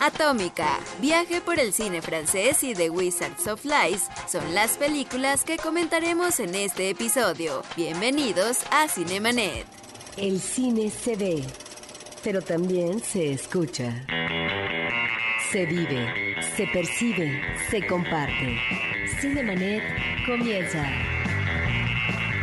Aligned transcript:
Atómica, 0.00 0.78
Viaje 1.00 1.40
por 1.40 1.58
el 1.58 1.72
cine 1.72 2.00
francés 2.02 2.62
y 2.62 2.72
The 2.72 2.88
Wizards 2.90 3.46
of 3.48 3.64
Lies 3.64 4.08
son 4.28 4.54
las 4.54 4.76
películas 4.76 5.42
que 5.42 5.56
comentaremos 5.56 6.38
en 6.38 6.54
este 6.54 6.90
episodio. 6.90 7.62
Bienvenidos 7.76 8.58
a 8.70 8.88
Cinemanet. 8.88 9.66
El 10.16 10.40
cine 10.40 10.90
se 10.90 11.16
ve, 11.16 11.44
pero 12.22 12.40
también 12.42 13.00
se 13.00 13.32
escucha. 13.32 13.92
Se 15.50 15.66
vive, 15.66 16.36
se 16.56 16.66
percibe, 16.68 17.42
se 17.68 17.84
comparte. 17.86 18.56
Cinemanet 19.20 19.82
comienza. 20.26 20.84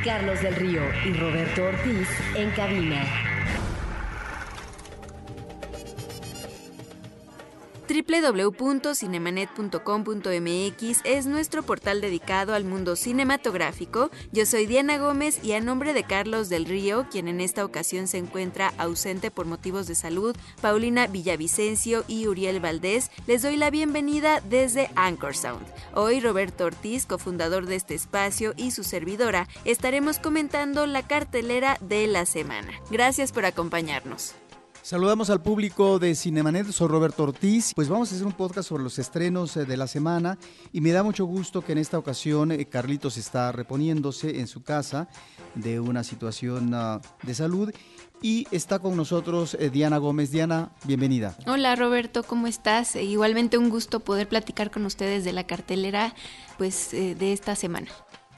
Carlos 0.03 0.41
del 0.41 0.55
Río 0.55 0.81
y 1.05 1.13
Roberto 1.13 1.63
Ortiz 1.65 2.07
en 2.35 2.51
cabina. 2.51 3.34
www.cinemanet.com.mx 8.07 11.01
es 11.03 11.25
nuestro 11.25 11.63
portal 11.63 12.01
dedicado 12.01 12.53
al 12.53 12.65
mundo 12.65 12.95
cinematográfico. 12.95 14.11
Yo 14.31 14.45
soy 14.45 14.67
Diana 14.67 14.97
Gómez 14.97 15.43
y 15.43 15.51
a 15.53 15.61
nombre 15.61 15.93
de 15.93 16.03
Carlos 16.03 16.49
del 16.49 16.65
Río, 16.65 17.07
quien 17.09 17.27
en 17.27 17.41
esta 17.41 17.65
ocasión 17.65 18.07
se 18.07 18.19
encuentra 18.19 18.73
ausente 18.77 19.31
por 19.31 19.45
motivos 19.45 19.87
de 19.87 19.95
salud, 19.95 20.35
Paulina 20.61 21.07
Villavicencio 21.07 22.03
y 22.07 22.27
Uriel 22.27 22.59
Valdés, 22.59 23.09
les 23.27 23.41
doy 23.41 23.57
la 23.57 23.69
bienvenida 23.69 24.41
desde 24.41 24.89
Anchor 24.95 25.35
Sound. 25.35 25.65
Hoy 25.93 26.19
Roberto 26.19 26.65
Ortiz, 26.65 27.05
cofundador 27.05 27.65
de 27.65 27.75
este 27.75 27.95
espacio, 27.95 28.53
y 28.57 28.71
su 28.71 28.83
servidora 28.83 29.47
estaremos 29.63 30.19
comentando 30.19 30.85
la 30.85 31.07
cartelera 31.07 31.77
de 31.81 32.07
la 32.07 32.25
semana. 32.25 32.73
Gracias 32.89 33.31
por 33.31 33.45
acompañarnos. 33.45 34.35
Saludamos 34.85 35.31
al 35.31 35.41
público 35.41 35.97
de 35.97 36.13
Cinemanet, 36.13 36.67
soy 36.67 36.87
Roberto 36.89 37.23
Ortiz. 37.23 37.73
Pues 37.73 37.89
vamos 37.89 38.11
a 38.11 38.13
hacer 38.13 38.27
un 38.27 38.33
podcast 38.33 38.69
sobre 38.69 38.83
los 38.83 38.99
estrenos 38.99 39.57
eh, 39.57 39.65
de 39.65 39.77
la 39.77 39.87
semana 39.87 40.37
y 40.71 40.79
me 40.79 40.91
da 40.91 41.01
mucho 41.01 41.25
gusto 41.25 41.63
que 41.63 41.71
en 41.71 41.79
esta 41.79 41.97
ocasión 41.97 42.51
eh, 42.51 42.67
Carlitos 42.67 43.17
está 43.17 43.51
reponiéndose 43.51 44.39
en 44.39 44.45
su 44.45 44.61
casa 44.61 45.07
de 45.55 45.79
una 45.79 46.03
situación 46.03 46.71
ah, 46.75 47.01
de 47.23 47.33
salud 47.33 47.71
y 48.21 48.45
está 48.51 48.77
con 48.77 48.95
nosotros 48.95 49.57
eh, 49.59 49.71
Diana 49.71 49.97
Gómez. 49.97 50.29
Diana, 50.29 50.69
bienvenida. 50.83 51.35
Hola 51.47 51.75
Roberto, 51.75 52.21
¿cómo 52.21 52.45
estás? 52.45 52.95
igualmente 52.95 53.57
un 53.57 53.71
gusto 53.71 54.01
poder 54.01 54.29
platicar 54.29 54.69
con 54.69 54.85
ustedes 54.85 55.23
de 55.23 55.33
la 55.33 55.47
cartelera 55.47 56.13
pues 56.59 56.91
de 56.91 57.33
esta 57.33 57.55
semana. 57.55 57.87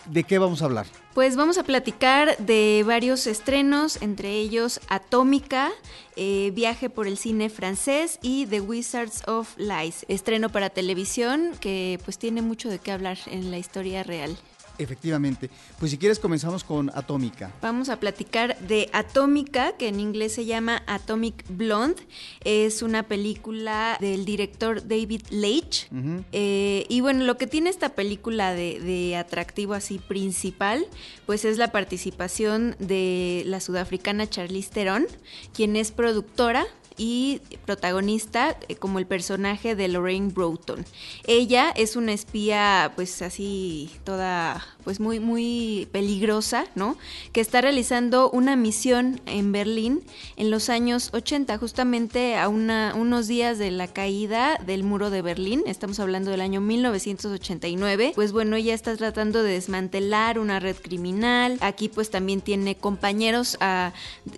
¿De 0.10 0.24
qué 0.24 0.40
vamos 0.40 0.62
a 0.62 0.66
hablar? 0.66 0.86
Pues 1.14 1.36
vamos 1.36 1.58
a 1.58 1.64
platicar 1.64 2.38
de 2.38 2.84
varios 2.86 3.28
estrenos, 3.28 4.02
entre 4.02 4.32
ellos 4.32 4.80
Atómica, 4.88 5.72
eh, 6.16 6.52
Viaje 6.54 6.90
por 6.90 7.08
el 7.08 7.18
cine 7.18 7.50
francés 7.50 8.20
y 8.22 8.46
The 8.46 8.62
Wizards 8.62 9.28
of 9.28 9.58
Lies, 9.58 10.06
estreno 10.08 10.50
para 10.50 10.70
televisión 10.70 11.52
que 11.60 12.00
pues 12.06 12.18
tiene 12.18 12.42
mucho 12.42 12.70
de 12.70 12.80
qué 12.80 12.92
hablar 12.92 13.18
en 13.26 13.52
la 13.52 13.58
historia 13.58 14.04
real. 14.04 14.38
Efectivamente. 14.78 15.50
Pues 15.80 15.92
si 15.92 15.98
quieres 15.98 16.20
comenzamos 16.20 16.64
con 16.64 16.92
Atómica. 16.94 17.52
Vamos 17.62 17.90
a 17.90 18.00
platicar 18.00 18.58
de 18.60 18.90
Atómica, 18.94 19.76
que 19.78 19.88
en 19.88 20.00
inglés 20.00 20.34
se 20.34 20.46
llama 20.46 20.84
Atomic 20.88 21.44
Blonde. 21.50 22.02
Es 22.44 22.82
una 22.82 23.04
película 23.04 23.98
del 24.00 24.26
director 24.26 24.88
David 24.88 25.22
Leitch. 25.30 25.88
Eh, 26.32 26.86
y 26.90 27.02
bueno, 27.02 27.24
lo 27.24 27.38
que 27.38 27.48
tiene 27.48 27.70
esta 27.70 27.90
película 27.90 28.54
de, 28.54 28.80
de, 28.80 29.16
atractivo 29.16 29.74
así 29.74 30.00
principal, 30.00 30.86
pues 31.26 31.46
es 31.46 31.58
la 31.58 31.72
participación 31.72 32.76
de 32.80 33.44
la 33.46 33.60
sudafricana 33.60 34.30
Charlize 34.30 34.72
Theron, 34.72 35.06
quien 35.54 35.76
es 35.76 35.92
productora 35.92 36.66
y 36.98 37.42
protagonista 37.66 38.58
eh, 38.68 38.76
como 38.76 39.00
el 39.00 39.06
personaje 39.06 39.76
de 39.76 39.88
Lorraine 39.88 40.32
Broughton. 40.32 40.86
Ella 41.26 41.72
es 41.76 41.96
una 41.96 42.14
espía 42.14 42.92
pues 42.96 43.22
así 43.22 43.92
toda 44.04 44.66
pues 44.88 45.02
muy 45.02 45.20
muy 45.20 45.90
peligrosa, 45.92 46.66
¿no? 46.74 46.96
Que 47.34 47.42
está 47.42 47.60
realizando 47.60 48.30
una 48.30 48.56
misión 48.56 49.20
en 49.26 49.52
Berlín 49.52 50.02
en 50.38 50.50
los 50.50 50.70
años 50.70 51.10
80, 51.12 51.58
justamente 51.58 52.38
a 52.38 52.48
una, 52.48 52.94
unos 52.96 53.28
días 53.28 53.58
de 53.58 53.70
la 53.70 53.90
caída 53.90 54.58
del 54.66 54.86
muro 54.86 55.10
de 55.10 55.22
Berlín, 55.22 55.62
estamos 55.66 56.00
hablando 56.00 56.32
del 56.32 56.40
año 56.40 56.62
1989. 56.62 58.14
Pues 58.16 58.32
bueno, 58.32 58.56
ella 58.56 58.74
está 58.74 58.96
tratando 58.96 59.44
de 59.44 59.52
desmantelar 59.52 60.40
una 60.40 60.62
red 60.62 60.78
criminal. 60.78 61.58
Aquí 61.60 61.90
pues 61.90 62.10
también 62.10 62.40
tiene 62.40 62.76
compañeros 62.76 63.58
a 63.60 63.92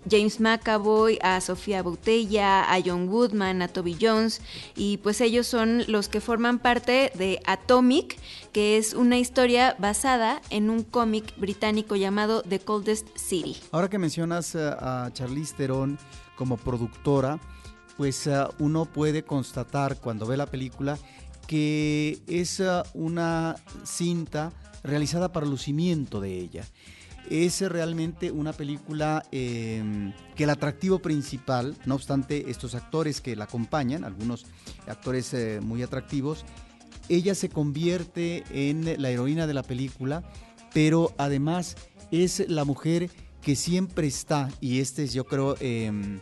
James 0.09 0.39
McAvoy, 0.39 1.19
a 1.21 1.41
Sofía 1.41 1.83
Boutella, 1.83 2.73
a 2.73 2.81
John 2.83 3.07
Woodman, 3.07 3.61
a 3.61 3.67
Toby 3.67 3.95
Jones, 4.01 4.41
y 4.75 4.97
pues 4.97 5.21
ellos 5.21 5.45
son 5.45 5.83
los 5.87 6.09
que 6.09 6.21
forman 6.21 6.57
parte 6.57 7.11
de 7.13 7.39
Atomic, 7.45 8.17
que 8.51 8.77
es 8.77 8.93
una 8.93 9.17
historia 9.17 9.75
basada 9.79 10.41
en 10.49 10.69
un 10.69 10.83
cómic 10.83 11.37
británico 11.37 11.95
llamado 11.95 12.41
The 12.41 12.59
Coldest 12.59 13.07
City. 13.15 13.57
Ahora 13.71 13.89
que 13.89 13.97
mencionas 13.97 14.55
eh, 14.55 14.59
a 14.61 15.09
Charlize 15.13 15.55
Theron 15.55 15.97
como 16.35 16.57
productora, 16.57 17.39
pues 17.97 18.27
eh, 18.27 18.43
uno 18.59 18.85
puede 18.85 19.23
constatar 19.23 19.97
cuando 19.99 20.25
ve 20.25 20.37
la 20.37 20.47
película 20.47 20.97
que 21.47 22.19
es 22.27 22.59
eh, 22.59 22.67
una 22.93 23.55
cinta 23.83 24.51
realizada 24.83 25.31
para 25.31 25.45
lucimiento 25.45 26.21
de 26.21 26.37
ella 26.37 26.65
es 27.29 27.61
realmente 27.61 28.31
una 28.31 28.53
película 28.53 29.23
em, 29.31 30.13
que 30.35 30.45
el 30.45 30.49
atractivo 30.49 30.97
principal, 30.97 31.77
no 31.85 31.93
obstante 31.93 32.49
estos 32.49 32.73
actores 32.73 33.21
que 33.21 33.35
la 33.35 33.43
acompañan, 33.43 34.03
algunos 34.03 34.47
actores 34.87 35.35
muy 35.61 35.83
atractivos, 35.83 36.43
ella 37.09 37.35
se 37.35 37.49
convierte 37.49 38.43
en 38.51 39.01
la 39.01 39.09
heroína 39.09 39.47
de 39.47 39.53
la 39.53 39.63
película, 39.63 40.23
pero 40.73 41.13
además 41.17 41.75
es 42.11 42.47
la 42.47 42.65
mujer 42.65 43.09
que 43.41 43.55
siempre 43.55 44.07
está, 44.07 44.49
y 44.61 44.79
este 44.79 45.03
es 45.03 45.13
yo 45.13 45.25
creo 45.25 45.55
em, 45.59 46.19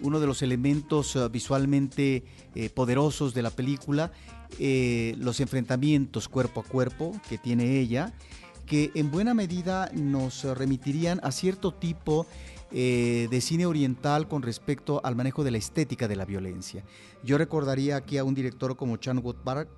uno 0.00 0.20
de 0.20 0.26
los 0.26 0.42
elementos 0.42 1.16
eh, 1.16 1.28
visualmente 1.28 2.24
eh, 2.54 2.70
poderosos 2.70 3.34
de 3.34 3.42
la 3.42 3.50
película, 3.50 4.12
los 4.58 5.40
enfrentamientos 5.40 6.26
cuerpo 6.26 6.60
a 6.60 6.64
cuerpo 6.64 7.12
que 7.28 7.36
tiene 7.36 7.80
ella 7.80 8.14
que 8.68 8.90
en 8.94 9.10
buena 9.10 9.34
medida 9.34 9.90
nos 9.94 10.44
remitirían 10.44 11.20
a 11.22 11.32
cierto 11.32 11.72
tipo 11.72 12.26
eh, 12.70 13.28
de 13.30 13.40
cine 13.40 13.64
oriental 13.64 14.28
con 14.28 14.42
respecto 14.42 15.00
al 15.02 15.16
manejo 15.16 15.42
de 15.42 15.50
la 15.50 15.58
estética 15.58 16.06
de 16.06 16.16
la 16.16 16.26
violencia. 16.26 16.84
Yo 17.24 17.38
recordaría 17.38 17.96
aquí 17.96 18.18
a 18.18 18.24
un 18.24 18.34
director 18.34 18.76
como 18.76 18.98
Chan 18.98 19.18
Wook 19.24 19.38
Park, 19.42 19.70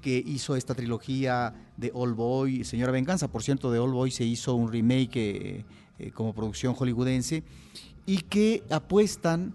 que 0.00 0.22
hizo 0.24 0.56
esta 0.56 0.74
trilogía 0.74 1.54
de 1.76 1.90
All 1.94 2.14
Boy, 2.14 2.64
Señora 2.64 2.92
Venganza, 2.92 3.28
por 3.28 3.42
cierto, 3.42 3.70
de 3.70 3.78
All 3.78 3.92
Boy 3.92 4.10
se 4.10 4.24
hizo 4.24 4.54
un 4.54 4.72
remake 4.72 5.16
eh, 5.16 5.64
eh, 5.98 6.10
como 6.12 6.34
producción 6.34 6.74
hollywoodense, 6.74 7.42
y 8.06 8.18
que 8.18 8.62
apuestan 8.70 9.54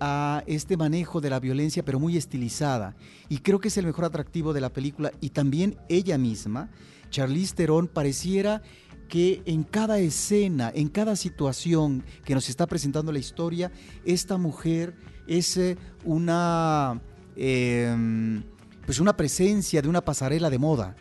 a 0.00 0.44
este 0.46 0.76
manejo 0.76 1.22
de 1.22 1.30
la 1.30 1.40
violencia, 1.40 1.82
pero 1.82 1.98
muy 1.98 2.18
estilizada. 2.18 2.94
Y 3.30 3.38
creo 3.38 3.58
que 3.58 3.68
es 3.68 3.76
el 3.78 3.86
mejor 3.86 4.04
atractivo 4.04 4.52
de 4.52 4.60
la 4.60 4.70
película, 4.70 5.12
y 5.22 5.30
también 5.30 5.78
ella 5.88 6.18
misma 6.18 6.68
Charlize 7.12 7.54
Theron 7.54 7.86
pareciera 7.86 8.62
que 9.08 9.42
en 9.44 9.62
cada 9.62 9.98
escena, 9.98 10.72
en 10.74 10.88
cada 10.88 11.14
situación 11.14 12.02
que 12.24 12.34
nos 12.34 12.48
está 12.48 12.66
presentando 12.66 13.12
la 13.12 13.18
historia, 13.18 13.70
esta 14.04 14.38
mujer 14.38 14.96
es 15.28 15.56
eh, 15.58 15.76
una, 16.04 17.00
em, 17.36 18.42
pues 18.84 19.00
una 19.00 19.16
presencia 19.16 19.82
de 19.82 19.88
una 19.88 20.04
pasarela 20.04 20.50
de 20.50 20.58
moda. 20.58 20.96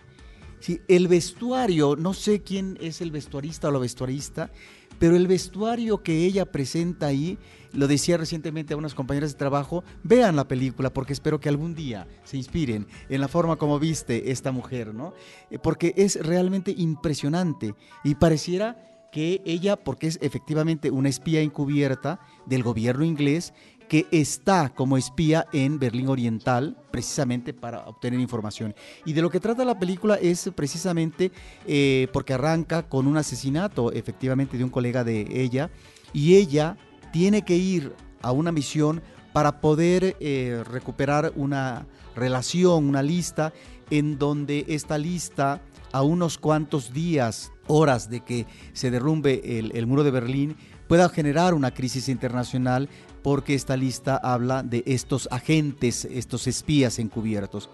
el 0.88 1.08
vestuario, 1.08 1.96
no 1.96 2.14
sé 2.14 2.42
quién 2.42 2.78
es 2.82 3.02
el 3.02 3.12
vestuarista 3.12 3.68
o 3.68 3.72
la 3.72 3.80
vestuarista, 3.80 4.52
pero 5.00 5.16
el 5.16 5.26
vestuario 5.26 6.04
que 6.04 6.26
ella 6.26 6.46
presenta 6.46 7.08
ahí, 7.08 7.40
lo 7.74 7.88
decía 7.88 8.18
recientemente 8.18 8.76
a 8.76 8.78
unas 8.78 8.94
compañeras 8.94 9.32
de 9.32 9.40
trabajo, 9.40 9.84
vean 10.04 10.36
la 10.36 10.48
película 10.48 10.94
porque 10.94 11.14
espero 11.14 11.40
que 11.40 11.50
algún 11.50 11.74
día 11.74 12.08
se 12.24 12.38
inspiren 12.38 12.86
en 13.10 13.22
la 13.22 13.28
forma 13.28 13.56
como 13.56 13.80
viste 13.80 14.32
esta 14.32 14.52
mujer, 14.52 14.94
¿no? 14.94 15.14
Eh, 15.50 15.58
porque 15.58 15.96
es 15.98 16.24
realmente 16.24 16.76
impresionante 16.78 17.74
y 18.04 18.14
pareciera 18.14 18.92
que 19.12 19.42
ella, 19.44 19.76
porque 19.76 20.08
es 20.08 20.20
efectivamente 20.22 20.92
una 20.92 21.10
espía 21.10 21.42
encubierta 21.42 22.20
del 22.46 22.64
gobierno 22.64 23.04
inglés, 23.04 23.54
que 23.92 24.08
está 24.10 24.70
como 24.70 24.96
espía 24.96 25.48
en 25.52 25.78
Berlín 25.78 26.08
Oriental, 26.08 26.78
precisamente 26.92 27.54
para 27.54 27.86
obtener 27.88 28.22
información. 28.22 28.74
Y 29.04 29.12
de 29.12 29.22
lo 29.22 29.30
que 29.30 29.42
trata 29.42 29.66
la 29.66 29.78
película 29.78 30.16
es 30.16 30.50
precisamente 30.56 31.34
eh, 31.68 32.08
porque 32.14 32.34
arranca 32.34 32.84
con 32.84 33.06
un 33.06 33.18
asesinato, 33.18 33.92
efectivamente, 33.92 34.58
de 34.58 34.64
un 34.64 34.70
colega 34.70 35.04
de 35.04 35.28
ella, 35.30 35.72
y 36.14 36.36
ella 36.36 36.78
tiene 37.12 37.42
que 37.42 37.58
ir 37.58 37.94
a 38.22 38.32
una 38.32 38.54
misión 38.54 39.02
para 39.34 39.60
poder 39.60 40.16
eh, 40.22 40.64
recuperar 40.72 41.34
una 41.36 41.86
relación, 42.16 42.88
una 42.88 43.04
lista, 43.04 43.52
en 43.90 44.18
donde 44.18 44.64
esta 44.70 44.98
lista, 44.98 45.60
a 45.92 46.02
unos 46.02 46.38
cuantos 46.38 46.94
días, 46.94 47.52
horas 47.68 48.10
de 48.10 48.22
que 48.22 48.48
se 48.72 48.90
derrumbe 48.90 49.60
el, 49.60 49.76
el 49.76 49.86
muro 49.86 50.06
de 50.06 50.12
Berlín, 50.12 50.56
pueda 50.88 51.10
generar 51.10 51.54
una 51.54 51.74
crisis 51.74 52.10
internacional 52.10 52.90
porque 53.22 53.54
esta 53.54 53.78
lista 53.78 54.18
habla 54.18 54.64
de 54.64 54.84
estos 54.86 55.28
agentes, 55.32 56.06
estos 56.06 56.48
espías 56.48 57.00
encubiertos. 57.00 57.70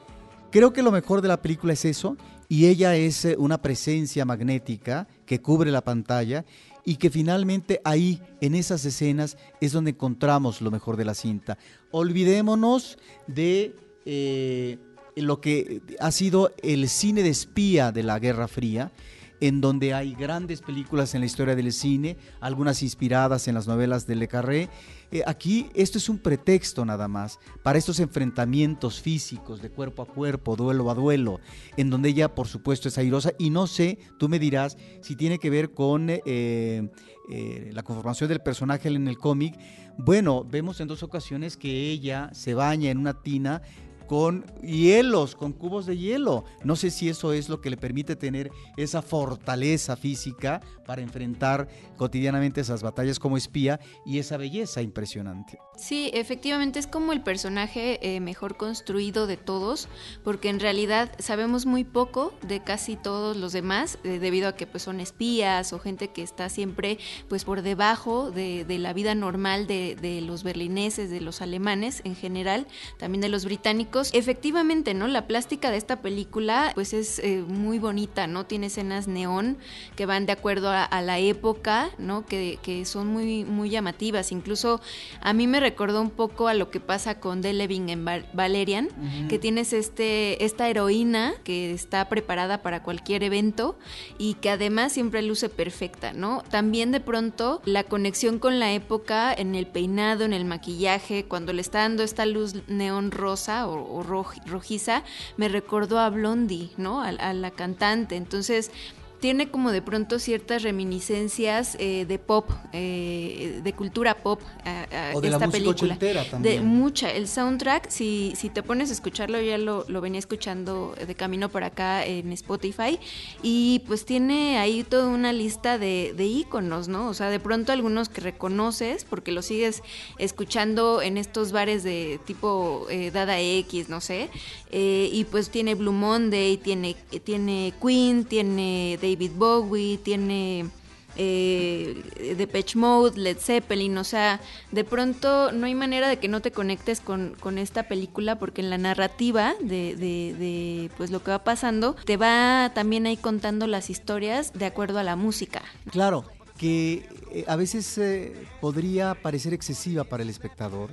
Creo 0.52 0.74
que 0.74 0.84
lo 0.84 0.92
mejor 0.92 1.22
de 1.22 1.28
la 1.28 1.42
película 1.42 1.74
es 1.74 1.86
eso, 1.86 2.18
y 2.50 2.68
ella 2.68 2.96
es 2.96 3.26
eh, 3.26 3.36
una 3.38 3.62
presencia 3.62 4.26
magnética 4.26 5.08
que 5.26 5.42
cubre 5.42 5.72
la 5.72 5.82
pantalla 5.82 6.46
y 6.86 6.96
que 6.96 7.10
finalmente 7.10 7.82
ahí, 7.84 8.22
en 8.40 8.56
esas 8.56 8.86
escenas, 8.86 9.38
es 9.60 9.74
donde 9.74 9.92
encontramos 9.92 10.62
lo 10.62 10.72
mejor 10.72 10.96
de 10.96 11.04
la 11.04 11.14
cinta. 11.14 11.58
Olvidémonos 11.92 12.98
de 13.28 13.76
eh, 14.06 14.78
lo 15.18 15.42
que 15.42 15.82
ha 16.00 16.12
sido 16.12 16.54
el 16.64 16.88
cine 16.88 17.24
de 17.24 17.30
espía 17.30 17.92
de 17.92 18.04
la 18.04 18.20
Guerra 18.20 18.48
Fría, 18.48 18.92
en 19.40 19.62
donde 19.62 19.94
hay 19.94 20.14
grandes 20.14 20.62
películas 20.62 21.14
en 21.14 21.22
la 21.22 21.26
historia 21.26 21.56
del 21.56 21.72
cine, 21.72 22.18
algunas 22.40 22.82
inspiradas 22.84 23.48
en 23.48 23.56
las 23.56 23.68
novelas 23.68 24.08
de 24.08 24.16
Le 24.16 24.28
Carré. 24.28 24.70
Eh, 25.12 25.24
aquí 25.26 25.70
esto 25.74 25.98
es 25.98 26.10
un 26.10 26.18
pretexto 26.18 26.84
nada 26.84 27.08
más 27.08 27.40
para 27.64 27.78
estos 27.78 28.00
enfrentamientos 28.00 29.00
físicos 29.02 29.62
de 29.62 29.70
cuerpo 29.70 30.02
a 30.02 30.06
cuerpo, 30.06 30.56
duelo 30.56 30.90
a 30.92 30.96
duelo, 30.96 31.40
en 31.78 31.90
donde 31.90 32.10
ella 32.10 32.36
por 32.36 32.48
supuesto 32.48 32.90
es 32.90 32.98
airosa 32.98 33.32
y 33.38 33.50
no 33.50 33.68
sé, 33.68 34.00
tú 34.20 34.28
me 34.28 34.40
dirás 34.40 34.78
si 35.02 35.16
tiene 35.16 35.40
que 35.40 35.50
ver 35.50 35.72
con 35.72 36.10
eh, 36.10 36.22
eh, 36.26 37.72
la 37.74 37.84
conformación 37.84 38.30
del 38.30 38.42
personaje 38.42 38.90
en 38.90 39.08
el 39.08 39.18
cómic. 39.18 39.58
Bueno, 39.98 40.44
vemos 40.44 40.80
en 40.80 40.88
dos 40.88 41.04
ocasiones 41.04 41.58
que 41.58 41.90
ella 41.90 42.30
se 42.34 42.54
baña 42.54 42.92
en 42.92 42.98
una 42.98 43.22
tina 43.22 43.62
con 44.08 44.46
hielos, 44.62 45.36
con 45.36 45.52
cubos 45.52 45.86
de 45.86 45.98
hielo. 45.98 46.46
No 46.64 46.76
sé 46.76 46.90
si 46.90 47.10
eso 47.10 47.34
es 47.34 47.50
lo 47.50 47.62
que 47.62 47.70
le 47.70 47.78
permite 47.78 48.16
tener 48.16 48.50
esa 48.78 49.02
fortaleza 49.02 49.96
física 49.98 50.62
para 50.86 51.02
enfrentar 51.02 51.68
cotidianamente 51.98 52.62
esas 52.62 52.82
batallas 52.82 53.20
como 53.20 53.36
espía 53.38 53.80
y 54.06 54.20
esa 54.20 54.38
belleza 54.38 54.82
impresionante. 54.82 55.60
Sí, 55.76 56.10
efectivamente 56.14 56.80
es 56.80 56.88
como 56.88 57.12
el 57.12 57.22
personaje 57.22 58.00
eh, 58.02 58.20
mejor 58.22 58.56
construido 58.56 59.28
de 59.28 59.36
todos, 59.36 59.90
porque 60.24 60.50
en 60.50 60.60
realidad 60.60 61.12
sabemos 61.20 61.66
muy 61.66 61.84
poco 61.84 62.34
de 62.42 62.64
casi 62.64 62.96
todos 62.96 63.36
los 63.36 63.52
demás, 63.52 64.00
eh, 64.04 64.20
debido 64.20 64.48
a 64.48 64.56
que 64.56 64.66
pues 64.66 64.84
son 64.84 65.02
espías 65.02 65.74
o 65.74 65.80
gente 65.80 66.08
que 66.08 66.24
está 66.24 66.50
siempre 66.50 66.98
pues 67.28 67.44
por 67.44 67.62
debajo 67.62 68.32
de, 68.32 68.66
la 68.78 68.94
vida 68.94 69.16
normal 69.16 69.68
de, 69.68 69.98
de 70.00 70.22
los 70.22 70.44
berlineses, 70.44 71.10
de 71.10 71.20
los 71.20 71.42
alemanes 71.42 72.02
en 72.06 72.16
general, 72.16 72.68
también 72.98 73.22
de 73.22 73.30
los 73.30 73.44
británicos 73.44 73.97
Efectivamente, 74.14 74.94
¿no? 74.94 75.08
La 75.08 75.28
plástica 75.28 75.72
de 75.72 75.78
esta 75.78 76.02
película 76.02 76.72
pues 76.76 76.94
es 76.94 77.20
eh, 77.20 77.44
muy 77.48 77.80
bonita, 77.80 78.28
¿no? 78.28 78.46
Tiene 78.46 78.68
escenas 78.68 79.08
neón 79.08 79.58
que 79.96 80.06
van 80.06 80.26
de 80.26 80.34
acuerdo 80.34 80.70
a, 80.72 81.02
la 81.02 81.20
época, 81.20 81.90
¿no? 81.98 82.26
Que, 82.26 82.58
son 82.86 83.08
muy, 83.08 83.46
muy 83.46 83.70
llamativas. 83.70 84.32
Incluso 84.32 84.82
a 85.22 85.34
mí 85.34 85.48
me 85.48 85.60
recordó 85.60 86.02
un 86.02 86.10
poco 86.10 86.48
a 86.48 86.54
lo 86.54 86.70
que 86.70 86.80
pasa 86.80 87.20
con 87.20 87.42
Deleving 87.42 87.90
en 87.90 88.06
Valerian, 88.34 88.90
que 89.30 89.40
tienes 89.40 89.74
este, 89.74 90.44
esta 90.44 90.68
heroína 90.70 91.34
que 91.44 91.72
está 91.72 92.10
preparada 92.10 92.62
para 92.62 92.84
cualquier 92.84 93.24
evento 93.24 93.78
y 94.18 94.36
que 94.36 94.50
además 94.50 94.92
siempre 94.92 95.22
luce 95.22 95.50
perfecta, 95.50 96.14
¿no? 96.14 96.44
También 96.50 96.92
de 96.92 97.00
pronto 97.00 97.62
la 97.66 97.84
conexión 97.84 98.40
con 98.40 98.60
la 98.60 98.72
época 98.74 99.34
en 99.34 99.56
el 99.56 99.68
peinado, 99.68 100.26
en 100.26 100.34
el 100.34 100.46
maquillaje, 100.46 101.26
cuando 101.26 101.54
le 101.54 101.62
está 101.62 101.80
dando 101.80 102.04
esta 102.04 102.26
luz 102.26 102.56
neón 102.68 103.12
rosa 103.12 103.68
o, 103.68 103.78
o 103.90 104.04
rojiza, 104.04 105.04
me 105.38 105.48
recordó 105.48 106.00
a 106.00 106.10
Blondie, 106.10 106.70
¿no? 106.78 107.02
A, 107.02 107.34
la 107.34 107.52
cantante. 107.52 108.16
Entonces, 108.16 108.72
tiene 109.20 109.50
como 109.50 109.72
de 109.72 109.82
pronto 109.82 110.20
ciertas 110.20 110.64
reminiscencias 110.64 111.76
eh, 111.80 112.06
de 112.08 112.20
pop, 112.20 112.50
eh, 112.74 113.62
de 113.64 113.74
cultura 113.74 114.16
pop 114.16 114.40
a, 114.66 115.12
o 115.16 115.22
de 115.22 115.30
esta 115.30 115.48
la 115.48 115.52
película. 115.52 115.98
también. 115.98 116.42
De 116.42 116.62
mucha. 116.62 117.12
El 117.12 117.28
soundtrack, 117.28 117.90
si, 117.90 118.34
si 118.36 118.50
te 118.50 118.64
pones 118.64 118.90
a 118.90 118.94
escucharlo, 118.94 119.42
ya 119.42 119.58
lo, 119.58 119.86
lo 119.88 120.02
venía 120.02 120.20
escuchando 120.20 120.96
de 120.96 121.16
camino 121.16 121.50
por 121.50 121.64
acá 121.64 122.06
en 122.06 122.32
Spotify, 122.34 123.00
y 123.42 123.82
pues 123.88 124.06
tiene 124.06 124.60
ahí 124.60 124.84
toda 124.84 125.08
una 125.08 125.34
lista 125.34 125.78
de, 125.78 126.14
de 126.16 126.26
íconos, 126.26 126.88
¿no? 126.88 127.10
O 127.10 127.14
sea, 127.14 127.30
de 127.30 127.40
pronto 127.40 127.72
algunos 127.72 128.10
que 128.10 128.22
reconoces, 128.22 129.04
porque 129.04 129.32
lo 129.32 129.42
sigues 129.42 129.82
escuchando 130.18 131.02
en 131.02 131.18
estos 131.18 131.52
bares 131.52 131.84
de 131.84 132.20
tipo 132.26 132.86
eh, 132.90 133.12
Dada 133.12 133.40
X, 133.40 133.90
no 133.90 134.02
sé, 134.02 134.30
y 134.70 135.26
pues 135.32 135.50
tiene 135.50 135.76
Blue 135.76 135.94
Monday, 135.94 136.58
tiene, 136.58 136.96
tiene 137.24 137.74
Queen, 137.82 138.26
tiene 138.26 139.00
David 139.10 139.32
Bowie, 139.36 139.98
tiene 139.98 140.70
eh, 141.18 142.36
Depeche 142.38 142.78
Mode, 142.78 143.20
Led 143.20 143.38
Zeppelin, 143.38 143.98
o 143.98 144.04
sea, 144.04 144.40
de 144.72 144.84
pronto 144.84 145.52
no 145.52 145.66
hay 145.66 145.74
manera 145.74 146.08
de 146.08 146.18
que 146.20 146.28
no 146.28 146.42
te 146.42 146.52
conectes 146.52 147.02
con, 147.02 147.36
esta 147.58 147.84
película 147.84 148.38
porque 148.38 148.62
en 148.62 148.70
la 148.70 148.78
narrativa 148.78 149.56
de, 149.62 149.96
de, 149.96 150.92
pues 150.98 151.10
lo 151.10 151.24
que 151.24 151.32
va 151.32 151.44
pasando 151.44 151.96
te 152.06 152.18
va 152.18 152.72
también 152.76 153.08
ahí 153.08 153.18
contando 153.18 153.66
las 153.66 153.90
historias 153.90 154.54
de 154.54 154.66
acuerdo 154.66 155.00
a 155.00 155.04
la 155.04 155.16
música. 155.16 155.64
Claro, 155.90 156.24
que 156.58 157.10
eh, 157.32 157.46
a 157.48 157.56
veces 157.56 157.98
eh, 157.98 158.34
podría 158.62 159.16
parecer 159.16 159.54
excesiva 159.54 160.04
para 160.04 160.24
el 160.24 160.30
espectador 160.30 160.92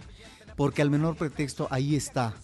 porque 0.56 0.82
al 0.82 0.90
menor 0.90 1.16
pretexto 1.16 1.69
ahí 1.70 1.96
está 1.96 2.34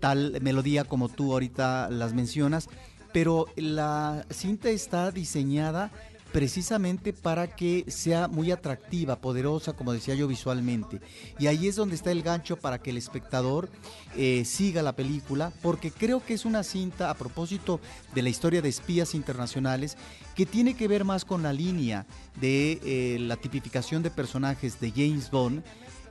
tal 0.00 0.38
melodía 0.40 0.84
como 0.84 1.08
tú 1.08 1.32
ahorita 1.32 1.90
las 1.90 2.14
mencionas 2.14 2.68
pero 3.12 3.46
la 3.56 4.24
cinta 4.30 4.70
está 4.70 5.10
diseñada 5.10 5.90
precisamente 6.32 7.12
para 7.12 7.48
que 7.48 7.84
sea 7.88 8.28
muy 8.28 8.50
atractiva, 8.50 9.16
poderosa, 9.16 9.72
como 9.72 9.92
decía 9.92 10.14
yo 10.14 10.28
visualmente. 10.28 11.00
Y 11.38 11.48
ahí 11.48 11.66
es 11.66 11.76
donde 11.76 11.96
está 11.96 12.12
el 12.12 12.22
gancho 12.22 12.56
para 12.56 12.78
que 12.78 12.90
el 12.90 12.96
espectador 12.96 13.68
eh, 14.16 14.44
siga 14.44 14.82
la 14.82 14.94
película, 14.94 15.52
porque 15.62 15.90
creo 15.90 16.24
que 16.24 16.34
es 16.34 16.44
una 16.44 16.62
cinta 16.62 17.10
a 17.10 17.14
propósito 17.14 17.80
de 18.14 18.22
la 18.22 18.28
historia 18.28 18.62
de 18.62 18.68
espías 18.68 19.14
internacionales 19.14 19.96
que 20.34 20.46
tiene 20.46 20.74
que 20.74 20.88
ver 20.88 21.04
más 21.04 21.24
con 21.24 21.42
la 21.42 21.52
línea 21.52 22.06
de 22.40 22.80
eh, 22.84 23.18
la 23.18 23.36
tipificación 23.36 24.02
de 24.02 24.10
personajes 24.10 24.80
de 24.80 24.92
James 24.92 25.30
Bond 25.30 25.62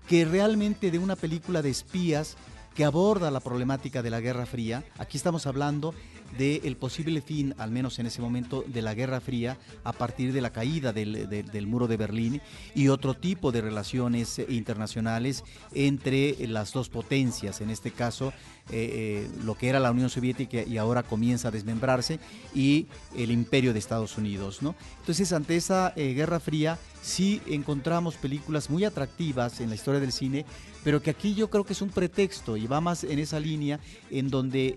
que 0.07 0.25
realmente 0.25 0.89
de 0.89 0.97
una 0.97 1.15
película 1.15 1.61
de 1.61 1.69
espías 1.69 2.35
que 2.75 2.83
aborda 2.83 3.29
la 3.29 3.41
problemática 3.41 4.01
de 4.01 4.09
la 4.09 4.21
Guerra 4.21 4.45
Fría. 4.45 4.83
Aquí 4.97 5.17
estamos 5.17 5.45
hablando 5.45 5.93
del 6.37 6.75
posible 6.77 7.21
fin, 7.21 7.53
al 7.57 7.71
menos 7.71 7.99
en 7.99 8.05
ese 8.05 8.21
momento, 8.21 8.63
de 8.67 8.81
la 8.81 8.93
Guerra 8.93 9.19
Fría 9.19 9.57
a 9.83 9.93
partir 9.93 10.33
de 10.33 10.41
la 10.41 10.51
caída 10.51 10.93
del, 10.93 11.67
muro 11.67 11.87
de 11.87 11.97
Berlín 11.97 12.41
y 12.75 12.87
otro 12.87 13.13
tipo 13.13 13.51
de 13.51 13.61
relaciones 13.61 14.39
internacionales 14.49 15.43
entre 15.73 16.35
las 16.47 16.73
dos 16.73 16.89
potencias, 16.89 17.61
en 17.61 17.69
este 17.69 17.91
caso 17.91 18.33
eh, 18.71 19.25
eh, 19.25 19.29
lo 19.43 19.55
que 19.55 19.67
era 19.67 19.79
la 19.79 19.89
Unión 19.89 20.11
Soviética 20.11 20.61
y 20.61 20.77
ahora 20.77 21.01
comienza 21.01 21.47
a 21.47 21.51
desmembrarse 21.51 22.19
y 22.53 22.85
el 23.15 23.31
imperio 23.31 23.73
de 23.73 23.79
Estados 23.79 24.17
Unidos. 24.17 24.61
¿no? 24.61 24.75
Entonces, 24.99 25.33
ante 25.33 25.55
esa 25.55 25.91
eh, 25.95 26.13
Guerra 26.13 26.39
Fría, 26.39 26.77
sí 27.01 27.41
encontramos 27.47 28.15
películas 28.15 28.69
muy 28.69 28.85
atractivas 28.85 29.59
en 29.59 29.69
la 29.69 29.75
historia 29.75 29.99
del 29.99 30.11
cine, 30.11 30.45
pero 30.83 31.01
que 31.01 31.09
aquí 31.09 31.35
yo 31.35 31.49
creo 31.49 31.63
que 31.63 31.73
es 31.73 31.81
un 31.81 31.89
pretexto 31.89 32.57
y 32.57 32.67
va 32.67 32.81
más 32.81 33.03
en 33.03 33.19
esa 33.19 33.39
línea 33.39 33.79
en 34.09 34.29
donde 34.29 34.75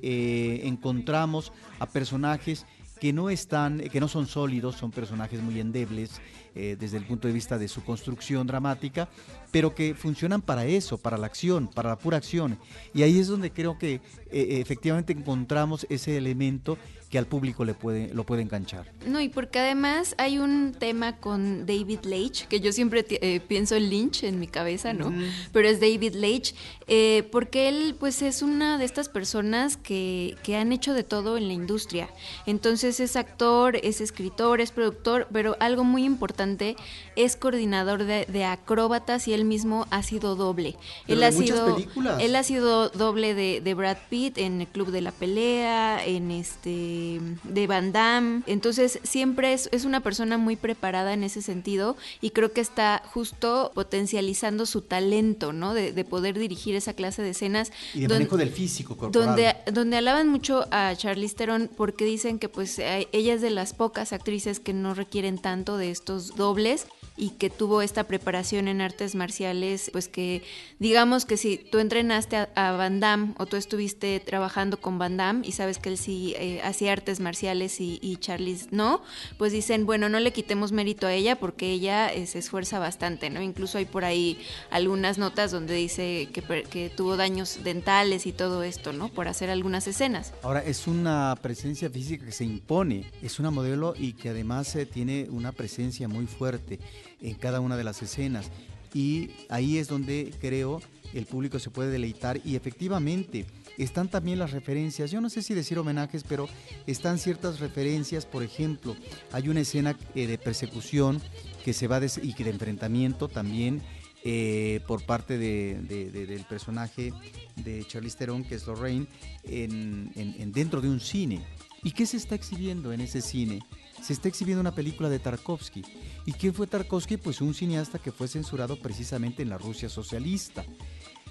encontramos 0.64 1.52
a 1.78 1.86
personajes 1.86 2.66
que 3.00 3.12
no 3.12 3.30
están, 3.30 3.80
que 3.80 3.98
no 4.00 4.06
son 4.06 4.26
sólidos, 4.26 4.76
son 4.76 4.92
personajes 4.92 5.40
muy 5.40 5.58
endebles 5.58 6.20
desde 6.54 6.98
el 6.98 7.04
punto 7.04 7.28
de 7.28 7.34
vista 7.34 7.58
de 7.58 7.68
su 7.68 7.82
construcción 7.82 8.46
dramática, 8.46 9.08
pero 9.52 9.74
que 9.74 9.94
funcionan 9.94 10.42
para 10.42 10.64
eso, 10.64 10.98
para 10.98 11.18
la 11.18 11.26
acción, 11.26 11.68
para 11.68 11.90
la 11.90 11.96
pura 11.96 12.16
acción. 12.16 12.58
Y 12.94 13.02
ahí 13.02 13.20
es 13.20 13.28
donde 13.28 13.52
creo 13.52 13.78
que 13.78 14.00
eh, 14.32 14.60
efectivamente 14.60 15.12
encontramos 15.12 15.86
ese 15.90 16.16
elemento 16.16 16.78
que 17.10 17.18
al 17.18 17.26
público 17.26 17.66
le 17.66 17.74
puede, 17.74 18.08
lo 18.14 18.24
puede 18.24 18.40
enganchar. 18.40 18.90
No, 19.06 19.20
y 19.20 19.28
porque 19.28 19.58
además 19.58 20.14
hay 20.16 20.38
un 20.38 20.72
tema 20.72 21.18
con 21.18 21.66
David 21.66 22.04
Leitch, 22.04 22.46
que 22.46 22.60
yo 22.60 22.72
siempre 22.72 23.04
eh, 23.06 23.38
pienso 23.46 23.76
en 23.76 23.90
Lynch 23.90 24.22
en 24.24 24.40
mi 24.40 24.46
cabeza, 24.46 24.94
¿no? 24.94 25.12
Pero 25.52 25.68
es 25.68 25.78
David 25.78 26.14
Leitch, 26.14 26.54
eh, 26.86 27.28
porque 27.30 27.68
él 27.68 27.96
pues 28.00 28.22
es 28.22 28.40
una 28.40 28.78
de 28.78 28.86
estas 28.86 29.10
personas 29.10 29.76
que, 29.76 30.36
que 30.42 30.56
han 30.56 30.72
hecho 30.72 30.94
de 30.94 31.04
todo 31.04 31.36
en 31.36 31.48
la 31.48 31.52
industria. 31.52 32.08
Entonces 32.46 32.98
es 32.98 33.14
actor, 33.16 33.76
es 33.82 34.00
escritor, 34.00 34.62
es 34.62 34.70
productor, 34.70 35.28
pero 35.30 35.58
algo 35.60 35.84
muy 35.84 36.04
importante 36.04 36.41
importante 36.42 36.76
es 37.16 37.36
coordinador 37.36 38.04
de, 38.04 38.26
de 38.26 38.44
acróbatas 38.44 39.28
y 39.28 39.32
él 39.32 39.44
mismo 39.44 39.86
ha 39.90 40.02
sido 40.02 40.36
doble. 40.36 40.76
él, 41.06 41.22
ha 41.22 41.32
sido, 41.32 41.76
él 42.20 42.36
ha 42.36 42.42
sido 42.42 42.88
doble 42.90 43.34
de, 43.34 43.74
Brad 43.74 43.96
Pitt 44.10 44.38
en 44.38 44.60
el 44.60 44.66
Club 44.68 44.90
de 44.90 45.00
la 45.00 45.12
Pelea, 45.12 46.04
en 46.04 46.30
este 46.30 47.20
de 47.42 47.66
Van 47.66 47.92
Damme. 47.92 48.42
Entonces 48.46 48.98
siempre 49.02 49.52
es, 49.52 49.68
es 49.72 49.84
una 49.84 50.00
persona 50.00 50.38
muy 50.38 50.56
preparada 50.56 51.12
en 51.12 51.24
ese 51.24 51.42
sentido 51.42 51.96
y 52.20 52.30
creo 52.30 52.52
que 52.52 52.60
está 52.60 53.02
justo 53.12 53.72
potencializando 53.74 54.66
su 54.66 54.82
talento, 54.82 55.52
¿no? 55.52 55.74
De, 55.74 56.02
poder 56.02 56.36
dirigir 56.38 56.74
esa 56.74 56.94
clase 56.94 57.22
de 57.22 57.30
escenas. 57.30 57.70
Y 57.94 58.00
de 58.00 58.08
manejo 58.08 58.36
del 58.36 58.50
físico 58.50 58.96
corporal. 58.96 59.26
Donde, 59.26 59.56
donde 59.72 59.96
alaban 59.96 60.28
mucho 60.28 60.66
a 60.70 60.94
Charlize 60.96 61.36
Theron 61.36 61.70
porque 61.74 62.04
dicen 62.04 62.38
que 62.38 62.48
pues 62.48 62.78
ella 62.78 63.34
es 63.34 63.40
de 63.40 63.50
las 63.50 63.72
pocas 63.72 64.12
actrices 64.12 64.60
que 64.60 64.72
no 64.72 64.94
requieren 64.94 65.38
tanto 65.38 65.76
de 65.76 65.90
estos 65.90 66.34
dobles 66.34 66.86
y 67.16 67.30
que 67.30 67.50
tuvo 67.50 67.82
esta 67.82 68.04
preparación 68.04 68.68
en 68.68 68.80
artes 68.80 69.14
marciales, 69.14 69.90
pues 69.92 70.08
que 70.08 70.42
digamos 70.78 71.24
que 71.24 71.36
si 71.36 71.56
tú 71.58 71.78
entrenaste 71.78 72.36
a, 72.36 72.72
Van 72.72 73.00
Damme 73.00 73.34
o 73.38 73.46
tú 73.46 73.56
estuviste 73.56 74.18
trabajando 74.20 74.80
con 74.80 74.98
Van 74.98 75.16
Damme 75.16 75.46
y 75.46 75.52
sabes 75.52 75.78
que 75.78 75.90
él 75.90 75.98
sí 75.98 76.34
eh, 76.38 76.60
hacía 76.62 76.92
artes 76.92 77.20
marciales 77.20 77.80
y, 77.80 77.98
y 78.02 78.16
Charlize 78.16 78.68
no, 78.70 79.02
pues 79.36 79.52
dicen, 79.52 79.84
bueno, 79.84 80.08
no 80.08 80.20
le 80.20 80.32
quitemos 80.32 80.72
mérito 80.72 81.06
a 81.06 81.12
ella 81.12 81.36
porque 81.38 81.70
ella 81.70 82.12
eh, 82.12 82.26
se 82.26 82.38
esfuerza 82.38 82.78
bastante, 82.78 83.30
¿no? 83.30 83.42
Incluso 83.42 83.78
hay 83.78 83.84
por 83.84 84.04
ahí 84.04 84.38
algunas 84.70 85.18
notas 85.18 85.50
donde 85.50 85.74
dice 85.74 86.28
que, 86.32 86.42
que 86.64 86.90
tuvo 86.90 87.16
daños 87.16 87.58
dentales 87.62 88.26
y 88.26 88.32
todo 88.32 88.62
esto, 88.62 88.92
¿no? 88.92 89.08
Por 89.08 89.28
hacer 89.28 89.50
algunas 89.50 89.86
escenas. 89.86 90.32
Ahora, 90.42 90.60
es 90.60 90.86
una 90.86 91.36
presencia 91.42 91.90
física 91.90 92.24
que 92.24 92.32
se 92.32 92.44
impone, 92.44 93.10
es 93.22 93.38
una 93.38 93.50
modelo 93.50 93.94
y 93.96 94.14
que 94.14 94.30
además 94.30 94.74
eh, 94.76 94.86
tiene 94.86 95.28
una 95.30 95.52
presencia 95.52 96.08
muy 96.08 96.26
fuerte 96.26 96.78
en 97.22 97.34
cada 97.34 97.60
una 97.60 97.76
de 97.76 97.84
las 97.84 98.02
escenas. 98.02 98.50
Y 98.94 99.30
ahí 99.48 99.78
es 99.78 99.88
donde 99.88 100.34
creo 100.40 100.80
el 101.14 101.26
público 101.26 101.58
se 101.58 101.70
puede 101.70 101.90
deleitar 101.90 102.40
y 102.44 102.56
efectivamente 102.56 103.46
están 103.78 104.08
también 104.08 104.38
las 104.38 104.52
referencias, 104.52 105.10
yo 105.10 105.20
no 105.20 105.30
sé 105.30 105.42
si 105.42 105.54
decir 105.54 105.78
homenajes, 105.78 106.24
pero 106.24 106.48
están 106.86 107.18
ciertas 107.18 107.60
referencias, 107.60 108.26
por 108.26 108.42
ejemplo, 108.42 108.96
hay 109.32 109.48
una 109.48 109.60
escena 109.60 109.96
eh, 110.14 110.26
de 110.26 110.38
persecución 110.38 111.20
que 111.64 111.72
se 111.72 111.86
va 111.86 112.00
y 112.00 112.32
de 112.32 112.50
enfrentamiento 112.50 113.28
también 113.28 113.82
eh, 114.24 114.80
por 114.86 115.04
parte 115.04 115.36
del 115.36 116.44
personaje 116.48 117.12
de 117.56 117.84
Charlize 117.84 118.18
Theron, 118.18 118.44
que 118.44 118.54
es 118.54 118.66
Lorraine, 118.66 119.06
en, 119.44 120.52
dentro 120.52 120.80
de 120.80 120.88
un 120.88 121.00
cine. 121.00 121.42
¿Y 121.82 121.90
qué 121.90 122.06
se 122.06 122.16
está 122.16 122.36
exhibiendo 122.36 122.92
en 122.92 123.00
ese 123.00 123.20
cine? 123.20 123.60
Se 124.00 124.12
está 124.12 124.28
exhibiendo 124.28 124.60
una 124.60 124.74
película 124.74 125.08
de 125.08 125.18
Tarkovsky. 125.18 125.82
¿Y 126.24 126.32
quién 126.32 126.54
fue 126.54 126.66
Tarkovsky? 126.66 127.16
Pues 127.16 127.40
un 127.40 127.54
cineasta 127.54 127.98
que 127.98 128.12
fue 128.12 128.28
censurado 128.28 128.78
precisamente 128.78 129.42
en 129.42 129.48
la 129.48 129.58
Rusia 129.58 129.88
socialista. 129.88 130.64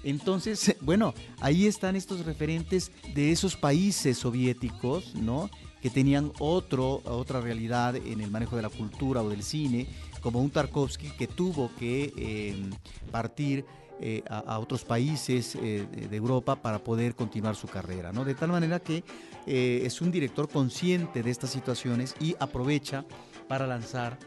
Entonces, 0.04 0.76
bueno, 0.80 1.14
ahí 1.40 1.66
están 1.66 1.96
estos 1.96 2.24
referentes 2.24 2.92
de 3.14 3.32
esos 3.32 3.56
países 3.56 4.18
soviéticos, 4.18 5.14
¿no? 5.14 5.50
Que 5.80 5.90
tenían 5.90 6.32
otro, 6.38 7.02
otra 7.04 7.40
realidad 7.40 7.96
en 7.96 8.20
el 8.20 8.30
manejo 8.30 8.56
de 8.56 8.62
la 8.62 8.68
cultura 8.68 9.22
o 9.22 9.30
del 9.30 9.42
cine, 9.42 9.88
como 10.20 10.40
un 10.40 10.50
Tarkovsky 10.50 11.10
que 11.10 11.26
tuvo 11.26 11.70
que 11.78 12.12
eh, 12.16 12.70
partir 13.10 13.64
eh, 14.00 14.22
a, 14.28 14.58
otros 14.58 14.84
países 14.84 15.56
eh, 15.56 15.86
de 16.10 16.16
Europa 16.16 16.56
para 16.56 16.82
poder 16.82 17.14
continuar 17.14 17.56
su 17.56 17.66
carrera, 17.66 18.12
¿no? 18.12 18.24
De 18.24 18.34
tal 18.34 18.50
manera 18.50 18.80
que 18.80 19.04
es 19.44 20.00
un 20.00 20.12
director 20.12 20.48
consciente 20.48 21.24
de 21.24 21.30
estas 21.30 21.50
situaciones 21.50 22.14
y 22.20 22.36
aprovecha 22.38 23.04
para 23.48 23.66
lanzar 23.66 24.18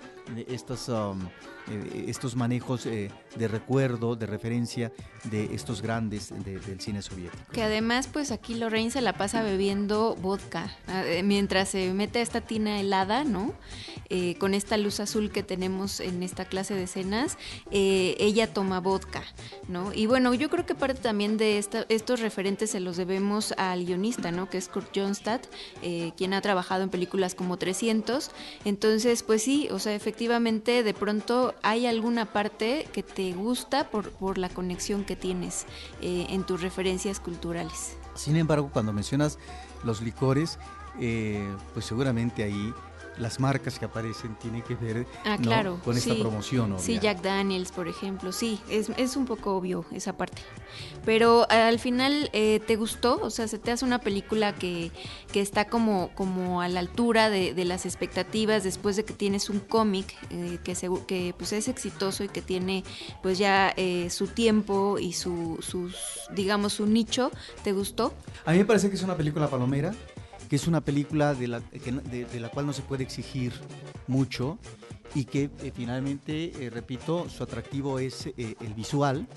estas 0.48 0.90
um, 0.90 1.20
eh, 1.68 2.06
estos 2.08 2.36
manejos 2.36 2.86
eh, 2.86 3.10
de 3.36 3.48
recuerdo, 3.48 4.16
de 4.16 4.28
referencia 4.28 4.92
de 5.24 5.56
estos 5.56 5.82
grandes 5.82 6.32
del 6.44 6.80
cine 6.80 7.02
soviético. 7.02 7.52
Que 7.52 7.64
además, 7.64 8.08
pues 8.12 8.32
aquí 8.32 8.54
Lorraine 8.54 8.92
se 8.92 9.02
la 9.02 9.14
pasa 9.14 9.42
bebiendo 9.42 10.16
vodka 10.16 10.72
eh, 10.88 11.24
mientras 11.24 11.70
se 11.70 11.92
mete 11.94 12.22
esta 12.22 12.42
tina 12.42 12.80
helada, 12.80 13.24
¿no? 13.24 13.54
Con 14.40 14.54
esta 14.54 14.78
luz 14.78 15.00
azul 15.00 15.32
que 15.32 15.44
tenemos 15.44 16.00
en 16.00 16.24
esta 16.24 16.46
clase 16.46 16.74
de 16.74 16.84
escenas, 16.84 17.38
ella 17.72 18.54
toma 18.54 18.80
vodka, 18.80 19.24
¿no? 19.68 19.94
Y 19.94 20.06
bueno, 20.06 20.34
yo 20.34 20.50
creo 20.50 20.66
que 20.66 20.76
parte 20.76 21.02
también 21.02 21.38
de 21.38 21.58
estos 21.58 22.20
referentes 22.20 22.72
se 22.72 22.80
los 22.80 22.98
debemos 22.98 23.54
al 23.58 23.86
guionista, 23.86 24.32
¿no? 24.32 24.50
Que 24.50 24.58
es 24.58 24.68
Kurt 24.68 24.96
Johnstadt, 24.96 25.46
quien 26.18 26.34
ha 26.34 26.42
trabajado 26.42 26.84
en 26.84 26.90
películas 26.90 27.36
como 27.36 27.58
300. 27.58 28.32
Entonces, 28.66 29.24
pues 29.24 29.44
sí, 29.44 29.68
o 29.72 29.80
sea, 29.80 29.96
efectivamente, 29.96 30.84
de 30.84 30.94
pronto 30.94 31.54
hay 31.62 31.86
alguna 31.86 32.26
parte 32.26 32.88
que 32.94 33.04
te 33.04 33.34
gusta 33.34 33.90
por, 33.90 34.38
la 34.38 34.50
conexión 34.50 35.06
que 35.06 35.16
tienes 35.16 35.66
eh, 36.02 36.28
en 36.30 36.44
tus 36.44 36.62
referencias 36.62 37.20
culturales. 37.20 37.98
Sin 38.16 38.36
embargo, 38.36 38.70
cuando 38.72 38.94
mencionas 38.94 39.38
los 39.84 40.02
licores, 40.02 40.58
eh, 41.00 41.48
pues 41.74 41.86
seguramente 41.86 42.44
ahí 42.44 42.74
las 43.18 43.40
marcas 43.40 43.80
que 43.80 43.86
aparecen 43.86 44.36
tienen 44.36 44.62
que 44.62 44.76
ver 44.76 45.06
ah, 45.26 45.38
con 45.84 45.98
esta 45.98 46.16
promoción. 46.16 46.76
Sí, 46.80 47.00
Jack 47.00 47.22
Daniels, 47.22 47.72
por 47.72 47.88
ejemplo, 47.88 48.32
sí, 48.32 48.60
es, 48.70 48.90
es, 48.98 49.16
un 49.16 49.26
poco 49.26 49.56
obvio 49.56 49.86
esa 49.92 50.18
parte. 50.18 50.42
Pero 51.06 51.48
eh, 51.50 51.56
al 51.56 51.80
final, 51.80 52.30
eh, 52.34 52.60
¿te 52.66 52.76
gustó? 52.76 53.20
O 53.22 53.30
sea, 53.30 53.48
¿se 53.48 53.60
te 53.60 53.72
hace 53.72 53.86
una 53.86 54.00
película 54.00 54.54
que, 54.54 54.92
que 55.32 55.42
está 55.42 55.66
como, 55.66 56.10
como 56.16 56.62
a 56.62 56.68
la 56.68 56.80
altura 56.80 57.30
de, 57.30 57.54
de 57.54 57.66
las 57.66 57.86
expectativas 57.86 58.64
después 58.64 58.96
de 58.96 59.06
que 59.06 59.14
tienes 59.14 59.50
un 59.50 59.60
cómic 59.60 60.16
eh, 60.30 60.60
que, 60.64 60.76
que 61.08 61.34
pues 61.38 61.54
es 61.54 61.68
exitoso 61.68 62.24
y 62.24 62.30
que 62.30 62.42
tiene 62.42 62.84
pues 63.22 63.38
ya 63.38 63.74
su 64.10 64.28
tiempo 64.28 64.98
y 65.00 65.14
su, 65.14 65.58
sus, 65.62 65.96
digamos, 66.34 66.74
su 66.74 66.86
nicho? 66.86 67.32
¿Te 67.64 67.72
gustó? 67.72 68.14
A 68.46 68.52
mí 68.52 68.60
me 68.60 68.66
parece 68.66 68.90
que 68.90 68.96
es 68.96 69.04
una 69.04 69.16
película 69.16 69.48
palomera 69.48 69.94
que 70.50 70.56
es 70.56 70.68
una 70.68 70.82
película 70.82 71.34
de 71.34 71.48
la, 71.48 71.60
de, 71.60 72.40
la 72.40 72.50
cual 72.50 72.66
no 72.68 72.74
se 72.74 72.82
puede 72.82 73.04
exigir 73.04 73.54
mucho 74.08 74.58
y 75.14 75.26
que 75.26 75.50
eh, 75.62 75.72
finalmente, 75.74 76.52
eh, 76.60 76.70
repito, 76.70 77.28
su 77.30 77.44
atractivo 77.44 78.00
es 78.00 78.28
eh, 78.28 78.56
el 78.60 78.74
visual, 78.74 79.28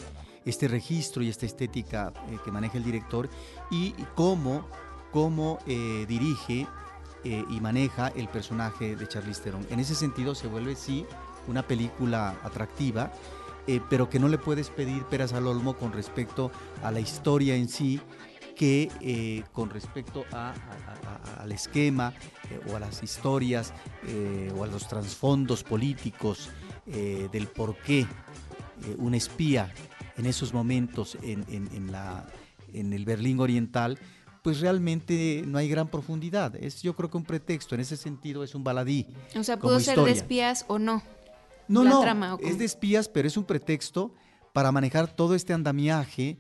este 0.45 0.69
registro 0.69 1.23
y 1.23 1.29
esta 1.29 1.47
estética 1.47 2.13
que 2.45 2.51
maneja 2.51 2.79
el 2.79 2.85
director 2.85 3.29
y 3.71 3.93
cómo, 4.15 4.67
cómo 5.13 5.59
dirige 5.67 6.67
y 7.25 7.61
maneja 7.61 8.09
el 8.17 8.29
personaje 8.29 8.97
de 8.97 9.07
Charlize 9.07 9.43
Theron. 9.43 9.67
En 9.69 9.79
ese 9.79 9.95
sentido 9.95 10.35
se 10.35 10.47
vuelve, 10.47 10.75
sí, 10.75 11.05
una 11.49 11.67
película 11.67 12.39
atractiva, 12.43 13.13
pero 13.91 14.09
que 14.09 14.19
no 14.19 14.29
le 14.29 14.39
puedes 14.39 14.71
pedir 14.71 15.03
peras 15.05 15.35
al 15.35 15.47
olmo 15.47 15.77
con 15.77 15.93
respecto 15.93 16.51
a 16.83 16.93
la 16.93 17.01
historia 17.01 17.55
en 17.55 17.69
sí 17.69 18.01
que 18.59 18.91
eh, 19.01 19.45
con 19.53 19.71
respecto 19.71 20.25
al 20.33 21.53
esquema 21.53 22.13
eh, 22.51 22.61
o 22.69 22.77
a 22.77 22.81
las 22.81 23.05
historias 23.05 23.73
eh, 24.09 24.53
o 24.55 24.65
a 24.65 24.67
los 24.67 24.89
trasfondos 24.89 25.63
políticos 25.63 26.51
del 26.87 27.49
por 27.49 27.77
qué 27.77 28.07
un 28.97 29.15
espía 29.15 29.71
en 30.17 30.25
esos 30.25 30.55
momentos 30.55 31.19
en, 31.21 31.93
la, 31.93 32.27
en 32.73 32.95
el 32.95 33.05
Berlín 33.05 33.41
Oriental, 33.41 33.99
pues 34.43 34.61
realmente 34.61 35.43
no 35.47 35.59
hay 35.59 35.69
gran 35.69 35.89
profundidad. 35.89 36.57
Es 36.57 36.81
yo 36.81 36.97
creo 36.97 37.11
que 37.11 37.19
un 37.19 37.25
pretexto, 37.25 37.75
en 37.75 37.83
ese 37.83 37.99
sentido 37.99 38.43
es 38.43 38.55
un 38.55 38.65
baladí. 38.65 39.07
O 39.37 39.45
sea, 39.45 39.59
pudo 39.59 39.79
ser 39.81 40.01
de 40.01 40.13
espías 40.13 40.65
o 40.69 40.79
no. 40.79 41.03
No, 41.69 41.85
no, 41.85 42.39
es 42.41 42.57
de 42.57 42.65
espías, 42.65 43.07
pero 43.07 43.29
es 43.29 43.37
un 43.37 43.45
pretexto 43.45 44.15
para 44.55 44.73
manejar 44.73 45.15
todo 45.15 45.35
este 45.35 45.53
andamiaje 45.53 46.39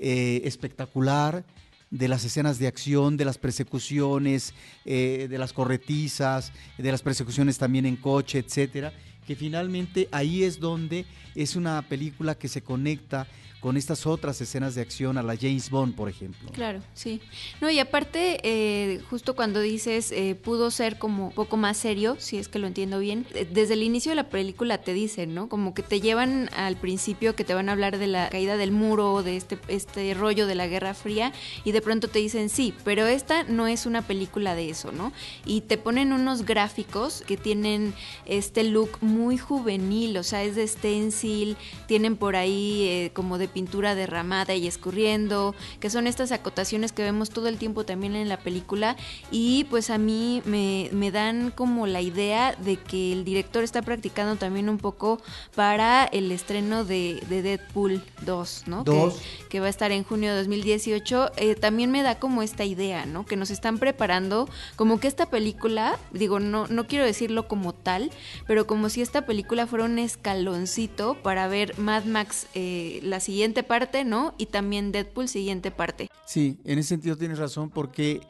espectacular 0.00 1.44
de 1.90 2.08
las 2.08 2.24
escenas 2.24 2.58
de 2.58 2.68
acción, 2.68 3.16
de 3.16 3.24
las 3.24 3.38
persecuciones, 3.38 4.54
eh, 4.84 5.26
de 5.28 5.38
las 5.38 5.52
corretizas, 5.52 6.52
de 6.78 6.90
las 6.90 7.02
persecuciones 7.02 7.58
también 7.58 7.84
en 7.84 7.96
coche, 7.96 8.38
etcétera, 8.38 8.92
que 9.26 9.34
finalmente 9.34 10.08
ahí 10.12 10.44
es 10.44 10.60
donde 10.60 11.04
es 11.34 11.56
una 11.56 11.82
película 11.82 12.36
que 12.36 12.48
se 12.48 12.62
conecta 12.62 13.26
con 13.60 13.76
estas 13.76 14.06
otras 14.06 14.40
escenas 14.40 14.74
de 14.74 14.80
acción 14.80 15.18
a 15.18 15.22
la 15.22 15.36
James 15.36 15.68
Bond, 15.68 15.94
por 15.94 16.08
ejemplo. 16.08 16.50
Claro, 16.52 16.80
sí. 16.94 17.20
No, 17.60 17.70
y 17.70 17.78
aparte, 17.78 18.40
eh, 18.42 19.00
justo 19.10 19.36
cuando 19.36 19.60
dices, 19.60 20.12
eh, 20.12 20.34
pudo 20.34 20.70
ser 20.70 20.98
como 20.98 21.26
un 21.26 21.32
poco 21.32 21.58
más 21.58 21.76
serio, 21.76 22.16
si 22.18 22.38
es 22.38 22.48
que 22.48 22.58
lo 22.58 22.66
entiendo 22.66 22.98
bien, 22.98 23.26
eh, 23.34 23.46
desde 23.50 23.74
el 23.74 23.82
inicio 23.82 24.12
de 24.12 24.16
la 24.16 24.30
película 24.30 24.78
te 24.78 24.94
dicen, 24.94 25.34
¿no? 25.34 25.48
Como 25.48 25.74
que 25.74 25.82
te 25.82 26.00
llevan 26.00 26.48
al 26.56 26.76
principio 26.76 27.36
que 27.36 27.44
te 27.44 27.52
van 27.52 27.68
a 27.68 27.72
hablar 27.72 27.98
de 27.98 28.06
la 28.06 28.30
caída 28.30 28.56
del 28.56 28.72
muro, 28.72 29.22
de 29.22 29.36
este, 29.36 29.58
este 29.68 30.14
rollo 30.14 30.46
de 30.46 30.54
la 30.54 30.66
Guerra 30.66 30.94
Fría, 30.94 31.32
y 31.62 31.72
de 31.72 31.82
pronto 31.82 32.08
te 32.08 32.18
dicen, 32.18 32.48
sí, 32.48 32.72
pero 32.82 33.06
esta 33.06 33.42
no 33.42 33.66
es 33.66 33.84
una 33.84 34.00
película 34.00 34.54
de 34.54 34.70
eso, 34.70 34.90
¿no? 34.90 35.12
Y 35.44 35.60
te 35.62 35.76
ponen 35.76 36.14
unos 36.14 36.46
gráficos 36.46 37.22
que 37.26 37.36
tienen 37.36 37.92
este 38.24 38.64
look 38.64 38.98
muy 39.02 39.36
juvenil, 39.36 40.16
o 40.16 40.22
sea, 40.22 40.42
es 40.44 40.56
de 40.56 40.66
stencil, 40.66 41.58
tienen 41.86 42.16
por 42.16 42.36
ahí 42.36 43.10
como 43.12 43.36
de 43.36 43.49
pintura 43.52 43.94
derramada 43.94 44.54
y 44.54 44.66
escurriendo, 44.66 45.54
que 45.80 45.90
son 45.90 46.06
estas 46.06 46.32
acotaciones 46.32 46.92
que 46.92 47.02
vemos 47.02 47.30
todo 47.30 47.48
el 47.48 47.58
tiempo 47.58 47.84
también 47.84 48.16
en 48.16 48.28
la 48.28 48.38
película 48.38 48.96
y 49.30 49.64
pues 49.64 49.90
a 49.90 49.98
mí 49.98 50.42
me, 50.44 50.88
me 50.92 51.10
dan 51.10 51.50
como 51.50 51.86
la 51.86 52.00
idea 52.00 52.54
de 52.54 52.76
que 52.76 53.12
el 53.12 53.24
director 53.24 53.64
está 53.64 53.82
practicando 53.82 54.36
también 54.36 54.68
un 54.68 54.78
poco 54.78 55.20
para 55.54 56.04
el 56.04 56.30
estreno 56.32 56.84
de, 56.84 57.22
Deadpool 57.28 58.02
2, 58.22 58.64
¿no? 58.66 58.84
Que, 58.84 59.10
que, 59.48 59.60
va 59.60 59.66
a 59.66 59.70
estar 59.70 59.92
en 59.92 60.04
junio 60.04 60.30
de 60.30 60.38
2018. 60.38 61.32
Eh, 61.36 61.54
también 61.54 61.90
me 61.90 62.02
da 62.02 62.18
como 62.18 62.42
esta 62.42 62.64
idea, 62.64 63.06
¿no? 63.06 63.26
Que 63.26 63.36
nos 63.36 63.50
están 63.50 63.78
preparando 63.78 64.48
como 64.76 65.00
que 65.00 65.08
esta 65.08 65.26
película, 65.26 65.98
digo, 66.12 66.40
no, 66.40 66.66
no 66.66 66.86
quiero 66.86 67.04
decirlo 67.04 67.48
como 67.48 67.72
tal, 67.72 68.10
pero 68.46 68.66
como 68.66 68.88
si 68.88 69.02
esta 69.02 69.26
película 69.26 69.66
fuera 69.66 69.84
un 69.84 69.98
escaloncito 69.98 71.14
para 71.22 71.48
ver 71.48 71.78
Mad 71.78 72.04
Max 72.04 72.46
eh, 72.54 73.00
la 73.02 73.20
siguiente 73.20 73.39
parte, 73.66 74.04
¿no? 74.04 74.34
Y 74.38 74.46
también 74.46 74.92
Deadpool, 74.92 75.28
siguiente 75.28 75.70
parte. 75.70 76.08
Sí, 76.26 76.58
en 76.64 76.78
ese 76.78 76.90
sentido 76.90 77.16
tienes 77.16 77.38
razón 77.38 77.70
porque 77.70 78.20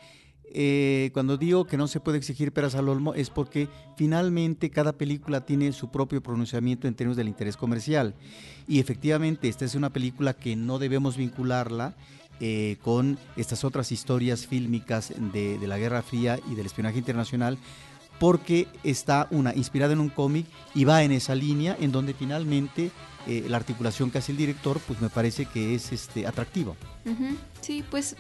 eh, 0.53 1.11
cuando 1.13 1.37
digo 1.37 1.65
que 1.67 1.77
no 1.77 1.87
se 1.87 2.01
puede 2.01 2.19
exigir 2.19 2.53
peras 2.53 2.75
al 2.75 2.89
olmo 2.89 3.15
es 3.15 3.31
porque 3.31 3.69
finalmente 3.97 4.71
cada 4.71 4.93
película 4.93 5.47
tiene 5.47 5.73
su 5.73 5.91
propio 5.91 6.23
pronunciamiento 6.23 6.89
en 6.89 6.95
términos 6.95 7.17
del 7.17 7.29
interés 7.29 7.57
comercial. 7.57 8.15
Y 8.67 8.81
efectivamente 8.81 9.49
esta 9.49 9.65
es 9.65 9.75
una 9.75 9.91
película 9.91 10.35
que 10.35 10.57
no 10.57 10.79
debemos 10.79 11.17
vincularla 11.17 11.95
eh, 12.41 12.79
con 12.83 13.19
estas 13.37 13.65
otras 13.65 13.93
historias 13.93 14.47
fílmicas 14.47 15.13
de, 15.33 15.59
de 15.59 15.67
la 15.67 15.79
Guerra 15.79 16.03
Fría 16.03 16.39
y 16.51 16.55
del 16.55 16.67
espionaje 16.67 16.99
internacional, 16.99 17.59
porque 18.19 18.67
está 18.83 19.29
una 19.31 19.55
inspirada 19.55 19.93
en 19.93 20.01
un 20.01 20.09
cómic 20.09 20.47
y 20.75 20.85
va 20.85 21.03
en 21.03 21.13
esa 21.13 21.35
línea 21.35 21.77
en 21.79 21.93
donde 21.93 22.15
finalmente 22.15 22.91
eh, 23.27 23.45
la 23.49 23.57
articulación 23.57 24.11
que 24.11 24.19
hace 24.19 24.33
el 24.33 24.39
director, 24.39 24.81
pues 24.87 25.01
me 25.01 25.11
parece 25.11 25.47
que 25.47 25.75
es 25.75 25.93
este 25.93 26.27
atractivo. 26.27 26.77
Sí, 27.61 27.85
pues 27.91 28.17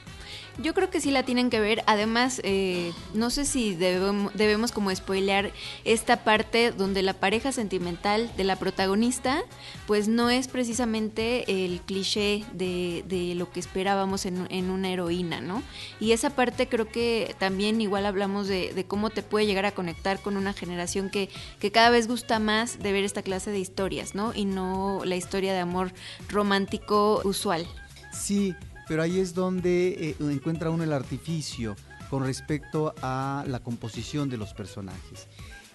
yo 0.62 0.74
creo 0.74 0.90
que 0.90 1.00
sí 1.00 1.10
la 1.10 1.22
tienen 1.22 1.50
que 1.50 1.60
ver. 1.60 1.82
Además, 1.86 2.40
eh, 2.44 2.92
no 3.14 3.30
sé 3.30 3.44
si 3.44 3.74
debemos, 3.74 4.32
debemos 4.34 4.72
como 4.72 4.94
spoilear 4.94 5.52
esta 5.84 6.24
parte 6.24 6.72
donde 6.72 7.02
la 7.02 7.14
pareja 7.14 7.52
sentimental 7.52 8.30
de 8.36 8.44
la 8.44 8.56
protagonista, 8.56 9.42
pues 9.86 10.08
no 10.08 10.30
es 10.30 10.48
precisamente 10.48 11.64
el 11.64 11.80
cliché 11.80 12.44
de, 12.52 13.34
lo 13.36 13.50
que 13.50 13.60
esperábamos 13.60 14.26
en, 14.26 14.70
una 14.70 14.90
heroína, 14.90 15.40
¿no? 15.40 15.62
Y 15.98 16.12
esa 16.12 16.30
parte 16.30 16.68
creo 16.68 16.88
que 16.88 17.34
también 17.38 17.80
igual 17.80 18.06
hablamos 18.06 18.48
de, 18.48 18.72
de, 18.74 18.84
cómo 18.84 19.10
te 19.10 19.22
puede 19.22 19.46
llegar 19.46 19.66
a 19.66 19.72
conectar 19.72 20.20
con 20.20 20.36
una 20.36 20.52
generación 20.52 21.10
que, 21.10 21.28
que 21.58 21.70
cada 21.70 21.90
vez 21.90 22.06
gusta 22.08 22.38
más 22.38 22.78
de 22.78 22.92
ver 22.92 23.04
esta 23.04 23.22
clase 23.22 23.50
de 23.50 23.58
historias, 23.58 24.14
¿no? 24.14 24.32
Y 24.34 24.44
no 24.44 25.00
la 25.04 25.16
historia 25.16 25.52
de 25.52 25.60
amor 25.60 25.92
romántico 26.28 27.20
usual. 27.24 27.66
Sí, 28.12 28.54
pero 28.90 29.04
ahí 29.04 29.20
es 29.20 29.34
donde 29.34 29.90
eh, 30.10 30.16
encuentra 30.18 30.68
uno 30.68 30.82
el 30.82 30.92
artificio 30.92 31.76
con 32.10 32.24
respecto 32.24 32.92
a 33.00 33.44
la 33.46 33.60
composición 33.60 34.28
de 34.28 34.36
los 34.36 34.52
personajes. 34.52 35.28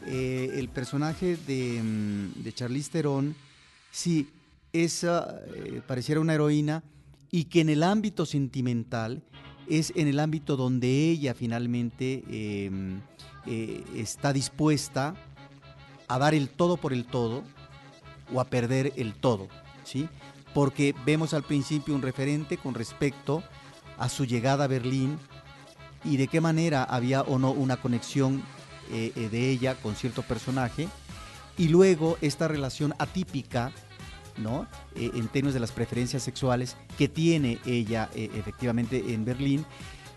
Eh, 0.05 0.51
el 0.55 0.67
personaje 0.67 1.38
de, 1.48 1.81
mm, 1.81 2.43
de 2.43 2.53
Charlize 2.53 2.91
sí, 3.89 4.27
esa 4.74 5.39
eh, 5.48 5.81
pareciera 5.88 6.19
una 6.19 6.34
heroína 6.34 6.84
y 7.31 7.45
que 7.45 7.62
en 7.62 7.69
el 7.69 7.84
ámbito 7.84 8.25
sentimental 8.25 9.24
es 9.69 9.93
en 9.95 10.10
el 10.10 10.19
ámbito 10.19 10.57
donde 10.57 11.10
ella 11.10 11.34
finalmente 11.34 12.22
em, 12.27 13.00
está 13.95 14.34
dispuesta 14.34 15.15
a 16.10 16.19
dar 16.19 16.34
el 16.34 16.50
todo 16.50 16.75
por 16.75 16.91
el 16.91 17.05
todo 17.05 17.45
o 18.34 18.41
a 18.41 18.45
perder 18.50 18.91
el 18.98 19.13
todo, 19.13 19.48
¿sí? 19.86 20.10
Porque 20.56 20.96
vemos 21.06 21.34
al 21.34 21.44
principio 21.44 21.94
un 21.94 22.02
referente 22.02 22.58
con 22.58 22.76
respecto 22.76 23.44
a 23.98 24.08
su 24.08 24.24
llegada 24.24 24.64
a 24.64 24.68
Berlín 24.68 25.20
y 26.06 26.16
de 26.16 26.30
qué 26.30 26.40
manera 26.40 26.86
había 26.86 27.24
o 27.24 27.38
no 27.38 27.52
una 27.52 27.76
conexión 27.76 28.42
eh, 28.90 29.12
eh, 29.18 29.28
de 29.28 29.50
ella 29.50 29.76
con 29.76 29.96
cierto 29.96 30.22
personaje, 30.22 30.88
y 31.58 31.68
luego 31.68 32.18
esta 32.22 32.48
relación 32.48 32.94
atípica, 33.00 33.74
¿no? 34.38 34.66
Eh, 34.96 35.12
en 35.16 35.28
términos 35.28 35.54
de 35.54 35.60
las 35.60 35.74
preferencias 35.74 36.24
sexuales 36.24 36.78
que 36.98 37.10
tiene 37.10 37.60
ella 37.66 38.10
efectivamente 38.14 39.14
en 39.14 39.26
Berlín, 39.26 39.66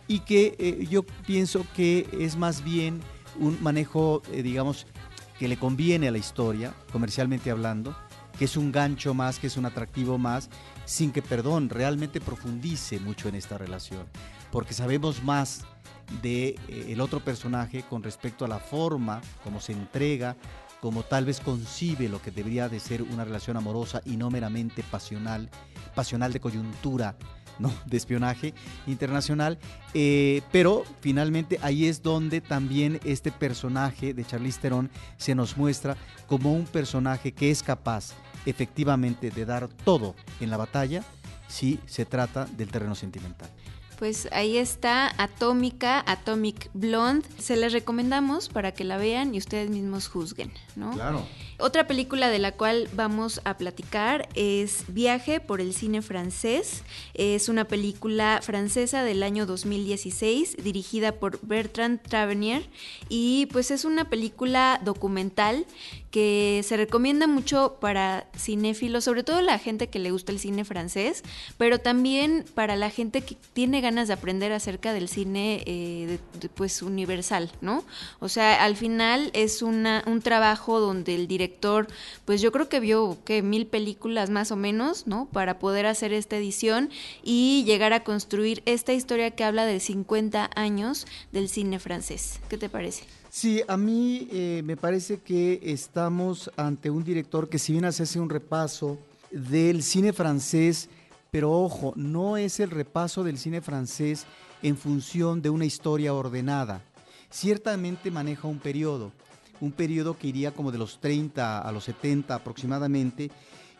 y 0.07 0.21
que 0.21 0.87
yo 0.89 1.03
pienso 1.03 1.67
que 1.75 2.09
es 2.13 2.37
más 2.37 2.63
bien 2.63 3.01
un 3.41 3.61
manejo, 3.61 4.23
digamos, 4.33 4.87
que 5.37 5.49
le 5.49 5.57
conviene 5.57 6.07
a 6.07 6.13
la 6.13 6.19
historia, 6.19 6.75
comercialmente 6.93 7.51
hablando, 7.51 7.97
que 8.39 8.45
es 8.45 8.57
un 8.57 8.71
gancho 8.73 9.15
más, 9.15 9.39
que 9.39 9.49
es 9.49 9.57
un 9.57 9.67
atractivo 9.67 10.17
más, 10.17 10.49
sin 10.85 11.11
que, 11.11 11.23
perdón, 11.23 11.69
realmente 11.69 12.21
profundice 12.21 13.01
mucho 13.01 13.29
en 13.29 13.35
esta 13.35 13.59
relación, 13.59 14.07
porque 14.53 14.75
sabemos 14.75 15.23
más 15.23 15.65
de 16.23 16.59
eh, 16.69 16.97
otro 17.01 17.21
personaje 17.21 17.83
con 17.83 18.03
respecto 18.03 18.45
a 18.45 18.49
la 18.49 18.59
forma 18.59 19.21
como 19.45 19.61
se 19.61 19.73
entrega, 19.73 20.37
como 20.81 21.03
tal 21.03 21.25
vez 21.25 21.41
concibe 21.41 22.09
lo 22.09 22.23
que 22.23 22.31
debería 22.31 22.69
de 22.69 22.81
ser 22.81 23.03
una 23.03 23.25
relación 23.25 23.57
amorosa 23.57 24.01
y 24.05 24.17
no 24.17 24.31
meramente 24.31 24.83
pasional, 24.85 25.51
pasional 25.95 26.33
de 26.33 26.41
coyuntura, 26.41 27.17
¿no? 27.59 27.73
de 27.87 27.97
espionaje 27.97 28.55
internacional, 28.87 29.59
eh, 29.95 30.43
pero 30.53 30.85
finalmente 31.01 31.59
ahí 31.63 31.87
es 31.87 32.03
donde 32.03 32.41
también 32.41 33.01
este 33.05 33.33
personaje 33.33 34.15
de 34.15 34.25
Charlize 34.25 34.61
Theron 34.61 34.91
se 35.17 35.35
nos 35.35 35.57
muestra 35.57 35.97
como 36.27 36.53
un 36.53 36.65
personaje 36.65 37.33
que 37.33 37.51
es 37.51 37.63
capaz 37.63 38.13
efectivamente 38.47 39.31
de 39.31 39.45
dar 39.45 39.69
todo 39.69 40.15
en 40.41 40.51
la 40.51 40.57
batalla 40.57 41.03
si 41.49 41.81
se 41.87 42.05
trata 42.05 42.47
del 42.47 42.71
terreno 42.71 42.95
sentimental. 42.95 43.51
Pues 43.99 44.29
ahí 44.31 44.57
está 44.57 45.13
Atómica, 45.21 46.05
Atomic 46.07 46.71
Blonde. 46.73 47.27
Se 47.39 47.57
les 47.57 47.73
recomendamos 47.73 48.49
para 48.49 48.71
que 48.71 48.85
la 48.85 48.97
vean 48.97 49.35
y 49.35 49.39
ustedes 49.39 49.71
mismos 49.71 50.07
juzguen, 50.07 50.53
¿no? 50.77 50.93
Claro. 50.93 51.27
Otra 51.61 51.89
película 51.89 52.31
de 52.31 52.39
la 52.39 52.53
cual 52.53 52.89
vamos 52.95 53.41
a 53.43 53.57
platicar 53.57 54.29
es 54.35 54.85
Viaje 54.87 55.41
por 55.41 55.61
el 55.61 55.75
cine 55.75 56.03
francés. 56.03 56.85
Es 57.15 57.49
una 57.49 57.65
película 57.65 58.39
francesa 58.45 59.03
del 59.03 59.25
año 59.25 59.45
2016 59.45 60.57
dirigida 60.63 61.13
por 61.13 61.41
Bertrand 61.43 62.01
Tavernier 62.01 62.63
y 63.09 63.47
pues 63.47 63.73
es 63.73 63.85
una 63.85 64.09
película 64.09 64.81
documental 64.85 65.67
que 66.11 66.63
se 66.65 66.77
recomienda 66.77 67.27
mucho 67.27 67.77
para 67.81 68.27
cinéfilos, 68.37 69.05
sobre 69.05 69.25
todo 69.25 69.43
la 69.43 69.59
gente 69.59 69.89
que 69.89 69.99
le 69.99 70.11
gusta 70.11 70.33
el 70.33 70.39
cine 70.39 70.65
francés, 70.65 71.23
pero 71.59 71.81
también 71.81 72.45
para 72.55 72.77
la 72.77 72.89
gente 72.89 73.21
que 73.23 73.37
tiene 73.53 73.81
ganas 73.81 74.09
de 74.09 74.15
aprender 74.15 74.53
acerca 74.53 74.93
del 74.93 75.09
cine 75.09 75.63
eh, 75.67 76.19
pues 76.55 76.83
universal, 76.83 77.51
¿no? 77.61 77.85
O 78.21 78.29
sea, 78.29 78.65
al 78.65 78.77
final 78.77 79.31
es 79.35 79.61
una, 79.61 80.03
un 80.07 80.23
trabajo 80.23 80.81
donde 80.81 81.15
el 81.15 81.29
director, 81.29 81.48
pues 82.25 82.41
yo 82.41 82.53
creo 82.53 82.69
que 82.69 82.81
vio 82.81 83.19
que 83.25 83.43
mil 83.43 83.67
películas 83.67 84.31
más 84.31 84.51
o 84.51 84.57
menos, 84.57 85.07
¿no? 85.07 85.27
Para 85.33 85.59
poder 85.59 85.87
hacer 85.87 86.13
esta 86.13 86.37
edición 86.37 86.91
y 87.23 87.65
llegar 87.65 87.93
a 87.93 88.05
construir 88.05 88.63
esta 88.67 88.93
historia 88.93 89.31
que 89.31 89.45
habla 89.45 89.67
de 89.67 89.81
50 89.81 90.51
años 90.55 91.07
del 91.33 91.49
cine 91.49 91.79
francés. 91.79 92.41
¿Qué 92.49 92.59
te 92.59 92.69
parece? 92.69 93.05
Sí, 93.31 93.63
a 93.69 93.77
mí 93.77 94.29
eh, 94.33 94.63
me 94.65 94.77
parece 94.77 95.19
que 95.19 95.61
estamos 95.63 96.51
ante 96.57 96.91
un 96.91 97.05
director 97.05 97.49
que 97.49 97.59
si 97.59 97.73
bien 97.73 97.85
hace 97.85 98.19
un 98.19 98.31
repaso 98.31 98.99
del 99.31 99.83
cine 99.83 100.13
francés, 100.13 100.89
pero 101.31 101.53
ojo, 101.53 101.93
no 101.97 102.37
es 102.37 102.59
el 102.61 102.71
repaso 102.71 103.23
del 103.25 103.39
cine 103.39 103.61
francés 103.61 104.25
en 104.63 104.77
función 104.77 105.43
de 105.43 105.51
una 105.51 105.67
historia 105.67 106.15
ordenada. 106.15 106.83
Ciertamente 107.31 108.11
maneja 108.11 108.49
un 108.49 108.59
periodo, 108.59 109.13
un 109.61 109.73
periodo 109.73 110.17
que 110.17 110.29
iría 110.29 110.53
como 110.53 110.73
de 110.73 110.79
los 110.79 111.01
30 111.01 111.61
a 111.61 111.73
los 111.73 111.85
70 111.85 112.35
aproximadamente, 112.35 113.31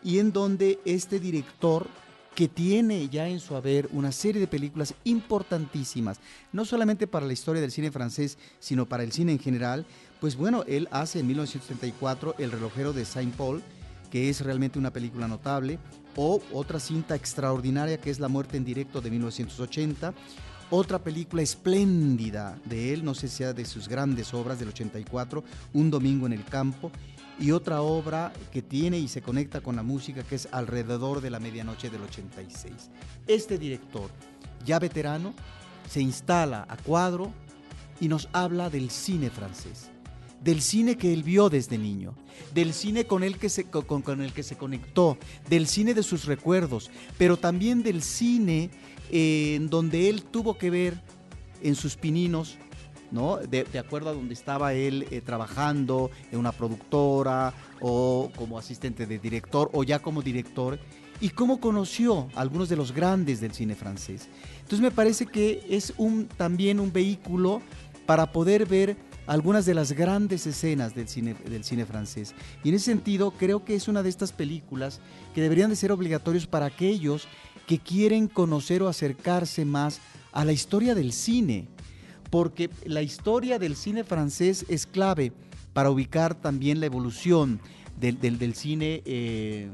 y 0.03 0.19
en 0.19 0.31
donde 0.31 0.79
este 0.85 1.19
director 1.19 1.87
que 2.35 2.47
tiene 2.47 3.09
ya 3.09 3.27
en 3.27 3.41
su 3.41 3.55
haber 3.55 3.89
una 3.91 4.11
serie 4.11 4.39
de 4.39 4.47
películas 4.47 4.93
importantísimas, 5.03 6.19
no 6.53 6.63
solamente 6.63 7.05
para 7.05 7.25
la 7.25 7.33
historia 7.33 7.61
del 7.61 7.71
cine 7.71 7.91
francés, 7.91 8.37
sino 8.59 8.87
para 8.87 9.03
el 9.03 9.11
cine 9.11 9.33
en 9.33 9.39
general, 9.39 9.85
pues 10.21 10.37
bueno, 10.37 10.63
él 10.67 10.87
hace 10.91 11.19
en 11.19 11.27
1934 11.27 12.35
El 12.37 12.51
relojero 12.51 12.93
de 12.93 13.03
Saint 13.03 13.35
Paul, 13.35 13.61
que 14.09 14.29
es 14.29 14.41
realmente 14.41 14.79
una 14.79 14.93
película 14.93 15.27
notable, 15.27 15.79
o 16.15 16.41
otra 16.53 16.79
cinta 16.79 17.15
extraordinaria 17.15 17.99
que 17.99 18.09
es 18.09 18.19
La 18.19 18.27
muerte 18.27 18.57
en 18.57 18.65
directo 18.65 19.01
de 19.01 19.11
1980, 19.11 20.13
otra 20.69 20.99
película 20.99 21.41
espléndida 21.41 22.59
de 22.65 22.93
él, 22.93 23.03
no 23.03 23.15
sé 23.15 23.27
si 23.27 23.37
sea 23.37 23.53
de 23.53 23.65
sus 23.65 23.87
grandes 23.87 24.33
obras 24.33 24.59
del 24.59 24.69
84, 24.69 25.43
Un 25.73 25.89
domingo 25.89 26.25
en 26.25 26.33
el 26.33 26.43
campo, 26.45 26.91
y 27.39 27.51
otra 27.51 27.81
obra 27.81 28.33
que 28.51 28.61
tiene 28.61 28.99
y 28.99 29.07
se 29.07 29.21
conecta 29.21 29.61
con 29.61 29.75
la 29.75 29.83
música 29.83 30.23
que 30.23 30.35
es 30.35 30.47
alrededor 30.51 31.21
de 31.21 31.29
la 31.29 31.39
medianoche 31.39 31.89
del 31.89 32.01
86. 32.01 32.73
Este 33.27 33.57
director, 33.57 34.09
ya 34.65 34.77
veterano, 34.77 35.33
se 35.89 36.01
instala 36.01 36.65
a 36.67 36.75
cuadro 36.77 37.31
y 37.99 38.07
nos 38.07 38.27
habla 38.33 38.69
del 38.69 38.89
cine 38.89 39.29
francés, 39.29 39.89
del 40.43 40.61
cine 40.61 40.97
que 40.97 41.13
él 41.13 41.23
vio 41.23 41.49
desde 41.49 41.77
niño, 41.77 42.13
del 42.53 42.73
cine 42.73 43.05
con 43.05 43.23
el 43.23 43.37
que 43.37 43.49
se, 43.49 43.65
con, 43.65 44.21
el 44.21 44.33
que 44.33 44.43
se 44.43 44.57
conectó, 44.57 45.17
del 45.49 45.67
cine 45.67 45.93
de 45.93 46.03
sus 46.03 46.25
recuerdos, 46.25 46.91
pero 47.17 47.37
también 47.37 47.83
del 47.83 48.03
cine 48.03 48.69
eh, 49.09 49.55
en 49.55 49.69
donde 49.69 50.09
él 50.09 50.23
tuvo 50.23 50.57
que 50.57 50.69
ver 50.69 51.01
en 51.61 51.75
sus 51.75 51.95
pininos 51.95 52.57
¿no? 53.11 53.37
De, 53.37 53.65
acuerdo 53.79 54.09
a 54.09 54.13
donde 54.13 54.33
estaba 54.33 54.73
él 54.73 55.07
eh, 55.09 55.21
trabajando 55.21 56.11
en 56.31 56.39
una 56.39 56.51
productora 56.51 57.53
o 57.81 58.31
como 58.35 58.59
asistente 58.59 59.05
de 59.05 59.19
director 59.19 59.69
o 59.73 59.83
ya 59.83 59.99
como 59.99 60.21
director 60.21 60.79
y 61.21 61.29
cómo 61.29 61.59
conoció 61.59 62.29
a 62.35 62.41
algunos 62.41 62.69
de 62.69 62.75
los 62.75 62.91
grandes 62.91 63.41
del 63.41 63.53
cine 63.53 63.75
francés. 63.75 64.27
Entonces 64.57 64.81
me 64.81 64.91
parece 64.91 65.25
que 65.25 65.65
es 65.69 65.93
un, 65.97 66.27
también 66.27 66.79
un 66.79 66.93
vehículo 66.93 67.61
para 68.05 68.31
poder 68.31 68.65
ver 68.65 68.95
algunas 69.27 69.65
de 69.65 69.75
las 69.75 69.91
grandes 69.91 70.47
escenas 70.47 70.95
del 70.95 71.07
cine, 71.07 71.35
del 71.47 71.63
cine 71.63 71.85
francés. 71.85 72.33
Y 72.63 72.69
en 72.69 72.75
ese 72.75 72.85
sentido 72.85 73.31
creo 73.31 73.63
que 73.63 73.75
es 73.75 73.87
una 73.87 74.01
de 74.01 74.09
estas 74.09 74.31
películas 74.31 75.01
que 75.35 75.41
deberían 75.41 75.69
de 75.69 75.75
ser 75.75 75.91
obligatorios 75.91 76.47
para 76.47 76.65
aquellos 76.65 77.27
que 77.69 77.77
quieren 77.77 78.27
conocer 78.27 78.81
o 78.81 78.87
acercarse 78.87 79.63
más 79.63 79.99
a 80.31 80.43
la 80.43 80.53
historia 80.53 80.95
del 80.95 81.13
cine 81.13 81.67
porque 82.31 82.71
la 82.83 83.03
historia 83.03 83.59
del 83.59 83.75
cine 83.75 84.03
francés 84.03 84.65
es 84.69 84.87
clave 84.87 85.31
para 85.71 85.91
ubicar 85.91 86.33
también 86.33 86.79
la 86.79 86.87
evolución 86.87 87.59
del, 87.99 88.55
cine 88.55 89.03
eh, 89.05 89.69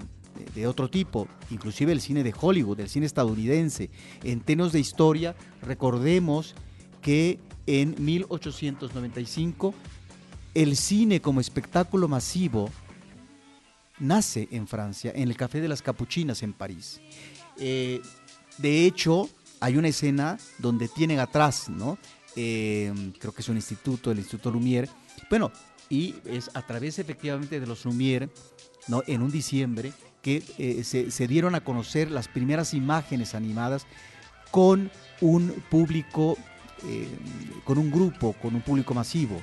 de 0.53 0.67
otro 0.67 0.89
tipo, 0.89 1.29
inclusive 1.51 1.93
el 1.93 2.01
cine 2.01 2.21
de 2.21 2.33
Hollywood, 2.37 2.81
el 2.81 2.89
cine 2.89 3.05
estadounidense. 3.05 3.89
En 4.25 4.41
términos 4.41 4.73
de 4.73 4.81
historia, 4.81 5.33
recordemos 5.61 6.53
que 7.01 7.39
en 7.65 7.95
1895 7.97 9.73
el 10.53 10.75
cine 10.75 11.21
como 11.21 11.39
espectáculo 11.39 12.09
masivo 12.09 12.69
nace 13.99 14.49
en 14.51 14.67
Francia, 14.67 15.13
en 15.15 15.29
el 15.29 15.37
Café 15.37 15.61
de 15.61 15.69
las 15.69 15.81
Capuchinas 15.81 16.43
en 16.43 16.51
París. 16.51 16.99
Eh, 17.57 18.01
de 18.57 18.85
hecho, 18.85 19.29
hay 19.59 19.77
una 19.77 19.89
escena 19.89 20.37
donde 20.57 20.87
tienen 20.87 21.19
atrás, 21.19 21.69
¿no? 21.69 21.97
Eh, 22.35 22.93
creo 23.19 23.33
que 23.33 23.41
es 23.41 23.49
un 23.49 23.55
instituto, 23.55 24.11
el 24.11 24.19
Instituto 24.19 24.51
Lumière. 24.51 24.89
Bueno, 25.29 25.51
y 25.89 26.15
es 26.25 26.51
a 26.53 26.61
través 26.61 26.99
efectivamente 26.99 27.59
de 27.59 27.67
los 27.67 27.85
Lumière, 27.85 28.29
¿no? 28.87 29.03
En 29.07 29.21
un 29.21 29.31
diciembre, 29.31 29.93
que 30.21 30.43
eh, 30.57 30.83
se, 30.83 31.27
dieron 31.27 31.53
a 31.53 31.63
conocer 31.63 32.09
las 32.09 32.27
primeras 32.27 32.73
imágenes 32.73 33.35
animadas 33.35 33.85
con 34.49 34.91
un 35.21 35.63
público, 35.69 36.37
con 37.63 37.77
un 37.77 37.91
grupo, 37.91 38.33
con 38.33 38.55
un 38.55 38.61
público 38.61 38.93
masivo. 38.93 39.41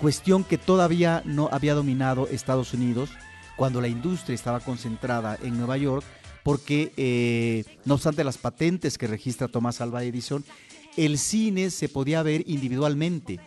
Cuestión 0.00 0.44
que 0.44 0.58
todavía 0.58 1.22
no 1.24 1.48
había 1.50 1.74
dominado 1.74 2.28
Estados 2.28 2.72
Unidos 2.72 3.10
cuando 3.56 3.80
la 3.80 3.88
industria 3.88 4.36
estaba 4.36 4.60
concentrada 4.60 5.36
en 5.42 5.58
Nueva 5.58 5.76
York, 5.76 6.04
porque 6.48 6.94
eh, 6.96 7.64
no 7.84 7.96
obstante 7.96 8.24
las 8.24 8.38
patentes 8.38 8.96
que 8.96 9.06
registra 9.06 9.48
Tomás 9.48 9.82
Alba 9.82 10.02
Edison, 10.02 10.42
el 10.96 11.18
cine 11.18 11.68
se 11.68 11.90
podía 11.90 12.22
ver 12.22 12.42
individualmente. 12.46 13.38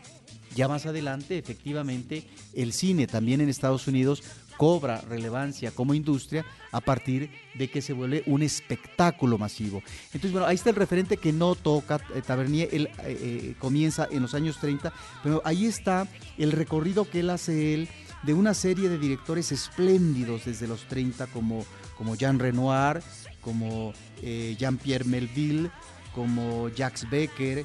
Ya 0.55 0.67
más 0.67 0.85
adelante, 0.85 1.39
efectivamente, 1.39 2.27
el 2.53 2.73
cine 2.73 3.07
también 3.07 3.41
en 3.41 3.49
Estados 3.49 3.87
Unidos 3.87 4.21
cobra 4.55 5.01
relevancia 5.01 5.71
como 5.71 5.95
industria 5.95 6.45
a 6.71 6.79
partir 6.79 7.31
de 7.55 7.71
que 7.71 7.81
se 7.81 7.93
vuelve 7.93 8.21
un 8.27 8.43
espectáculo 8.43 9.39
masivo. 9.39 9.81
Entonces, 10.13 10.31
bueno, 10.31 10.45
ahí 10.45 10.53
está 10.53 10.69
el 10.69 10.75
referente 10.75 11.17
que 11.17 11.33
no 11.33 11.55
toca 11.55 11.99
eh, 12.13 12.21
Tavernier, 12.21 12.69
él 12.71 12.87
eh, 12.99 13.55
comienza 13.57 14.07
en 14.11 14.21
los 14.21 14.35
años 14.35 14.59
30, 14.59 14.93
pero 15.23 15.41
ahí 15.43 15.65
está 15.65 16.07
el 16.37 16.51
recorrido 16.51 17.09
que 17.09 17.21
él 17.21 17.31
hace 17.31 17.73
él 17.73 17.89
de 18.21 18.35
una 18.35 18.53
serie 18.53 18.89
de 18.89 18.99
directores 18.99 19.51
espléndidos 19.51 20.45
desde 20.45 20.67
los 20.67 20.87
30 20.87 21.25
como, 21.27 21.65
como 22.01 22.15
Jean 22.15 22.39
Renoir, 22.39 23.03
como 23.41 23.93
eh, 24.23 24.55
Jean-Pierre 24.57 25.05
Melville, 25.05 25.69
como 26.15 26.67
Jacques 26.69 27.07
Becker, 27.07 27.63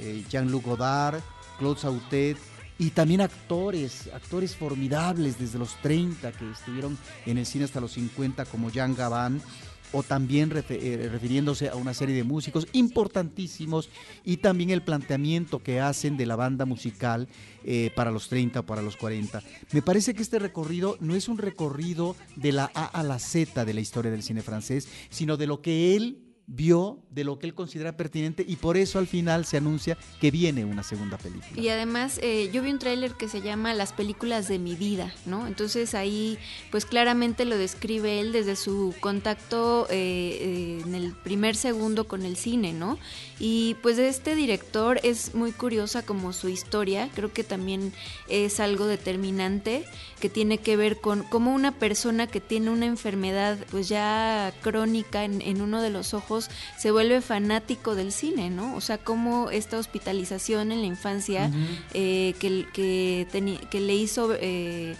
eh, 0.00 0.24
Jean-Luc 0.28 0.64
Godard, 0.64 1.20
Claude 1.56 1.78
Sautet, 1.78 2.36
y 2.80 2.90
también 2.90 3.20
actores, 3.20 4.10
actores 4.12 4.56
formidables 4.56 5.38
desde 5.38 5.60
los 5.60 5.80
30 5.82 6.32
que 6.32 6.50
estuvieron 6.50 6.98
en 7.26 7.38
el 7.38 7.46
cine 7.46 7.64
hasta 7.64 7.80
los 7.80 7.92
50 7.92 8.44
como 8.46 8.70
Jean 8.70 8.96
Gabin 8.96 9.40
o 9.92 10.02
también 10.02 10.52
eh, 10.52 11.08
refiriéndose 11.10 11.68
a 11.68 11.76
una 11.76 11.94
serie 11.94 12.14
de 12.14 12.24
músicos 12.24 12.66
importantísimos 12.72 13.88
y 14.24 14.38
también 14.38 14.70
el 14.70 14.82
planteamiento 14.82 15.58
que 15.60 15.80
hacen 15.80 16.16
de 16.16 16.26
la 16.26 16.36
banda 16.36 16.64
musical 16.64 17.28
eh, 17.64 17.90
para 17.94 18.10
los 18.10 18.28
30 18.28 18.60
o 18.60 18.66
para 18.66 18.82
los 18.82 18.96
40. 18.96 19.42
Me 19.72 19.82
parece 19.82 20.14
que 20.14 20.22
este 20.22 20.38
recorrido 20.38 20.96
no 21.00 21.14
es 21.14 21.28
un 21.28 21.38
recorrido 21.38 22.16
de 22.36 22.52
la 22.52 22.70
A 22.74 22.84
a 22.84 23.02
la 23.02 23.18
Z 23.18 23.64
de 23.64 23.74
la 23.74 23.80
historia 23.80 24.10
del 24.10 24.22
cine 24.22 24.42
francés, 24.42 24.88
sino 25.10 25.36
de 25.36 25.46
lo 25.46 25.62
que 25.62 25.96
él 25.96 26.25
vio 26.46 27.00
de 27.10 27.24
lo 27.24 27.38
que 27.38 27.46
él 27.46 27.54
considera 27.54 27.96
pertinente 27.96 28.44
y 28.46 28.56
por 28.56 28.76
eso 28.76 28.98
al 28.98 29.06
final 29.06 29.44
se 29.44 29.56
anuncia 29.56 29.98
que 30.20 30.30
viene 30.30 30.64
una 30.64 30.82
segunda 30.82 31.18
película. 31.18 31.60
Y 31.60 31.68
además 31.68 32.20
eh, 32.22 32.50
yo 32.52 32.62
vi 32.62 32.70
un 32.70 32.78
tráiler 32.78 33.14
que 33.14 33.28
se 33.28 33.40
llama 33.40 33.74
Las 33.74 33.92
películas 33.92 34.46
de 34.46 34.58
mi 34.58 34.76
vida, 34.76 35.12
¿no? 35.24 35.46
Entonces 35.46 35.94
ahí 35.94 36.38
pues 36.70 36.84
claramente 36.84 37.44
lo 37.44 37.58
describe 37.58 38.20
él 38.20 38.32
desde 38.32 38.54
su 38.54 38.94
contacto 39.00 39.88
eh, 39.90 39.96
eh, 40.40 40.82
en 40.84 40.94
el 40.94 41.14
primer 41.14 41.56
segundo 41.56 42.06
con 42.06 42.22
el 42.24 42.36
cine, 42.36 42.72
¿no? 42.72 42.98
Y 43.40 43.74
pues 43.82 43.96
de 43.96 44.08
este 44.08 44.36
director 44.36 45.00
es 45.02 45.34
muy 45.34 45.52
curiosa 45.52 46.04
como 46.04 46.32
su 46.32 46.48
historia, 46.48 47.10
creo 47.14 47.32
que 47.32 47.44
también 47.44 47.92
es 48.28 48.60
algo 48.60 48.86
determinante 48.86 49.84
que 50.20 50.28
tiene 50.28 50.58
que 50.58 50.76
ver 50.76 51.00
con 51.00 51.22
cómo 51.24 51.54
una 51.54 51.72
persona 51.72 52.26
que 52.26 52.40
tiene 52.40 52.70
una 52.70 52.86
enfermedad 52.86 53.58
pues 53.70 53.88
ya 53.88 54.52
crónica 54.62 55.24
en 55.24 55.60
uno 55.60 55.82
de 55.82 55.90
los 55.90 56.14
ojos, 56.14 56.50
se 56.78 56.90
vuelve 56.90 57.20
fanático 57.20 57.94
del 57.94 58.12
cine, 58.12 58.50
¿no? 58.50 58.74
O 58.76 58.80
sea, 58.80 58.98
cómo 58.98 59.50
esta 59.50 59.78
hospitalización 59.78 60.72
en 60.72 60.80
la 60.80 60.86
infancia 60.86 61.50
eh, 61.94 62.34
que, 62.38 62.66
que, 62.72 63.26
que, 63.70 63.80
le 63.80 63.94
hizo... 63.94 64.34
Eh, 64.34 64.96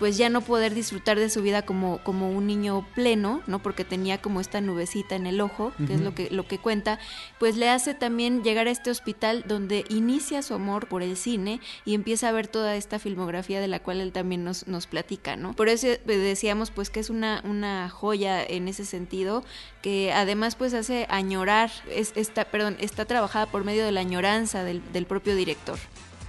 pues 0.00 0.16
ya 0.16 0.30
no 0.30 0.40
poder 0.40 0.74
disfrutar 0.74 1.18
de 1.18 1.28
su 1.28 1.42
vida 1.42 1.60
como, 1.62 1.98
como 2.02 2.30
un 2.30 2.46
niño 2.46 2.86
pleno, 2.94 3.42
¿no? 3.46 3.58
Porque 3.58 3.84
tenía 3.84 4.18
como 4.18 4.40
esta 4.40 4.62
nubecita 4.62 5.14
en 5.14 5.26
el 5.26 5.42
ojo, 5.42 5.72
que 5.86 5.92
es 5.92 6.00
lo 6.00 6.14
que, 6.14 6.30
lo 6.30 6.48
que 6.48 6.58
cuenta, 6.58 6.98
pues 7.38 7.58
le 7.58 7.68
hace 7.68 7.92
también 7.92 8.42
llegar 8.42 8.66
a 8.66 8.70
este 8.70 8.90
hospital 8.90 9.44
donde 9.46 9.84
inicia 9.90 10.40
su 10.40 10.54
amor 10.54 10.88
por 10.88 11.02
el 11.02 11.18
cine 11.18 11.60
y 11.84 11.94
empieza 11.94 12.30
a 12.30 12.32
ver 12.32 12.48
toda 12.48 12.76
esta 12.76 12.98
filmografía 12.98 13.60
de 13.60 13.68
la 13.68 13.80
cual 13.80 14.00
él 14.00 14.10
también 14.10 14.42
nos, 14.42 14.66
nos 14.66 14.86
platica, 14.86 15.36
¿no? 15.36 15.52
Por 15.52 15.68
eso 15.68 15.86
decíamos 16.06 16.70
pues 16.70 16.88
que 16.88 17.00
es 17.00 17.10
una, 17.10 17.42
una 17.44 17.90
joya 17.90 18.42
en 18.42 18.68
ese 18.68 18.86
sentido, 18.86 19.44
que 19.82 20.14
además 20.14 20.56
pues 20.56 20.72
hace 20.72 21.06
añorar, 21.10 21.70
es, 21.90 22.14
está, 22.16 22.46
perdón, 22.46 22.78
está 22.80 23.04
trabajada 23.04 23.44
por 23.44 23.64
medio 23.64 23.84
de 23.84 23.92
la 23.92 24.00
añoranza 24.00 24.64
del, 24.64 24.82
del 24.94 25.04
propio 25.04 25.36
director. 25.36 25.78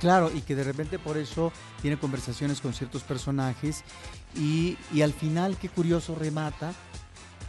Claro, 0.02 0.32
y 0.34 0.42
que 0.42 0.56
de 0.56 0.64
repente 0.64 0.98
por 0.98 1.16
eso 1.16 1.54
tiene 1.84 1.96
conversaciones 1.96 2.60
con 2.60 2.74
ciertos 2.74 3.04
personajes 3.04 3.84
y, 4.36 4.76
al 5.00 5.14
final, 5.14 5.58
qué 5.62 5.70
curioso, 5.70 6.16
remata 6.16 6.74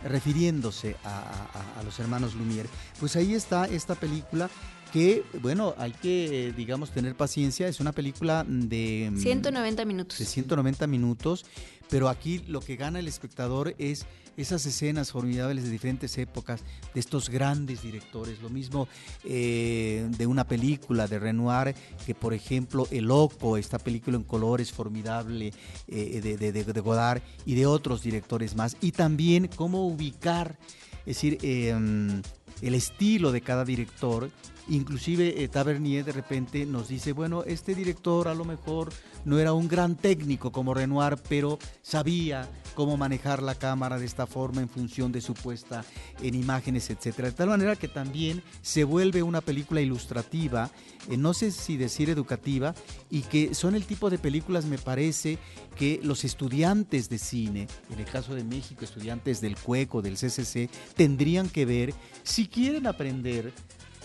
refiriéndose 0.05 0.97
a, 1.03 1.83
los 1.83 1.99
hermanos 1.99 2.35
Lumière. 2.35 2.69
Pues 3.01 3.17
ahí 3.17 3.33
está 3.35 3.65
esta 3.65 3.95
película 3.95 4.51
que, 4.93 5.25
bueno, 5.41 5.75
hay 5.79 5.93
que, 5.93 6.53
digamos, 6.57 6.91
tener 6.91 7.17
paciencia. 7.17 7.67
Es 7.67 7.81
una 7.81 7.93
película 7.93 8.45
de... 8.47 9.13
190 9.17 9.85
minutos. 9.85 10.19
De 10.19 10.25
190 10.25 10.87
minutos, 10.87 11.47
pero 11.89 12.09
aquí 12.09 12.43
lo 12.47 12.61
que 12.61 12.77
gana 12.77 12.99
el 12.99 13.09
espectador 13.09 13.75
es 13.79 14.07
esas 14.37 14.65
escenas 14.67 15.13
formidables 15.13 15.65
de 15.65 15.71
diferentes 15.71 16.17
épocas, 16.19 16.63
de 16.95 17.01
estos 17.01 17.29
grandes 17.29 17.83
directores. 17.83 18.41
Lo 18.41 18.49
mismo 18.49 18.89
eh, 19.25 20.09
de 20.17 20.27
una 20.27 20.45
película 20.45 21.07
de 21.07 21.19
Renoir, 21.19 21.75
que 22.07 22.15
por 22.15 22.35
ejemplo 22.35 22.87
El 22.91 23.07
Loco, 23.07 23.57
esta 23.57 23.79
película 23.79 24.17
en 24.17 24.25
colores 24.25 24.73
formidable 24.73 25.53
eh, 25.89 26.21
de, 26.21 26.81
Godard 26.81 27.23
y 27.45 27.55
de 27.55 27.67
otros 27.67 28.03
directores 28.03 28.57
más. 28.57 28.77
Y 28.81 28.93
también 28.93 29.49
cómo 29.55 29.87
ubicar, 29.87 30.59
es 31.01 31.17
decir, 31.17 31.39
em, 31.43 32.23
el 32.63 32.75
estilo 32.75 33.33
de 33.33 33.41
cada 33.41 33.65
director 33.65 34.31
Inclusive 34.69 35.43
eh, 35.43 35.49
de 35.49 36.13
repente 36.13 36.67
nos 36.67 36.89
dice, 36.89 37.13
bueno, 37.13 37.43
este 37.45 37.75
director 37.75 38.29
a 38.29 38.35
lo 38.35 38.45
mejor 38.45 38.93
no 39.25 39.39
era 39.39 39.53
un 39.53 39.69
gran 39.69 39.97
técnico 39.97 40.53
como 40.53 40.75
Renoir, 40.75 41.17
pero 41.29 41.59
sabía 41.83 42.49
cómo 42.75 42.97
manejar 42.97 43.43
la 43.43 43.55
cámara 43.55 43.99
de 43.99 44.07
esta 44.07 44.27
forma 44.27 44.61
en 44.61 44.69
función 44.69 45.13
de 45.13 45.21
su 45.21 45.35
puesta 45.35 45.85
en 46.23 46.35
imágenes, 46.35 46.91
etcétera. 46.91 47.29
De 47.29 47.35
tal 47.35 47.49
manera 47.49 47.77
que 47.77 47.89
también 47.89 48.43
se 48.63 48.85
vuelve 48.85 49.23
una 49.23 49.41
película 49.41 49.81
ilustrativa, 49.81 50.71
eh, 51.11 51.17
no 51.17 51.35
sé 51.35 51.51
si 51.51 51.77
decir 51.77 52.09
educativa, 52.09 52.75
y 53.11 53.23
que 53.23 53.55
son 53.55 53.75
el 53.75 53.85
tipo 53.85 54.11
de 54.11 54.19
películas, 54.19 54.65
me 54.65 54.79
parece, 54.79 55.39
que 55.77 56.01
los 56.03 56.25
estudiantes 56.25 57.09
de 57.09 57.19
cine, 57.19 57.67
en 57.91 57.99
el 57.99 58.07
caso 58.07 58.35
de 58.35 58.45
México, 58.45 58.85
estudiantes 58.85 59.41
del 59.41 59.57
CUECO, 59.57 60.03
del 60.03 60.17
CCC, 60.17 60.71
tendrían 60.95 61.49
que 61.49 61.65
ver 61.65 61.95
si 62.23 62.47
quieren 62.47 62.87
aprender 62.87 63.53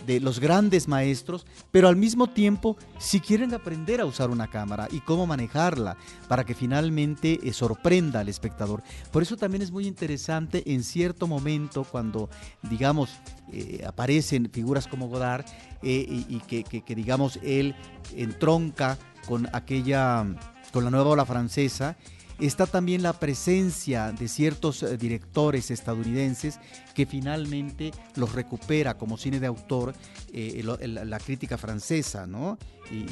de 0.06 0.20
los 0.20 0.40
grandes 0.40 0.88
maestros, 0.88 1.46
pero 1.72 1.88
al 1.88 1.96
mismo 1.96 2.28
tiempo 2.28 2.78
si 3.00 3.20
quieren 3.20 3.54
aprender 3.54 4.02
a 4.02 4.06
usar 4.06 4.30
una 4.30 4.50
cámara 4.50 4.88
y 4.92 5.00
cómo 5.02 5.26
manejarla 5.26 5.98
para 6.28 6.46
que 6.46 6.54
finalmente 6.54 7.40
eh, 7.44 7.54
sorprenda 7.54 8.20
al 8.20 8.30
espectador. 8.30 8.84
Por 9.12 9.22
eso 9.22 9.38
también 9.38 9.62
es 9.62 9.72
muy 9.72 9.88
interesante 9.88 10.64
en 10.66 10.84
cierto 10.84 11.28
momento 11.28 11.84
cuando, 11.84 12.30
digamos, 12.64 13.10
eh, 13.52 13.84
aparecen 13.86 14.50
figuras 14.52 14.88
como 14.88 15.08
Godard 15.08 15.46
eh, 15.82 16.26
y, 16.28 16.40
que, 16.42 16.64
que, 16.64 16.96
digamos, 16.96 17.40
él 17.44 17.76
entronca 18.16 18.98
con 19.28 19.48
aquella, 19.54 20.26
con 20.72 20.84
la 20.84 20.92
nueva 20.92 21.10
ola 21.10 21.26
francesa 21.26 21.98
está 22.40 22.68
también 22.68 23.02
la 23.02 23.14
presencia 23.14 24.12
de 24.12 24.28
ciertos 24.28 24.84
eh, 24.84 24.98
directores 24.98 25.72
estadounidenses 25.72 26.60
que 26.94 27.06
finalmente 27.06 27.92
los 28.16 28.34
recupera 28.34 28.98
como 28.98 29.18
cine 29.18 29.40
de 29.40 29.48
autor 29.48 29.96
eh, 30.34 30.62
la 30.64 31.20
crítica 31.20 31.58
francesa, 31.58 32.28
¿no? 32.28 32.58
Y, 32.92 33.06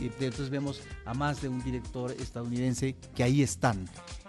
entonces 0.00 0.48
vemos 0.48 0.80
a 1.04 1.12
más 1.12 1.42
de 1.42 1.48
un 1.48 1.62
director 1.62 2.12
estadounidense 2.12 2.96
que 3.14 3.22
ahí 3.22 3.42
están, 3.42 3.84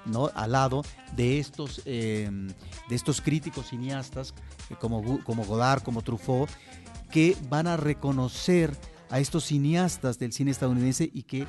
¿no? 0.06 0.30
Al 0.34 0.52
lado 0.52 0.84
de 1.16 1.40
estos, 1.40 1.82
em, 1.86 2.48
de 2.90 2.96
estos 2.96 3.22
críticos 3.22 3.70
cineastas 3.70 4.34
eh, 4.70 4.76
como, 4.80 5.24
como 5.24 5.46
Godard, 5.46 5.84
como 5.84 6.02
Truffaut, 6.02 6.50
que 7.12 7.38
van 7.50 7.68
a 7.68 7.78
reconocer 7.78 8.76
a 9.10 9.20
estos 9.20 9.46
cineastas 9.46 10.20
del 10.20 10.34
cine 10.34 10.52
estadounidense 10.52 11.10
y 11.12 11.24
que 11.24 11.48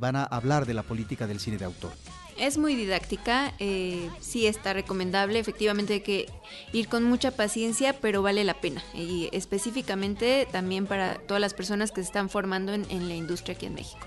van 0.00 0.16
a 0.16 0.24
hablar 0.24 0.66
de 0.66 0.74
la 0.74 0.82
política 0.82 1.28
del 1.28 1.38
cine 1.38 1.56
de 1.56 1.64
autor. 1.64 1.92
Es 2.38 2.58
muy 2.58 2.74
didáctica, 2.74 3.54
eh, 3.58 4.10
sí 4.20 4.46
está 4.46 4.74
recomendable, 4.74 5.38
efectivamente 5.38 5.94
hay 5.94 6.00
que 6.00 6.26
ir 6.72 6.88
con 6.88 7.02
mucha 7.02 7.30
paciencia, 7.30 7.94
pero 7.94 8.22
vale 8.22 8.44
la 8.44 8.60
pena. 8.60 8.82
Y 8.94 9.28
específicamente 9.32 10.46
también 10.52 10.86
para 10.86 11.14
todas 11.14 11.40
las 11.40 11.54
personas 11.54 11.92
que 11.92 12.02
se 12.02 12.08
están 12.08 12.28
formando 12.28 12.74
en, 12.74 13.08
la 13.08 13.14
industria 13.14 13.54
aquí 13.54 13.66
en 13.66 13.74
México. 13.74 14.06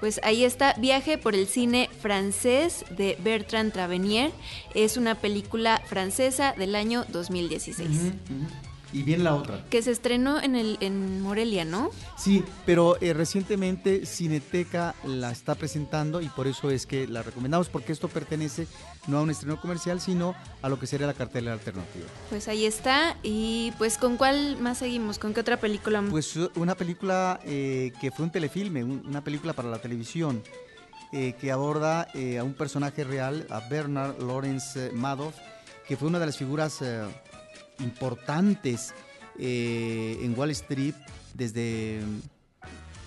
Pues 0.00 0.20
ahí 0.24 0.44
está, 0.44 0.74
Viaje 0.74 1.18
por 1.18 1.34
el 1.34 1.46
cine 1.46 1.88
francés 2.00 2.84
de 2.90 3.16
Bertrand 3.22 3.72
Travenier. 3.72 4.30
Es 4.74 4.96
una 4.96 5.14
película 5.14 5.80
francesa 5.86 6.52
del 6.52 6.74
año 6.74 7.04
2016. 7.08 7.88
Y 8.96 9.02
viene 9.02 9.24
la 9.24 9.34
otra. 9.34 9.62
Que 9.68 9.82
se 9.82 9.90
estrenó 9.90 10.40
en, 10.40 10.56
el, 10.56 10.78
en 10.80 11.20
Morelia, 11.20 11.66
¿no? 11.66 11.90
Sí, 12.16 12.42
pero 12.64 12.96
eh, 13.02 13.12
recientemente 13.12 14.06
Cineteca 14.06 14.94
la 15.04 15.30
está 15.30 15.54
presentando 15.54 16.22
y 16.22 16.30
por 16.30 16.46
eso 16.46 16.70
es 16.70 16.86
que 16.86 17.06
la 17.06 17.22
recomendamos, 17.22 17.68
porque 17.68 17.92
esto 17.92 18.08
pertenece 18.08 18.66
no 19.06 19.18
a 19.18 19.20
un 19.20 19.28
estreno 19.28 19.60
comercial, 19.60 20.00
sino 20.00 20.34
a 20.62 20.70
lo 20.70 20.80
que 20.80 20.86
sería 20.86 21.06
la 21.06 21.12
cartela 21.12 21.52
alternativa. 21.52 22.06
Pues 22.30 22.48
ahí 22.48 22.64
está. 22.64 23.18
Y 23.22 23.74
pues, 23.76 23.98
¿con 23.98 24.16
cuál 24.16 24.56
más 24.62 24.78
seguimos? 24.78 25.18
¿Con 25.18 25.34
qué 25.34 25.40
otra 25.40 25.58
película? 25.58 26.02
Pues 26.08 26.34
una 26.54 26.74
película 26.74 27.38
eh, 27.44 27.92
que 28.00 28.10
fue 28.10 28.24
un 28.24 28.32
telefilme, 28.32 28.82
una 28.82 29.22
película 29.22 29.52
para 29.52 29.68
la 29.68 29.78
televisión. 29.78 30.42
Eh, 31.12 31.34
que 31.40 31.52
aborda 31.52 32.08
a 32.38 32.42
un 32.42 32.54
personaje 32.54 33.04
real, 33.04 33.46
a 33.48 33.60
Bernard 33.68 34.20
Lawrence 34.20 34.90
Madoff, 34.92 35.36
que 35.86 35.96
fue 35.96 36.08
una 36.08 36.18
de 36.18 36.26
las 36.26 36.36
figuras 36.36 36.82
importantes 37.80 38.94
eh, 39.38 40.18
en 40.22 40.38
Wall 40.38 40.50
Street 40.50 40.94
desde 41.34 42.00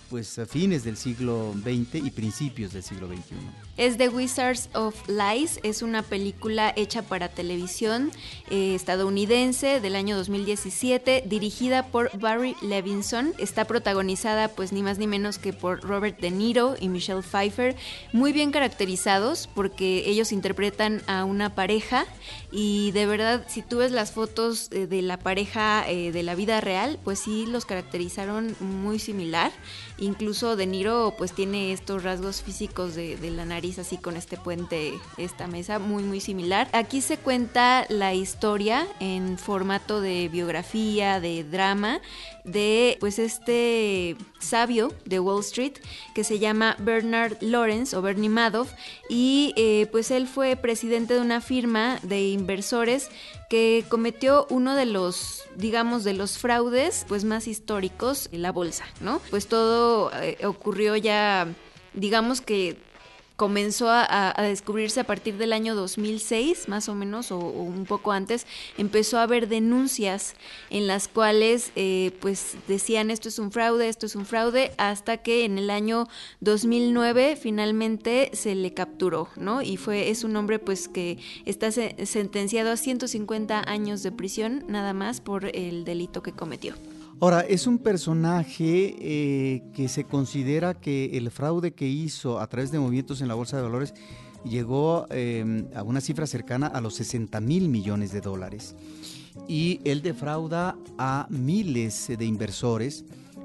pues 0.09 0.39
fines 0.47 0.83
del 0.83 0.97
siglo 0.97 1.53
XX 1.53 1.95
y 1.95 2.11
principios 2.11 2.73
del 2.73 2.83
siglo 2.83 3.07
XXI. 3.07 3.35
Es 3.79 3.95
The 3.95 4.09
Wizards 4.09 4.69
of 4.73 5.07
Lies, 5.07 5.61
es 5.63 5.81
una 5.81 6.03
película 6.03 6.73
hecha 6.75 7.01
para 7.01 7.29
televisión 7.29 8.11
eh, 8.49 8.75
estadounidense 8.75 9.79
del 9.79 9.95
año 9.95 10.17
2017, 10.17 11.23
dirigida 11.25 11.87
por 11.87 12.11
Barry 12.19 12.57
Levinson. 12.61 13.33
Está 13.37 13.63
protagonizada 13.63 14.49
pues 14.49 14.73
ni 14.73 14.83
más 14.83 14.97
ni 14.97 15.07
menos 15.07 15.37
que 15.37 15.53
por 15.53 15.79
Robert 15.79 16.19
De 16.19 16.29
Niro 16.29 16.75
y 16.77 16.89
Michelle 16.89 17.21
Pfeiffer, 17.21 17.77
muy 18.11 18.33
bien 18.33 18.51
caracterizados 18.51 19.47
porque 19.47 20.03
ellos 20.07 20.33
interpretan 20.33 21.01
a 21.07 21.23
una 21.23 21.55
pareja 21.55 22.05
y 22.51 22.91
de 22.91 23.05
verdad 23.05 23.45
si 23.47 23.61
tú 23.61 23.77
ves 23.77 23.93
las 23.93 24.11
fotos 24.11 24.67
eh, 24.71 24.87
de 24.87 25.01
la 25.01 25.19
pareja 25.19 25.89
eh, 25.89 26.11
de 26.11 26.23
la 26.23 26.35
vida 26.35 26.59
real, 26.59 26.99
pues 27.05 27.19
sí 27.19 27.45
los 27.45 27.63
caracterizaron 27.63 28.57
muy 28.59 28.99
similar. 28.99 29.53
Incluso 29.99 30.57
De 30.57 30.67
Niro 30.67 31.15
pues 31.17 31.31
tiene 31.31 31.71
estos 31.71 32.03
rasgos 32.03 32.41
físicos 32.41 32.93
de, 32.93 33.15
de 33.15 33.31
la 33.31 33.45
nariz 33.45 33.68
así 33.77 33.97
con 33.97 34.17
este 34.17 34.37
puente, 34.37 34.93
esta 35.17 35.47
mesa, 35.47 35.77
muy 35.77 36.03
muy 36.03 36.21
similar. 36.21 36.67
Aquí 36.73 37.01
se 37.01 37.17
cuenta 37.17 37.85
la 37.89 38.13
historia 38.13 38.87
en 38.99 39.37
formato 39.37 40.01
de 40.01 40.29
biografía, 40.29 41.19
de 41.19 41.43
drama, 41.43 42.01
de 42.43 42.97
pues 42.99 43.19
este 43.19 44.15
sabio 44.39 44.91
de 45.05 45.19
Wall 45.19 45.41
Street 45.41 45.73
que 46.15 46.23
se 46.23 46.39
llama 46.39 46.75
Bernard 46.79 47.37
Lawrence 47.41 47.95
o 47.95 48.01
Bernie 48.01 48.29
Madoff 48.29 48.71
y 49.09 49.53
eh, 49.57 49.87
pues 49.91 50.09
él 50.11 50.27
fue 50.27 50.55
presidente 50.55 51.13
de 51.13 51.21
una 51.21 51.41
firma 51.41 51.99
de 52.03 52.29
inversores 52.29 53.09
que 53.49 53.83
cometió 53.89 54.45
uno 54.49 54.75
de 54.75 54.85
los, 54.85 55.43
digamos, 55.55 56.03
de 56.03 56.13
los 56.13 56.37
fraudes 56.37 57.05
pues 57.07 57.23
más 57.23 57.47
históricos 57.47 58.29
en 58.31 58.43
la 58.43 58.51
bolsa, 58.51 58.85
¿no? 59.01 59.21
Pues 59.31 59.47
todo 59.47 60.11
eh, 60.21 60.37
ocurrió 60.45 60.95
ya, 60.95 61.47
digamos 61.93 62.41
que 62.41 62.77
comenzó 63.39 63.87
a, 63.89 64.35
descubrirse 64.43 64.99
a 64.99 65.05
partir 65.05 65.37
del 65.37 65.53
año 65.53 65.73
2006, 65.73 66.67
más 66.67 66.89
o 66.89 66.93
menos, 66.93 67.31
o, 67.31 67.37
un 67.37 67.85
poco 67.85 68.11
antes, 68.11 68.45
empezó 68.77 69.17
a 69.17 69.23
haber 69.23 69.47
denuncias 69.47 70.35
en 70.69 70.87
las 70.87 71.07
cuales 71.07 71.71
eh, 71.77 72.11
pues 72.19 72.57
decían 72.67 73.09
esto 73.09 73.29
es 73.29 73.39
un 73.39 73.53
fraude, 73.53 73.87
esto 73.87 74.07
es 74.07 74.17
un 74.17 74.25
fraude, 74.25 74.73
hasta 74.77 75.15
que 75.15 75.45
en 75.45 75.57
el 75.57 75.69
año 75.69 76.09
2009 76.41 77.37
finalmente 77.41 78.29
se 78.33 78.55
le 78.55 78.73
capturó, 78.73 79.29
¿no? 79.37 79.61
Y 79.61 79.77
fue, 79.77 80.09
es 80.09 80.25
un 80.25 80.35
hombre 80.35 80.59
pues 80.59 80.89
que 80.89 81.17
está 81.45 81.71
sentenciado 81.71 82.71
a 82.71 82.75
150 82.75 83.63
años 83.65 84.03
de 84.03 84.11
prisión 84.11 84.65
nada 84.67 84.93
más 84.93 85.21
por 85.21 85.55
el 85.55 85.85
delito 85.85 86.21
que 86.21 86.33
cometió. 86.33 86.75
Ahora, 87.21 87.41
es 87.41 87.67
un 87.67 87.79
personaje 87.79 88.95
eh, 88.97 89.63
que 89.73 89.89
se 89.89 90.05
considera 90.05 90.73
que 90.73 91.17
el 91.17 91.29
fraude 91.31 91.73
que 91.73 91.85
hizo 91.85 92.39
a 92.39 92.47
través 92.47 92.71
de 92.71 92.79
movimientos 92.79 93.19
en 93.19 93.27
la 93.27 93.33
Bolsa 93.33 93.57
de 93.57 93.63
Valores 93.63 93.93
llegó 94.45 95.05
em, 95.09 95.67
a 95.75 95.83
una 95.83 95.99
cifra 95.99 96.25
cercana 96.25 96.67
a 96.67 96.79
los 96.79 96.95
60 96.95 97.41
mil 97.41 97.67
millones 97.67 98.13
de 98.13 98.21
dólares. 98.21 98.73
Y 99.49 99.81
él 99.83 100.01
defrauda 100.01 100.77
a 100.97 101.27
miles 101.29 102.07
de 102.07 102.23
inversores 102.23 103.03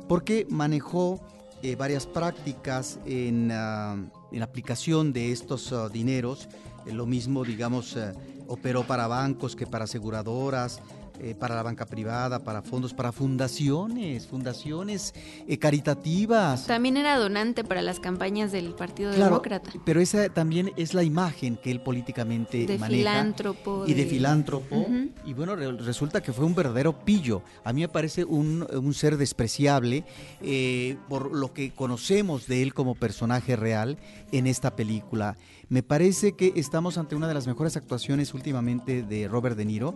porque 0.09 0.47
manejó 0.49 1.21
eh, 1.65 1.75
varias 1.75 2.07
prácticas 2.07 3.01
en, 3.07 3.49
la 3.49 4.09
aplicación 4.41 5.13
de 5.13 5.33
estos 5.33 5.73
ah, 5.73 5.89
dineros. 5.89 6.49
lo 6.87 7.07
mismo, 7.07 7.43
digamos, 7.43 7.97
eh, 7.97 8.13
operó 8.47 8.85
para 8.85 9.09
bancos 9.09 9.57
que 9.57 9.67
para 9.67 9.85
aseguradoras, 9.85 10.81
eh, 11.21 11.35
para 11.35 11.55
la 11.55 11.63
banca 11.63 11.87
privada, 11.87 12.41
para 12.41 12.63
fondos, 12.63 12.93
para 12.93 13.13
fundaciones, 13.13 14.27
fundaciones 14.27 15.15
eh, 15.47 15.59
caritativas. 15.59 16.67
También 16.67 16.97
era 16.97 17.17
donante 17.19 17.63
para 17.63 17.83
las 17.83 18.01
campañas 18.01 18.51
del 18.53 18.75
Partido 18.75 19.13
Demócrata. 19.13 19.71
Pero 19.85 20.01
esa 20.01 20.29
también 20.29 20.73
es 20.77 20.93
la 20.93 21.05
imagen 21.05 21.57
que 21.57 21.71
él 21.71 21.81
políticamente 21.81 22.67
de 22.67 22.79
maneja. 22.79 22.99
Filántropo, 22.99 23.85
y 23.87 23.95
de, 23.95 24.07
filántropo. 24.07 24.87
Y 25.25 25.35
bueno, 25.35 25.55
resulta 25.55 26.23
que 26.23 26.33
fue 26.33 26.45
un 26.45 26.55
verdadero 26.55 27.05
pillo. 27.05 27.43
A 27.63 27.73
mí 27.73 27.83
me 27.83 27.89
parece 27.89 28.25
un, 28.25 28.67
ser 28.93 29.17
despreciable 29.17 30.05
eh, 30.43 30.97
por 31.09 31.35
lo 31.35 31.53
que 31.53 31.73
conocemos 31.73 32.47
de 32.47 32.63
él 32.63 32.75
como 32.75 32.95
personaje 32.95 33.57
real 33.57 33.99
en 34.33 34.47
esta 34.47 34.75
película. 34.75 35.37
Me 35.69 35.83
parece 35.83 36.33
que 36.33 36.53
estamos 36.57 36.99
ante 36.99 37.17
una 37.17 37.27
de 37.27 37.35
las 37.35 37.47
mejores 37.47 37.77
actuaciones 37.77 38.35
últimamente 38.35 39.03
de 39.03 39.29
Robert 39.29 39.57
De 39.57 39.65
Niro, 39.65 39.95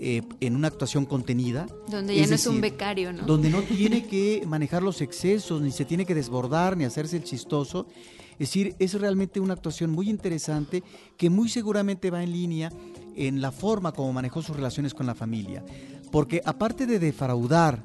eh, 0.00 0.22
en 0.40 0.56
una 0.56 0.68
actuación 0.68 1.06
contenida. 1.06 1.66
Donde 1.88 2.16
ya 2.16 2.26
no 2.26 2.34
es 2.34 2.46
un 2.46 2.60
becario, 2.60 3.12
¿no? 3.12 3.24
Donde 3.24 3.50
no 3.50 3.62
tiene 3.62 4.06
que 4.08 4.42
manejar 4.46 4.82
los 4.82 5.00
excesos, 5.00 5.60
ni 5.60 5.70
se 5.70 5.84
tiene 5.84 6.04
que 6.04 6.14
desbordar, 6.14 6.76
ni 6.76 6.84
hacerse 6.84 7.16
el 7.16 7.24
chistoso. 7.24 7.86
Es 8.32 8.50
decir, 8.50 8.76
es 8.78 8.94
realmente 8.94 9.40
una 9.40 9.54
actuación 9.54 9.90
muy 9.90 10.08
interesante 10.08 10.82
que 11.16 11.28
muy 11.28 11.48
seguramente 11.48 12.10
va 12.10 12.22
en 12.22 12.32
línea 12.32 12.72
en 13.16 13.40
la 13.40 13.50
forma 13.50 13.92
como 13.92 14.12
manejó 14.12 14.42
sus 14.42 14.54
relaciones 14.54 14.94
con 14.94 15.06
la 15.06 15.14
familia. 15.14 15.64
Porque 16.12 16.40
aparte 16.44 16.86
de 16.86 16.98
defraudar 16.98 17.82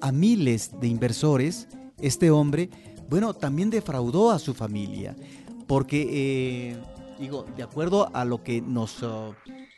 a 0.00 0.12
miles 0.12 0.70
de 0.80 0.86
inversores, 0.86 1.66
este 2.00 2.30
hombre, 2.30 2.70
bueno, 3.10 3.34
también 3.34 3.70
defraudó 3.70 4.30
a 4.30 4.38
su 4.38 4.54
familia 4.54 5.16
porque, 5.66 6.06
eh, 6.10 6.76
digo, 7.18 7.44
de 7.56 7.62
acuerdo 7.62 8.08
a 8.14 8.24
lo 8.24 8.42
que 8.42 8.60
nos, 8.60 9.02
uh, 9.02 9.34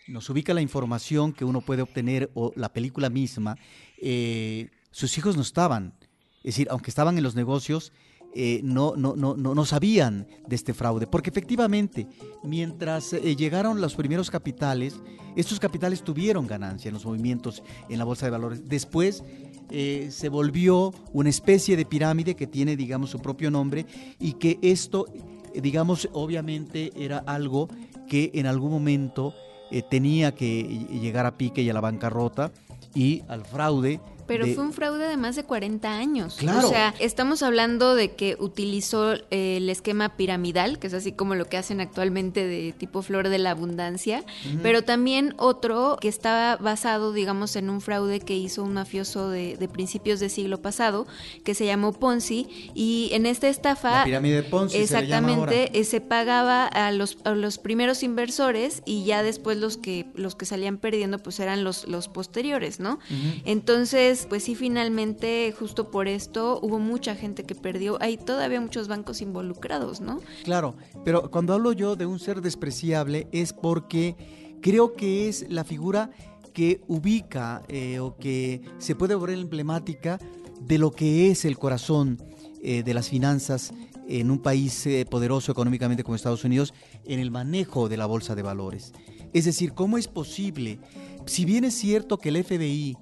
nos 0.08 0.28
ubica 0.30 0.54
la 0.54 0.60
información 0.60 1.32
que 1.32 1.44
uno 1.44 1.60
puede 1.60 1.82
obtener 1.82 2.30
o 2.34 2.52
la 2.56 2.72
película 2.72 3.10
misma, 3.10 3.56
eh, 4.00 4.70
sus 4.90 5.16
hijos 5.18 5.36
no 5.36 5.42
estaban. 5.42 5.94
Es 6.38 6.54
decir, 6.54 6.68
aunque 6.70 6.90
estaban 6.90 7.16
en 7.18 7.24
los 7.24 7.34
negocios, 7.34 7.92
eh, 8.34 8.60
no, 8.62 8.94
no, 8.96 9.16
no, 9.16 9.34
no, 9.36 9.64
sabían 9.64 10.26
de 10.46 10.56
este 10.56 10.74
fraude, 10.74 11.06
porque 11.06 11.30
efectivamente, 11.30 12.06
mientras 12.42 13.12
llegaron 13.12 13.80
los 13.80 13.94
primeros 13.94 14.30
capitales, 14.30 15.00
estos 15.34 15.58
capitales 15.58 16.02
tuvieron 16.02 16.46
ganancia 16.46 16.88
en 16.88 16.94
los 16.94 17.06
movimientos 17.06 17.62
en 17.88 17.98
la 17.98 18.04
bolsa 18.04 18.26
de 18.26 18.30
valores. 18.30 18.68
Después 18.68 19.22
se 19.70 20.28
volvió 20.28 20.92
una 21.12 21.28
especie 21.30 21.76
de 21.76 21.84
pirámide 21.84 22.36
que 22.36 22.46
tiene, 22.46 22.76
digamos, 22.76 23.10
su 23.10 23.18
propio 23.18 23.50
nombre 23.50 23.86
y 24.18 24.34
que 24.34 24.58
esto 24.62 25.06
digamos, 25.54 26.08
obviamente 26.12 26.92
era 26.96 27.18
algo 27.18 27.68
que 28.08 28.30
en 28.34 28.46
algún 28.46 28.70
momento 28.70 29.34
eh, 29.70 29.82
tenía 29.82 30.34
que 30.34 30.62
llegar 30.62 31.26
a 31.26 31.36
pique 31.36 31.62
y 31.62 31.70
a 31.70 31.74
la 31.74 31.80
bancarrota 31.80 32.50
y 32.94 33.22
al 33.28 33.44
fraude 33.44 34.00
pero 34.28 34.46
fue 34.46 34.62
un 34.62 34.72
fraude 34.72 35.08
de 35.08 35.16
más 35.16 35.34
de 35.34 35.42
40 35.42 35.90
años. 35.90 36.36
Claro. 36.38 36.68
O 36.68 36.70
sea, 36.70 36.94
estamos 37.00 37.42
hablando 37.42 37.94
de 37.94 38.14
que 38.14 38.36
utilizó 38.38 39.14
eh, 39.14 39.56
el 39.56 39.68
esquema 39.70 40.16
piramidal, 40.16 40.78
que 40.78 40.86
es 40.86 40.94
así 40.94 41.12
como 41.12 41.34
lo 41.34 41.46
que 41.46 41.56
hacen 41.56 41.80
actualmente 41.80 42.46
de 42.46 42.72
tipo 42.72 43.02
flor 43.02 43.30
de 43.30 43.38
la 43.38 43.50
abundancia, 43.50 44.22
pero 44.62 44.82
también 44.82 45.34
otro 45.38 45.96
que 46.00 46.08
estaba 46.08 46.56
basado, 46.56 47.12
digamos, 47.12 47.56
en 47.56 47.70
un 47.70 47.80
fraude 47.80 48.20
que 48.20 48.36
hizo 48.36 48.62
un 48.62 48.74
mafioso 48.74 49.30
de, 49.30 49.68
principios 49.72 50.20
del 50.20 50.30
siglo 50.30 50.60
pasado, 50.60 51.06
que 51.44 51.54
se 51.54 51.64
llamó 51.64 51.92
Ponzi, 51.92 52.70
y 52.74 53.08
en 53.12 53.26
esta 53.26 53.48
estafa... 53.48 54.00
La 54.00 54.04
pirámide 54.04 54.36
de 54.36 54.42
Ponzi. 54.42 54.76
Exactamente, 54.76 55.70
se, 55.72 55.80
eh, 55.80 55.84
se 55.84 56.00
pagaba 56.00 56.66
a 56.66 56.92
los, 56.92 57.18
a 57.24 57.30
los 57.30 57.58
primeros 57.58 58.02
inversores 58.02 58.82
y 58.84 59.04
ya 59.04 59.22
después 59.22 59.56
los 59.56 59.78
que, 59.78 60.06
los 60.14 60.34
que 60.34 60.44
salían 60.44 60.76
perdiendo 60.76 61.18
pues 61.18 61.40
eran 61.40 61.64
los, 61.64 61.88
los 61.88 62.08
posteriores, 62.08 62.80
¿no? 62.80 62.98
Entonces 63.44 64.17
Pues 64.26 64.44
sí, 64.44 64.54
finalmente, 64.54 65.54
justo 65.58 65.90
por 65.90 66.08
esto, 66.08 66.58
hubo 66.62 66.78
mucha 66.78 67.14
gente 67.14 67.44
que 67.44 67.54
perdió. 67.54 67.98
Hay 68.00 68.16
todavía 68.16 68.60
muchos 68.60 68.88
bancos 68.88 69.20
involucrados, 69.20 70.00
¿no? 70.00 70.20
Claro, 70.44 70.76
pero 71.04 71.30
cuando 71.30 71.54
hablo 71.54 71.72
yo 71.72 71.96
de 71.96 72.06
un 72.06 72.18
ser 72.18 72.40
despreciable 72.40 73.28
es 73.32 73.52
porque 73.52 74.16
creo 74.60 74.94
que 74.94 75.28
es 75.28 75.46
la 75.48 75.64
figura 75.64 76.10
que 76.52 76.80
ubica 76.88 77.62
eh, 77.68 78.00
o 78.00 78.16
que 78.16 78.62
se 78.78 78.94
puede 78.94 79.14
volver 79.14 79.38
emblemática 79.38 80.18
de 80.60 80.78
lo 80.78 80.90
que 80.90 81.30
es 81.30 81.44
el 81.44 81.58
corazón 81.58 82.18
eh, 82.62 82.82
de 82.82 82.94
las 82.94 83.08
finanzas 83.08 83.72
en 84.08 84.30
un 84.30 84.40
país 84.40 84.86
eh, 84.86 85.06
poderoso 85.08 85.52
económicamente 85.52 86.02
como 86.02 86.16
Estados 86.16 86.44
Unidos 86.44 86.74
en 87.04 87.20
el 87.20 87.30
manejo 87.30 87.88
de 87.88 87.96
la 87.96 88.06
bolsa 88.06 88.34
de 88.34 88.42
valores. 88.42 88.92
Es 89.32 89.44
decir, 89.44 89.74
¿cómo 89.74 89.98
es 89.98 90.08
posible, 90.08 90.80
si 91.26 91.44
bien 91.44 91.64
es 91.64 91.74
cierto 91.74 92.18
que 92.18 92.30
el 92.30 92.42
FBI 92.42 92.96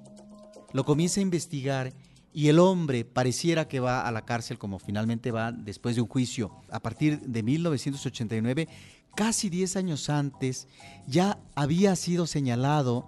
lo 0.73 0.85
comienza 0.85 1.19
a 1.19 1.23
investigar 1.23 1.93
y 2.33 2.49
el 2.49 2.59
hombre 2.59 3.05
pareciera 3.05 3.67
que 3.67 3.79
va 3.79 4.07
a 4.07 4.11
la 4.11 4.25
cárcel 4.25 4.57
como 4.57 4.79
finalmente 4.79 5.31
va 5.31 5.51
después 5.51 5.95
de 5.95 6.01
un 6.01 6.07
juicio 6.07 6.51
a 6.69 6.79
partir 6.79 7.19
de 7.21 7.43
1989, 7.43 8.67
casi 9.15 9.49
10 9.49 9.75
años 9.77 10.09
antes 10.09 10.67
ya 11.07 11.39
había 11.55 11.95
sido 11.95 12.27
señalado 12.27 13.07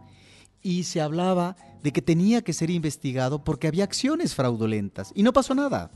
y 0.61 0.83
se 0.83 1.01
hablaba 1.01 1.55
de 1.83 1.91
que 1.91 2.01
tenía 2.01 2.41
que 2.41 2.53
ser 2.53 2.69
investigado 2.69 3.43
porque 3.43 3.67
había 3.67 3.83
acciones 3.83 4.35
fraudulentas 4.35 5.11
y 5.15 5.23
no 5.23 5.33
pasó 5.33 5.53
nada. 5.53 5.91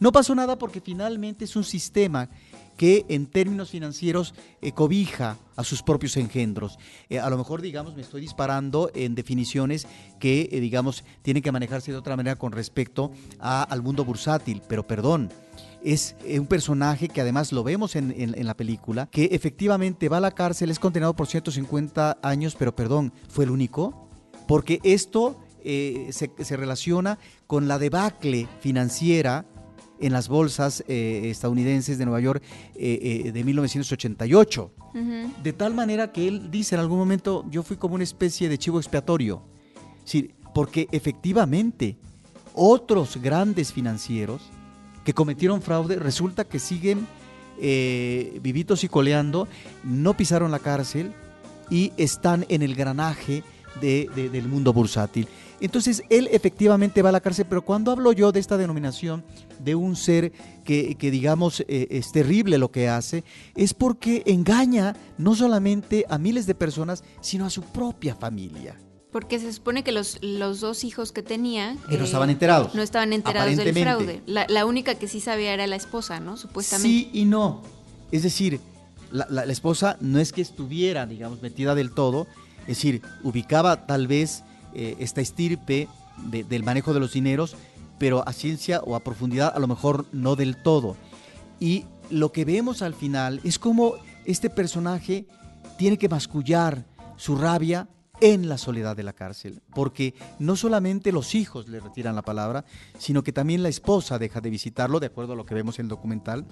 No 0.00 0.10
pasó 0.10 0.34
nada 0.34 0.58
porque 0.58 0.80
finalmente 0.80 1.44
es 1.44 1.54
un 1.54 1.64
sistema 1.64 2.28
que 2.76 3.06
en 3.08 3.26
términos 3.26 3.70
financieros 3.70 4.34
eh, 4.60 4.72
cobija 4.72 5.38
a 5.56 5.64
sus 5.64 5.82
propios 5.82 6.16
engendros. 6.16 6.78
Eh, 7.08 7.18
a 7.18 7.30
lo 7.30 7.38
mejor, 7.38 7.62
digamos, 7.62 7.96
me 7.96 8.02
estoy 8.02 8.20
disparando 8.20 8.90
en 8.94 9.14
definiciones 9.14 9.86
que, 10.20 10.48
eh, 10.52 10.60
digamos, 10.60 11.04
tienen 11.22 11.42
que 11.42 11.52
manejarse 11.52 11.90
de 11.90 11.98
otra 11.98 12.16
manera 12.16 12.36
con 12.36 12.52
respecto 12.52 13.10
al 13.38 13.82
mundo 13.82 14.04
bursátil, 14.04 14.62
pero 14.68 14.86
perdón. 14.86 15.30
Es 15.84 16.16
un 16.36 16.46
personaje 16.46 17.08
que 17.08 17.20
además 17.20 17.52
lo 17.52 17.62
vemos 17.62 17.94
en, 17.94 18.34
la 18.44 18.56
película, 18.56 19.06
que 19.06 19.26
efectivamente 19.26 20.08
va 20.08 20.16
a 20.16 20.20
la 20.20 20.32
cárcel, 20.32 20.70
es 20.70 20.80
condenado 20.80 21.14
por 21.14 21.28
150 21.28 22.18
años, 22.22 22.56
pero 22.58 22.74
perdón, 22.74 23.12
¿fue 23.28 23.44
el 23.44 23.50
único? 23.50 24.08
Porque 24.48 24.80
esto 24.82 25.40
se, 25.62 26.10
se 26.10 26.56
relaciona 26.56 27.18
con 27.46 27.68
la 27.68 27.78
debacle 27.78 28.48
financiera 28.60 29.44
en 30.00 30.12
las 30.12 30.28
bolsas 30.28 30.84
eh, 30.88 31.22
estadounidenses 31.24 31.98
de 31.98 32.04
Nueva 32.04 32.20
York 32.20 32.42
eh, 32.74 33.22
eh, 33.26 33.32
de 33.32 33.44
1988. 33.44 34.72
De 35.42 35.52
tal 35.52 35.74
manera 35.74 36.10
que 36.10 36.26
él 36.26 36.50
dice 36.50 36.74
en 36.74 36.80
algún 36.80 36.98
momento, 36.98 37.44
yo 37.50 37.62
fui 37.62 37.76
como 37.76 37.96
una 37.96 38.04
especie 38.04 38.48
de 38.48 38.56
chivo 38.56 38.78
expiatorio. 38.78 39.42
Sí, 40.04 40.30
porque 40.54 40.88
efectivamente 40.90 41.98
otros 42.54 43.18
grandes 43.20 43.72
financieros 43.74 44.40
que 45.04 45.12
cometieron 45.12 45.60
fraude 45.60 45.96
resulta 45.96 46.44
que 46.44 46.58
siguen 46.58 47.06
vivitos 47.58 48.84
y 48.84 48.88
coleando, 48.88 49.48
no 49.84 50.16
pisaron 50.16 50.50
la 50.50 50.58
cárcel 50.58 51.12
y 51.70 51.92
están 51.98 52.46
en 52.48 52.62
el 52.62 52.74
granaje 52.74 53.42
del 53.80 54.48
mundo 54.48 54.72
bursátil. 54.72 55.28
Entonces 55.60 56.02
él 56.10 56.28
efectivamente 56.32 57.02
va 57.02 57.08
a 57.08 57.12
la 57.12 57.20
cárcel, 57.20 57.46
pero 57.48 57.64
cuando 57.64 57.90
hablo 57.90 58.12
yo 58.12 58.32
de 58.32 58.40
esta 58.40 58.56
denominación 58.56 59.24
de 59.58 59.74
un 59.74 59.96
ser 59.96 60.32
que, 60.64 60.96
digamos 61.00 61.60
eh, 61.68 61.88
es 61.90 62.12
terrible 62.12 62.58
lo 62.58 62.70
que 62.70 62.88
hace, 62.88 63.24
es 63.54 63.72
porque 63.72 64.22
engaña 64.26 64.94
no 65.18 65.34
solamente 65.34 66.04
a 66.08 66.18
miles 66.18 66.46
de 66.46 66.54
personas, 66.54 67.04
sino 67.20 67.46
a 67.46 67.50
su 67.50 67.62
propia 67.62 68.14
familia. 68.14 68.78
Porque 69.12 69.38
se 69.38 69.50
supone 69.52 69.82
que 69.82 69.92
los, 69.92 70.18
los 70.20 70.60
dos 70.60 70.84
hijos 70.84 71.10
que 71.10 71.22
tenía... 71.22 71.76
Que 71.88 71.96
no 71.96 72.04
estaban 72.04 72.28
enterados. 72.28 72.74
No 72.74 72.82
estaban 72.82 73.14
enterados 73.14 73.56
del 73.56 73.72
fraude. 73.72 74.20
La, 74.26 74.66
única 74.66 74.96
que 74.96 75.08
sí 75.08 75.20
sabía 75.20 75.54
era 75.54 75.66
la 75.66 75.76
esposa, 75.76 76.20
¿no? 76.20 76.36
Supuestamente. 76.36 76.88
Sí 76.88 77.10
y 77.14 77.24
no. 77.24 77.62
Es 78.12 78.24
decir, 78.24 78.60
la, 79.10 79.26
la 79.30 79.50
esposa 79.50 79.96
no 80.00 80.18
es 80.18 80.32
que 80.32 80.42
estuviera, 80.42 81.06
digamos, 81.06 81.40
metida 81.40 81.74
del 81.74 81.92
todo, 81.92 82.26
es 82.62 82.76
decir, 82.76 83.00
ubicaba 83.22 83.86
tal 83.86 84.06
vez 84.06 84.42
eh, 84.78 84.94
esta 84.98 85.22
estirpe 85.22 85.88
del 86.18 86.62
manejo 86.62 86.92
de 86.92 87.00
los 87.00 87.14
dineros, 87.14 87.56
pero 87.98 88.28
a 88.28 88.34
ciencia 88.34 88.82
o 88.84 88.94
a 88.94 89.00
profundidad 89.00 89.50
a 89.56 89.58
lo 89.58 89.66
mejor 89.66 90.04
no 90.12 90.36
del 90.36 90.54
todo. 90.62 90.96
Y 91.58 91.86
lo 92.10 92.30
que 92.30 92.44
vemos 92.44 92.82
al 92.82 92.92
final 92.92 93.40
es 93.42 93.58
como 93.58 93.94
este 94.26 94.50
personaje 94.50 95.26
tiene 95.78 95.96
que 95.96 96.10
mascullar 96.10 96.84
su 97.16 97.36
rabia 97.36 97.88
en 98.20 98.50
la 98.50 98.58
soledad 98.58 98.94
de 98.94 99.02
la 99.02 99.14
cárcel, 99.14 99.62
porque 99.74 100.14
no 100.38 100.56
solamente 100.56 101.10
los 101.10 101.34
hijos 101.34 101.68
le 101.68 101.80
retiran 101.80 102.14
la 102.14 102.20
palabra, 102.20 102.66
sino 102.98 103.22
que 103.22 103.32
también 103.32 103.62
la 103.62 103.70
esposa 103.70 104.18
deja 104.18 104.42
de 104.42 104.50
visitarlo, 104.50 105.00
de 105.00 105.06
acuerdo 105.06 105.32
a 105.32 105.36
lo 105.36 105.46
que 105.46 105.54
vemos 105.54 105.78
en 105.78 105.86
el 105.86 105.90
documental, 105.90 106.44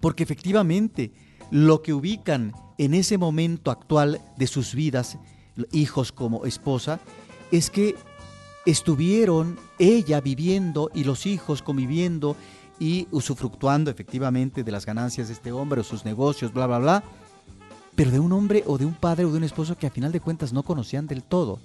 porque 0.00 0.22
efectivamente 0.22 1.12
lo 1.50 1.82
que 1.82 1.92
ubican 1.92 2.52
en 2.78 2.94
ese 2.94 3.18
momento 3.18 3.72
actual 3.72 4.20
de 4.36 4.46
sus 4.46 4.76
vidas, 4.76 5.18
hijos 5.72 6.12
como 6.12 6.46
esposa, 6.46 7.00
es 7.50 7.70
que 7.70 7.96
estuvieron 8.66 9.58
ella 9.78 10.20
viviendo 10.20 10.90
y 10.94 11.04
los 11.04 11.26
hijos 11.26 11.62
conviviendo 11.62 12.36
y 12.78 13.06
usufructuando 13.10 13.90
efectivamente 13.90 14.64
de 14.64 14.72
las 14.72 14.86
ganancias 14.86 15.28
de 15.28 15.34
este 15.34 15.52
hombre 15.52 15.80
o 15.80 15.84
sus 15.84 16.04
negocios, 16.04 16.52
bla, 16.52 16.66
bla, 16.66 16.78
bla, 16.78 17.04
pero 17.94 18.10
de 18.10 18.18
un 18.18 18.32
hombre 18.32 18.64
o 18.66 18.78
de 18.78 18.84
un 18.84 18.94
padre 18.94 19.24
o 19.24 19.30
de 19.30 19.38
un 19.38 19.44
esposo 19.44 19.76
que 19.76 19.86
a 19.86 19.90
final 19.90 20.10
de 20.10 20.20
cuentas 20.20 20.52
no 20.52 20.62
conocían 20.64 21.06
del 21.06 21.22
todo. 21.22 21.60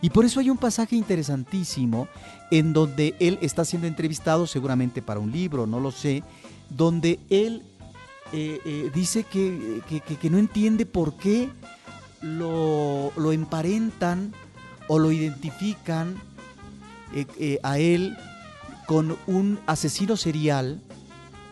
Y 0.00 0.10
por 0.10 0.24
eso 0.24 0.40
hay 0.40 0.48
un 0.48 0.56
pasaje 0.56 0.96
interesantísimo 0.96 2.08
en 2.50 2.72
donde 2.72 3.14
él 3.18 3.38
está 3.42 3.64
siendo 3.64 3.86
entrevistado, 3.86 4.46
seguramente 4.46 5.02
para 5.02 5.20
un 5.20 5.30
libro, 5.30 5.66
no 5.66 5.80
lo 5.80 5.90
sé, 5.90 6.22
donde 6.70 7.18
él 7.28 7.62
eh, 8.32 8.60
eh, 8.64 8.90
dice 8.94 9.24
que, 9.24 10.30
no 10.30 10.38
entiende 10.38 10.86
por 10.86 11.14
qué 11.14 11.50
lo, 12.22 13.12
lo 13.16 13.32
emparentan 13.32 14.32
o 14.88 14.98
lo 14.98 15.12
identifican 15.12 16.16
eh, 17.14 17.26
eh, 17.38 17.58
a 17.62 17.78
él 17.78 18.16
con 18.86 19.16
un 19.26 19.58
asesino 19.66 20.16
serial 20.16 20.80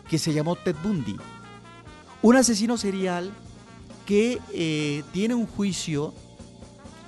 que 0.09 0.19
se 0.19 0.33
llamó 0.33 0.55
Ted 0.55 0.75
Bundy. 0.83 1.15
Un 2.21 2.35
asesino 2.35 2.77
serial 2.77 3.31
que 4.05 4.39
eh, 4.53 5.03
tiene 5.11 5.35
un 5.35 5.47
juicio 5.47 6.13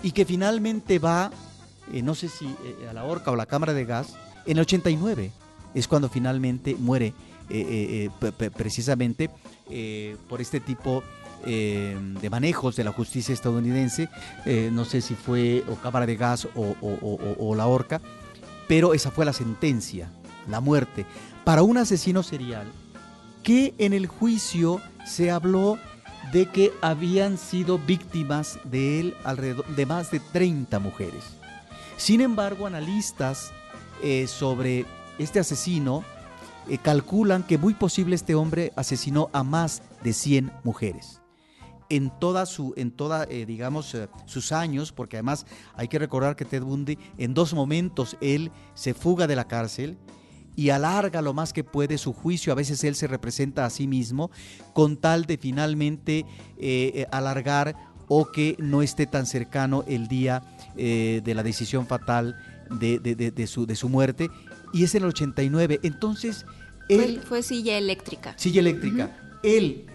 y 0.01 0.11
que 0.11 0.25
finalmente 0.25 0.99
va, 0.99 1.31
no 1.91 2.15
sé 2.15 2.29
si 2.29 2.55
a 2.89 2.93
la 2.93 3.03
horca 3.03 3.31
o 3.31 3.35
la 3.35 3.45
cámara 3.45 3.73
de 3.73 3.85
gas, 3.85 4.15
en 4.45 4.57
el 4.57 4.61
89 4.61 5.31
es 5.73 5.87
cuando 5.87 6.09
finalmente 6.09 6.75
muere 6.75 7.13
precisamente 8.55 9.29
por 10.27 10.41
este 10.41 10.59
tipo 10.59 11.01
de 11.01 11.24
eh, 11.47 11.95
de 12.21 12.29
manejos 12.31 12.75
de 12.75 12.83
la 12.83 12.91
justicia 12.91 13.31
estadounidense, 13.31 14.09
eh, 14.45 14.69
no 14.73 14.83
sé 14.83 15.01
si 15.01 15.13
fue 15.13 15.63
o 15.69 15.75
cámara 15.75 16.07
de 16.07 16.15
gas 16.15 16.47
o, 16.55 17.55
la 17.55 17.67
horca, 17.67 18.01
pero 18.67 18.95
esa 18.95 19.11
fue 19.11 19.25
la 19.25 19.33
sentencia, 19.33 20.09
la 20.49 20.59
muerte, 20.59 21.05
para 21.43 21.61
un 21.61 21.77
asesino 21.77 22.23
serial 22.23 22.65
que 23.43 23.75
en 23.77 23.93
el 23.93 24.07
juicio 24.07 24.81
se 25.05 25.29
habló 25.29 25.77
de 26.33 26.47
que 26.47 26.73
habían 26.81 27.37
sido 27.37 27.77
víctimas 27.77 28.57
de 28.63 28.99
él 28.99 29.17
alrededor 29.23 29.67
de 29.67 29.85
más 29.85 30.09
de 30.09 30.19
30 30.19 30.79
mujeres. 30.79 31.23
Sin 31.95 32.21
embargo, 32.21 32.65
analistas 32.65 33.51
eh, 34.01 34.25
sobre 34.25 34.85
este 35.19 35.39
asesino 35.39 36.03
calculan 36.81 37.43
que 37.43 37.59
muy 37.59 37.75
posible 37.75 38.15
este 38.15 38.33
hombre 38.33 38.73
asesinó 38.75 39.29
a 39.31 39.43
más 39.43 39.83
de 40.03 40.13
100 40.13 40.51
mujeres 40.63 41.21
en 41.89 42.11
toda 42.19 42.45
su, 42.45 42.73
en 42.77 42.91
toda, 42.91 43.25
eh, 43.25 43.45
digamos, 43.45 43.93
eh, 43.95 44.07
sus 44.25 44.51
años, 44.51 44.91
porque 44.91 45.17
además 45.17 45.45
hay 45.75 45.87
que 45.87 45.99
recordar 45.99 46.35
que 46.35 46.45
Ted 46.45 46.63
Bundy 46.63 46.97
en 47.17 47.33
dos 47.33 47.53
momentos 47.53 48.17
él 48.21 48.51
se 48.73 48.93
fuga 48.93 49.27
de 49.27 49.35
la 49.35 49.47
cárcel 49.47 49.97
y 50.55 50.69
alarga 50.69 51.21
lo 51.21 51.33
más 51.33 51.53
que 51.53 51.63
puede 51.63 51.97
su 51.97 52.13
juicio. 52.13 52.53
A 52.53 52.55
veces 52.55 52.83
él 52.83 52.95
se 52.95 53.07
representa 53.07 53.65
a 53.65 53.69
sí 53.69 53.87
mismo 53.87 54.31
con 54.73 54.97
tal 54.97 55.25
de 55.25 55.37
finalmente 55.37 56.25
eh, 56.57 57.05
alargar 57.11 57.75
o 58.07 58.31
que 58.31 58.55
no 58.59 58.81
esté 58.81 59.07
tan 59.07 59.25
cercano 59.25 59.83
el 59.87 60.07
día 60.07 60.43
de 60.75 61.33
la 61.33 61.41
decisión 61.41 61.87
fatal 61.87 62.37
de, 62.69 63.47
su, 63.47 63.65
de 63.65 63.75
su 63.75 63.89
muerte. 63.89 64.29
Y 64.73 64.83
es 64.83 64.93
en 64.93 65.03
el 65.03 65.09
89. 65.09 65.79
Entonces, 65.81 66.45
él... 66.87 67.19
Fue, 67.27 67.41
silla 67.41 67.79
eléctrica. 67.79 68.35
Silla 68.37 68.59
eléctrica. 68.59 69.17
Él 69.41 69.87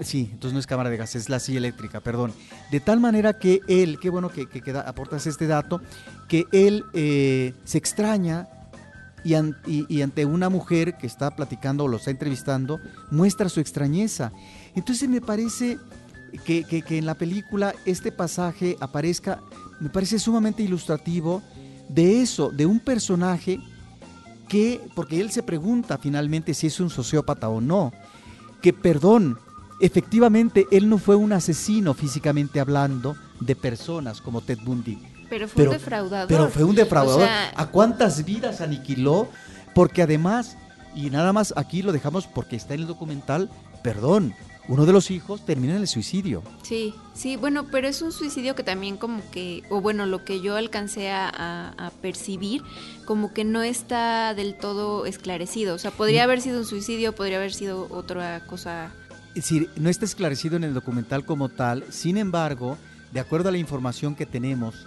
sí, 0.00 0.28
entonces 0.32 0.52
no 0.52 0.58
es 0.58 0.66
cámara 0.66 0.90
de 0.90 0.96
gas, 0.96 1.14
es 1.14 1.28
la 1.28 1.38
silla 1.38 1.58
eléctrica, 1.58 2.00
perdón. 2.00 2.32
De 2.70 2.80
tal 2.80 3.00
manera 3.00 3.38
que 3.38 3.60
él, 3.68 3.98
qué 4.00 4.10
bueno 4.10 4.30
que, 4.30 4.48
aportas 4.86 5.26
este 5.26 5.46
dato, 5.46 5.80
que 6.28 6.44
él 6.52 6.84
eh, 6.92 7.54
se 7.64 7.78
extraña 7.78 8.48
y, 9.24 10.02
ante 10.02 10.26
una 10.26 10.48
mujer 10.48 10.96
que 10.96 11.06
está 11.06 11.34
platicando 11.34 11.84
o 11.84 11.88
lo 11.88 11.96
está 11.96 12.10
entrevistando, 12.10 12.78
muestra 13.10 13.48
su 13.48 13.60
extrañeza. 13.60 14.32
Entonces 14.74 15.08
me 15.08 15.20
parece 15.20 15.78
que, 16.44 16.84
en 16.90 17.06
la 17.06 17.14
película 17.14 17.74
este 17.86 18.12
pasaje 18.12 18.76
aparezca, 18.80 19.40
me 19.80 19.88
parece 19.88 20.18
sumamente 20.18 20.62
ilustrativo 20.62 21.42
de 21.88 22.22
eso, 22.22 22.50
de 22.50 22.66
un 22.66 22.80
personaje 22.80 23.58
que, 24.48 24.80
porque 24.94 25.20
él 25.20 25.30
se 25.30 25.42
pregunta 25.42 25.96
finalmente 25.98 26.52
si 26.52 26.66
es 26.66 26.80
un 26.80 26.90
sociópata 26.90 27.48
o 27.48 27.60
no, 27.60 27.92
que 28.60 28.72
perdón, 28.72 29.38
efectivamente 29.80 30.66
él 30.70 30.88
no 30.88 30.98
fue 30.98 31.16
un 31.16 31.32
asesino 31.32 31.94
físicamente 31.94 32.60
hablando 32.60 33.16
de 33.40 33.56
personas 33.56 34.20
como 34.20 34.40
Ted 34.40 34.58
Bundy. 34.64 34.98
Pero 35.28 35.48
fue 35.48 35.64
un 35.64 35.70
defraudador. 35.70 36.28
Pero 36.28 36.48
fue 36.48 36.64
un 36.64 36.74
defraudador. 36.74 37.28
¿A 37.54 37.66
cuántas 37.66 38.24
vidas 38.24 38.60
aniquiló? 38.60 39.28
Porque 39.74 40.02
además, 40.02 40.56
y 40.94 41.10
nada 41.10 41.32
más 41.32 41.52
aquí 41.56 41.82
lo 41.82 41.92
dejamos 41.92 42.26
porque 42.26 42.56
está 42.56 42.74
en 42.74 42.82
el 42.82 42.86
documental, 42.86 43.50
perdón, 43.82 44.34
uno 44.66 44.86
de 44.86 44.92
los 44.92 45.10
hijos 45.10 45.44
termina 45.44 45.74
en 45.74 45.82
el 45.82 45.88
suicidio. 45.88 46.42
Sí, 46.62 46.94
sí, 47.12 47.36
bueno, 47.36 47.66
pero 47.70 47.86
es 47.86 48.00
un 48.00 48.12
suicidio 48.12 48.54
que 48.54 48.62
también 48.62 48.96
como 48.96 49.22
que, 49.30 49.62
o 49.68 49.80
bueno, 49.80 50.06
lo 50.06 50.24
que 50.24 50.40
yo 50.40 50.56
alcancé 50.56 51.10
a, 51.10 51.92
percibir, 52.00 52.62
como 53.04 53.32
que 53.32 53.44
no 53.44 53.62
está 53.62 54.34
del 54.34 54.56
todo 54.56 55.06
esclarecido. 55.06 55.74
O 55.74 55.78
sea, 55.78 55.90
podría 55.90 56.22
mm. 56.22 56.24
haber 56.24 56.40
sido 56.40 56.60
un 56.60 56.66
suicidio, 56.66 57.14
podría 57.14 57.36
haber 57.36 57.52
sido 57.52 57.88
otra 57.90 58.44
cosa. 58.46 58.92
Es 59.34 59.42
decir, 59.42 59.68
no 59.76 59.90
está 59.90 60.04
esclarecido 60.04 60.56
en 60.56 60.62
el 60.62 60.74
documental 60.74 61.24
como 61.24 61.48
tal, 61.48 61.84
sin 61.90 62.16
embargo, 62.18 62.78
de 63.12 63.18
acuerdo 63.18 63.48
a 63.48 63.52
la 63.52 63.58
información 63.58 64.14
que 64.14 64.26
tenemos 64.26 64.86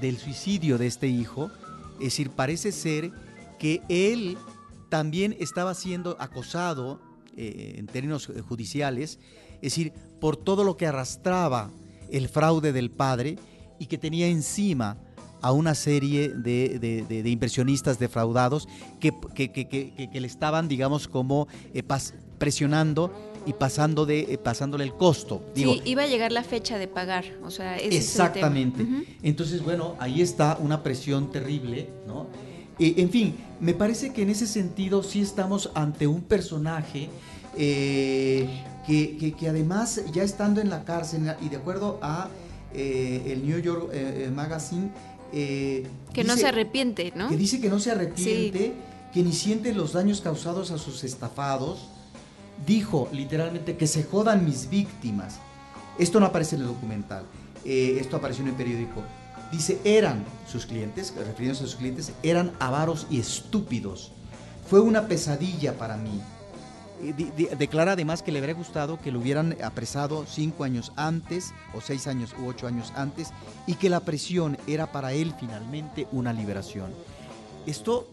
del 0.00 0.16
suicidio 0.16 0.78
de 0.78 0.86
este 0.86 1.08
hijo, 1.08 1.50
es 1.98 2.04
decir, 2.04 2.30
parece 2.30 2.72
ser 2.72 3.12
que 3.58 3.82
él 3.88 4.38
también 4.88 5.36
estaba 5.40 5.74
siendo 5.74 6.16
acosado 6.20 7.00
eh, 7.36 7.74
en 7.76 7.86
términos 7.86 8.30
judiciales, 8.48 9.18
es 9.56 9.60
decir, 9.60 9.92
por 10.20 10.38
todo 10.38 10.64
lo 10.64 10.78
que 10.78 10.86
arrastraba 10.86 11.70
el 12.10 12.28
fraude 12.28 12.72
del 12.72 12.90
padre 12.90 13.38
y 13.78 13.86
que 13.86 13.98
tenía 13.98 14.26
encima 14.26 14.96
a 15.42 15.52
una 15.52 15.74
serie 15.74 16.30
de, 16.30 16.78
de, 16.78 17.28
impresionistas 17.30 17.98
defraudados 17.98 18.68
que, 19.00 19.12
que, 19.34 20.20
le 20.20 20.26
estaban, 20.26 20.66
digamos, 20.66 21.08
como 21.08 21.46
eh, 21.74 21.82
presionando 22.38 23.12
y 23.46 23.52
pasando 23.52 24.04
de, 24.04 24.38
pasándole 24.42 24.84
el 24.84 24.92
costo. 24.92 25.42
sí, 25.54 25.80
iba 25.84 26.02
a 26.02 26.06
llegar 26.06 26.32
la 26.32 26.42
fecha 26.42 26.78
de 26.78 26.88
pagar, 26.88 27.24
o 27.44 27.50
sea, 27.50 27.78
exactamente. 27.78 28.86
Entonces, 29.22 29.62
bueno, 29.62 29.94
ahí 29.98 30.20
está 30.20 30.58
una 30.60 30.82
presión 30.82 31.30
terrible, 31.30 31.88
¿no? 32.06 32.26
en 32.78 33.08
fin, 33.08 33.36
me 33.60 33.72
parece 33.72 34.12
que 34.12 34.22
en 34.22 34.30
ese 34.30 34.46
sentido 34.46 35.02
sí 35.02 35.22
estamos 35.22 35.70
ante 35.74 36.06
un 36.06 36.20
personaje 36.20 37.08
eh, 37.56 38.48
que, 38.86 39.48
además 39.48 40.02
ya 40.12 40.22
estando 40.22 40.60
en 40.60 40.68
la 40.68 40.84
cárcel 40.84 41.34
y 41.40 41.48
de 41.48 41.56
acuerdo 41.56 41.98
a 42.02 42.28
eh, 42.74 43.22
el 43.26 43.46
New 43.46 43.58
York 43.60 43.90
eh, 43.92 44.30
Magazine... 44.34 44.90
que 45.32 46.24
no 46.24 46.36
se 46.36 46.46
arrepiente, 46.46 47.12
¿no? 47.16 47.28
Que 47.28 47.36
dice 47.36 47.60
que 47.60 47.70
no 47.70 47.80
se 47.80 47.90
arrepiente, 47.92 48.74
que 49.12 49.22
ni 49.22 49.32
siente 49.32 49.72
los 49.72 49.92
daños 49.92 50.20
causados 50.20 50.70
a 50.70 50.78
sus 50.78 51.02
estafados. 51.04 51.88
Dijo 52.64 53.08
literalmente 53.12 53.76
que 53.76 53.86
se 53.86 54.04
jodan 54.04 54.44
mis 54.44 54.70
víctimas. 54.70 55.38
Esto 55.98 56.20
no 56.20 56.26
aparece 56.26 56.56
en 56.56 56.62
el 56.62 56.68
documental, 56.68 57.24
esto 57.64 58.16
apareció 58.16 58.44
en 58.44 58.50
el 58.50 58.56
periódico. 58.56 59.02
Dice, 59.50 59.80
eran 59.84 60.24
sus 60.46 60.66
clientes, 60.66 61.14
refiriéndose 61.16 61.64
a 61.64 61.66
sus 61.66 61.76
clientes, 61.76 62.12
eran 62.22 62.52
avaros 62.58 63.06
y 63.08 63.20
estúpidos. 63.20 64.12
Fue 64.68 64.80
una 64.80 65.06
pesadilla 65.06 65.78
para 65.78 65.96
mí. 65.96 66.20
declara 67.58 67.92
además 67.92 68.22
que 68.22 68.32
le 68.32 68.40
habría 68.40 68.54
gustado 68.54 68.98
que 68.98 69.12
lo 69.12 69.20
hubieran 69.20 69.56
apresado 69.62 70.26
cinco 70.26 70.64
años 70.64 70.92
antes, 70.96 71.52
o 71.74 71.80
seis 71.80 72.06
años 72.06 72.34
u 72.38 72.46
ocho 72.46 72.66
años 72.66 72.92
antes, 72.96 73.30
y 73.66 73.74
que 73.74 73.88
la 73.88 74.00
presión 74.00 74.58
era 74.66 74.92
para 74.92 75.12
él 75.12 75.34
finalmente 75.38 76.08
una 76.12 76.32
liberación. 76.32 76.92
Esto, 77.66 78.08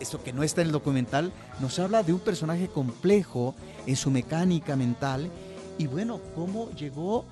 esto 0.00 0.22
que 0.22 0.32
no 0.32 0.42
está 0.42 0.60
en 0.60 0.68
el 0.68 0.72
documental, 0.72 1.32
nos 1.60 1.78
habla 1.78 2.02
de 2.02 2.12
un 2.12 2.20
personaje 2.20 2.68
complejo 2.68 3.54
en 3.86 3.96
su 3.96 4.10
mecánica 4.10 4.76
mental 4.76 5.30
y 5.78 5.86
bueno, 5.86 6.20
cómo 6.34 6.70
llegó 6.72 7.24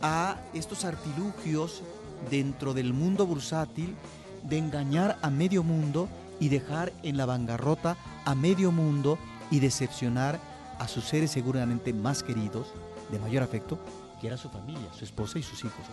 a 0.00 0.36
estos 0.54 0.84
artilugios 0.84 1.82
dentro 2.30 2.74
del 2.74 2.92
mundo 2.92 3.26
bursátil 3.26 3.94
de 4.42 4.58
engañar 4.58 5.18
a 5.22 5.30
medio 5.30 5.62
mundo 5.62 6.08
y 6.40 6.48
dejar 6.48 6.92
en 7.02 7.16
la 7.16 7.26
bancarrota 7.26 7.96
a 8.24 8.34
medio 8.34 8.72
mundo 8.72 9.18
y 9.50 9.60
decepcionar 9.60 10.40
a 10.78 10.88
sus 10.88 11.04
seres 11.04 11.30
seguramente 11.30 11.92
más 11.92 12.22
queridos, 12.22 12.66
de 13.10 13.18
mayor 13.18 13.42
afecto, 13.42 13.78
que 14.20 14.26
era 14.26 14.36
su 14.36 14.48
familia, 14.48 14.88
su 14.98 15.04
esposa 15.04 15.38
y 15.38 15.42
sus 15.42 15.60
hijos. 15.60 15.84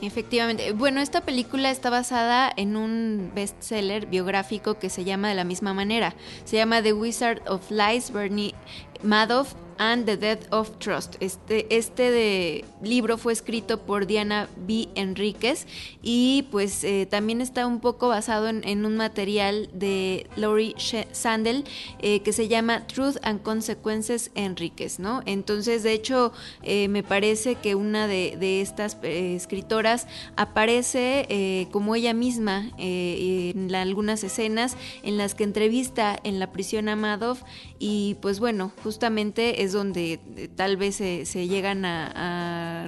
Efectivamente. 0.00 0.72
Bueno, 0.72 1.00
esta 1.00 1.22
película 1.22 1.70
está 1.70 1.90
basada 1.90 2.52
en 2.56 2.76
un 2.76 3.32
bestseller 3.34 4.06
biográfico 4.06 4.78
que 4.78 4.90
se 4.90 5.04
llama 5.04 5.28
de 5.28 5.34
la 5.34 5.44
misma 5.44 5.74
manera. 5.74 6.14
Se 6.44 6.56
llama 6.56 6.82
The 6.82 6.92
Wizard 6.92 7.42
of 7.48 7.68
Lies, 7.70 8.12
Bernie 8.12 8.54
Madoff 9.02 9.54
and 9.78 10.06
the 10.06 10.16
Death 10.16 10.52
of 10.52 10.78
Trust. 10.78 11.16
Este, 11.20 11.66
este 11.74 12.10
de 12.10 12.64
libro 12.82 13.18
fue 13.18 13.32
escrito 13.32 13.80
por 13.80 14.06
Diana 14.06 14.48
B. 14.56 14.88
Enríquez 14.94 15.66
y 16.02 16.46
pues 16.50 16.84
eh, 16.84 17.06
también 17.10 17.40
está 17.40 17.66
un 17.66 17.80
poco 17.80 18.08
basado 18.08 18.48
en, 18.48 18.84
un 18.84 18.96
material 18.96 19.68
de 19.72 20.26
Laurie 20.36 20.74
Sandel 21.12 21.64
eh, 22.00 22.20
que 22.20 22.32
se 22.32 22.48
llama 22.48 22.86
Truth 22.86 23.16
and 23.22 23.42
Consequences 23.42 24.30
Enríquez, 24.34 24.98
¿no? 24.98 25.22
Entonces, 25.26 25.82
de 25.82 25.92
hecho, 25.92 26.32
eh, 26.62 26.88
me 26.88 27.02
parece 27.02 27.56
que 27.56 27.74
una 27.74 28.06
de, 28.06 28.60
estas 28.60 28.96
escritoras 29.02 30.06
aparece 30.36 31.68
como 31.70 31.94
ella 31.94 32.14
misma 32.14 32.70
en 32.78 33.74
algunas 33.74 34.24
escenas 34.24 34.76
en 35.02 35.16
las 35.16 35.34
que 35.34 35.44
entrevista 35.44 36.18
en 36.24 36.38
la 36.38 36.50
prisión 36.52 36.88
a 36.88 36.96
Madoff 36.96 37.42
y 37.78 38.16
pues 38.20 38.40
bueno, 38.40 38.72
justamente 38.82 39.62
es 39.62 39.67
donde 39.72 40.20
eh, 40.36 40.48
tal 40.54 40.76
vez 40.76 40.96
se, 40.96 41.24
llegan 41.46 41.84
a, 41.84 42.86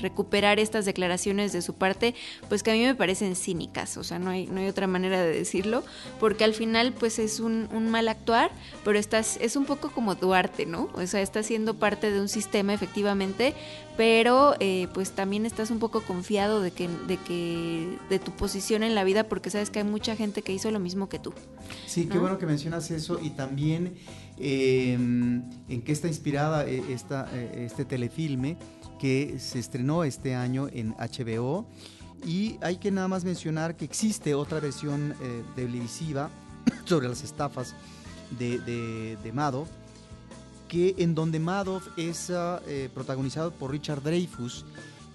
recuperar 0.00 0.58
estas 0.58 0.84
declaraciones 0.84 1.52
de 1.52 1.62
su 1.62 1.74
parte, 1.74 2.14
pues 2.48 2.62
que 2.62 2.70
a 2.70 2.74
mí 2.74 2.84
me 2.84 2.94
parecen 2.94 3.34
cínicas, 3.36 3.96
o 3.96 4.04
sea, 4.04 4.18
no 4.18 4.30
hay, 4.30 4.46
no 4.46 4.60
hay 4.60 4.68
otra 4.68 4.86
manera 4.86 5.20
de 5.22 5.32
decirlo, 5.32 5.82
porque 6.20 6.44
al 6.44 6.54
final 6.54 6.92
pues 6.92 7.18
es 7.18 7.40
un, 7.40 7.68
mal 7.90 8.08
actuar, 8.08 8.50
pero 8.84 8.98
estás, 8.98 9.38
es 9.40 9.56
un 9.56 9.64
poco 9.64 9.90
como 9.90 10.14
Duarte, 10.14 10.66
¿no? 10.66 10.88
O 10.94 11.06
sea, 11.06 11.20
está 11.20 11.42
siendo 11.42 11.74
parte 11.74 12.10
de 12.10 12.20
un 12.20 12.28
sistema 12.28 12.74
efectivamente, 12.74 13.54
pero 13.98 14.54
eh, 14.60 14.88
pues 14.94 15.10
también 15.10 15.44
estás 15.44 15.70
un 15.70 15.78
poco 15.78 16.00
confiado 16.00 16.62
de 16.62 16.70
que, 16.70 16.88
de 17.06 17.18
que, 17.18 17.98
de 18.08 18.18
tu 18.18 18.30
posición 18.30 18.82
en 18.82 18.94
la 18.94 19.04
vida, 19.04 19.24
porque 19.24 19.50
sabes 19.50 19.68
que 19.68 19.80
hay 19.80 19.84
mucha 19.84 20.16
gente 20.16 20.40
que 20.40 20.54
hizo 20.54 20.70
lo 20.70 20.78
mismo 20.78 21.10
que 21.10 21.18
tú. 21.18 21.34
Sí, 21.86 22.06
qué 22.06 22.18
bueno 22.18 22.38
que 22.38 22.46
mencionas 22.46 22.90
eso 22.90 23.20
y 23.22 23.30
también 23.30 23.96
Em, 24.40 25.42
en 25.68 25.82
qué 25.82 25.90
está 25.90 26.06
inspirada 26.06 26.64
eh, 26.64 26.84
esta, 26.90 27.28
eh, 27.32 27.64
este 27.66 27.84
telefilme 27.84 28.56
que 29.00 29.36
se 29.40 29.58
estrenó 29.58 30.04
este 30.04 30.34
año 30.36 30.68
en 30.72 30.94
HBO. 30.94 31.66
Y 32.24 32.56
hay 32.62 32.76
que 32.76 32.90
nada 32.90 33.08
más 33.08 33.24
mencionar 33.24 33.76
que 33.76 33.84
existe 33.84 34.34
otra 34.34 34.60
versión 34.60 35.14
eh, 35.20 35.42
televisiva 35.56 36.30
sobre 36.84 37.08
las 37.08 37.24
estafas 37.24 37.74
de, 38.38 38.58
de, 38.60 39.32
Madoff, 39.32 39.68
que 40.68 40.94
en 40.98 41.14
donde 41.14 41.40
Madoff 41.40 41.88
es 41.96 42.30
ah, 42.30 42.60
protagonizado 42.94 43.50
por 43.50 43.70
Richard 43.70 44.02
Dreyfus 44.02 44.64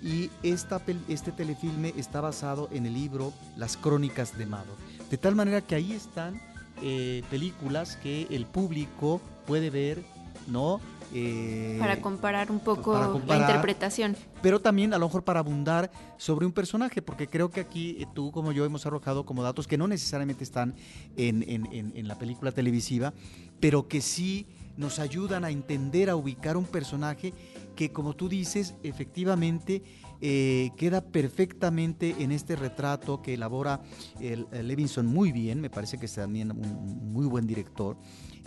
y 0.04 0.30
esta, 0.44 0.82
este 1.08 1.32
telefilme 1.32 1.94
está 1.96 2.20
basado 2.20 2.68
en 2.74 2.86
el 2.86 2.94
libro 2.94 3.32
Las 3.56 3.78
Crónicas 3.78 4.38
de 4.38 4.46
Madoff. 4.46 4.78
De 5.10 5.18
tal 5.18 5.34
manera 5.36 5.62
que 5.62 5.76
ahí 5.76 5.94
están 5.94 6.42
eh, 6.82 7.24
películas 7.30 7.96
que 7.96 8.28
el 8.30 8.46
público 8.46 9.22
puede 9.48 9.70
ver, 9.70 10.04
¿no? 10.48 10.82
Eh, 11.14 11.78
para 11.80 12.02
comparar 12.02 12.52
un 12.52 12.60
poco 12.60 13.22
la 13.28 13.38
interpretación. 13.38 14.18
Pero 14.42 14.60
también 14.60 14.94
a 14.94 14.98
lo 14.98 15.06
mejor 15.06 15.24
para 15.24 15.40
abundar 15.40 15.90
sobre 16.18 16.46
un 16.46 16.52
personaje, 16.52 17.02
porque 17.02 17.28
creo 17.28 17.50
que 17.50 17.62
aquí 17.62 17.98
eh, 18.00 18.08
tú 18.14 18.32
como 18.32 18.52
yo 18.52 18.66
hemos 18.66 18.86
arrojado 18.86 19.26
como 19.26 19.44
datos 19.44 19.68
que 19.68 19.78
no 19.78 19.88
necesariamente 19.88 20.44
están 20.44 20.76
en, 21.16 21.44
en 21.48 22.08
la 22.08 22.18
película 22.18 22.52
televisiva, 22.52 23.14
pero 23.62 23.88
que 23.88 24.02
sí 24.02 24.48
nos 24.78 25.00
ayudan 25.00 25.46
a 25.46 25.52
entender, 25.52 26.10
a 26.10 26.16
ubicar 26.16 26.58
un 26.58 26.66
personaje 26.66 27.34
que 27.76 27.92
como 27.92 28.16
tú 28.16 28.30
dices, 28.30 28.76
efectivamente 28.84 29.84
eh, 30.22 30.72
queda 30.78 31.02
perfectamente 31.02 32.16
en 32.20 32.32
este 32.32 32.56
retrato 32.56 33.22
que 33.22 33.34
elabora 33.34 33.82
el, 34.20 34.48
Levinson 34.52 35.06
muy 35.06 35.32
bien, 35.32 35.60
me 35.60 35.70
parece 35.70 35.98
que 35.98 36.06
es 36.06 36.14
también 36.14 36.52
un 36.52 37.12
muy 37.12 37.26
buen 37.26 37.46
director, 37.46 37.98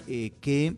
eh, 0.07 0.33
que 0.41 0.77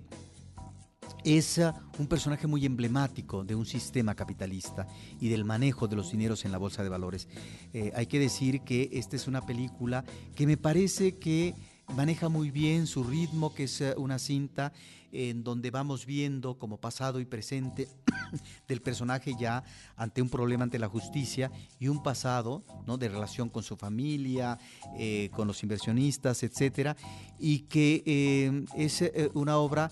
es 1.24 1.58
uh, 1.58 1.72
un 1.98 2.06
personaje 2.06 2.46
muy 2.46 2.64
emblemático 2.64 3.44
de 3.44 3.54
un 3.54 3.66
sistema 3.66 4.14
capitalista 4.14 4.86
y 5.20 5.28
del 5.28 5.44
manejo 5.44 5.88
de 5.88 5.96
los 5.96 6.10
dineros 6.10 6.44
en 6.44 6.52
la 6.52 6.58
bolsa 6.58 6.82
de 6.82 6.88
valores. 6.88 7.28
Eh, 7.72 7.92
hay 7.94 8.06
que 8.06 8.18
decir 8.18 8.62
que 8.62 8.88
esta 8.92 9.16
es 9.16 9.26
una 9.26 9.44
película 9.44 10.04
que 10.34 10.46
me 10.46 10.56
parece 10.56 11.18
que 11.18 11.54
maneja 11.94 12.28
muy 12.28 12.50
bien 12.50 12.86
su 12.86 13.04
ritmo, 13.04 13.54
que 13.54 13.64
es 13.64 13.80
eh, 13.80 13.94
una 13.96 14.18
cinta 14.18 14.72
en 15.10 15.42
donde 15.42 15.70
vamos 15.70 16.04
viendo 16.04 16.58
como 16.58 16.76
pasado 16.76 17.18
y 17.18 17.24
presente 17.24 17.88
del 18.68 18.82
personaje 18.82 19.34
ya 19.38 19.64
ante 19.96 20.20
un 20.20 20.28
problema 20.28 20.64
ante 20.64 20.78
la 20.78 20.88
justicia 20.88 21.50
y 21.80 21.88
un 21.88 22.02
pasado 22.02 22.62
¿no? 22.86 22.98
de 22.98 23.08
relación 23.08 23.48
con 23.48 23.62
su 23.62 23.76
familia, 23.76 24.58
eh, 24.98 25.30
con 25.32 25.48
los 25.48 25.62
inversionistas, 25.62 26.42
etcétera, 26.42 26.96
y 27.38 27.60
que 27.60 28.02
eh, 28.04 28.64
es 28.76 29.02
una 29.34 29.58
obra 29.58 29.90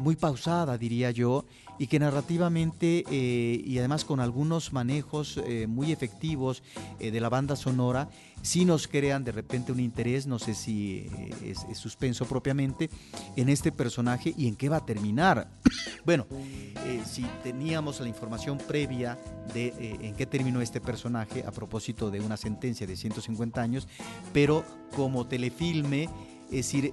muy 0.00 0.16
pausada, 0.16 0.78
diría 0.78 1.10
yo, 1.10 1.44
y 1.78 1.86
que 1.86 1.98
narrativamente 1.98 3.04
y 3.10 3.78
además 3.78 4.04
con 4.04 4.20
algunos 4.20 4.72
manejos 4.72 5.40
muy 5.68 5.92
efectivos 5.92 6.62
de 6.98 7.20
la 7.20 7.28
banda 7.28 7.56
sonora, 7.56 8.08
si 8.44 8.66
nos 8.66 8.86
crean 8.86 9.24
de 9.24 9.32
repente 9.32 9.72
un 9.72 9.80
interés, 9.80 10.26
no 10.26 10.38
sé 10.38 10.54
si 10.54 11.08
eh, 11.42 11.54
es, 11.70 11.78
suspenso 11.78 12.26
propiamente, 12.26 12.90
en 13.36 13.48
este 13.48 13.72
personaje 13.72 14.34
y 14.36 14.48
en 14.48 14.54
qué 14.54 14.68
va 14.68 14.76
a 14.76 14.84
terminar. 14.84 15.48
bueno, 16.04 16.26
eh, 16.30 17.02
si 17.06 17.22
teníamos 17.42 18.00
la 18.00 18.08
información 18.08 18.58
previa 18.58 19.18
de 19.54 19.68
eh, 19.68 19.98
en 20.02 20.14
qué 20.14 20.26
terminó 20.26 20.60
este 20.60 20.78
personaje 20.78 21.42
a 21.46 21.52
propósito 21.52 22.10
de 22.10 22.20
una 22.20 22.36
sentencia 22.36 22.86
de 22.86 22.96
150 22.96 23.62
años, 23.62 23.88
pero 24.34 24.62
como 24.94 25.26
telefilme, 25.26 26.10
es 26.50 26.72
decir, 26.72 26.92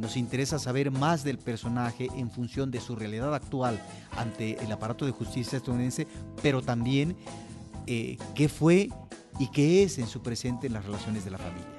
nos 0.00 0.16
interesa 0.16 0.58
saber 0.58 0.90
más 0.90 1.24
del 1.24 1.38
personaje 1.38 2.08
en 2.16 2.30
función 2.30 2.70
de 2.70 2.80
su 2.80 2.94
realidad 2.96 3.34
actual 3.34 3.80
ante 4.16 4.62
el 4.62 4.70
aparato 4.70 5.06
de 5.06 5.12
justicia 5.12 5.56
estadounidense, 5.56 6.06
pero 6.42 6.62
también 6.62 7.16
qué 7.86 8.48
fue 8.48 8.90
y 9.38 9.48
qué 9.48 9.82
es 9.82 9.98
en 9.98 10.06
su 10.06 10.22
presente 10.22 10.66
en 10.66 10.74
las 10.74 10.84
relaciones 10.84 11.24
de 11.24 11.30
la 11.30 11.38
familia. 11.38 11.73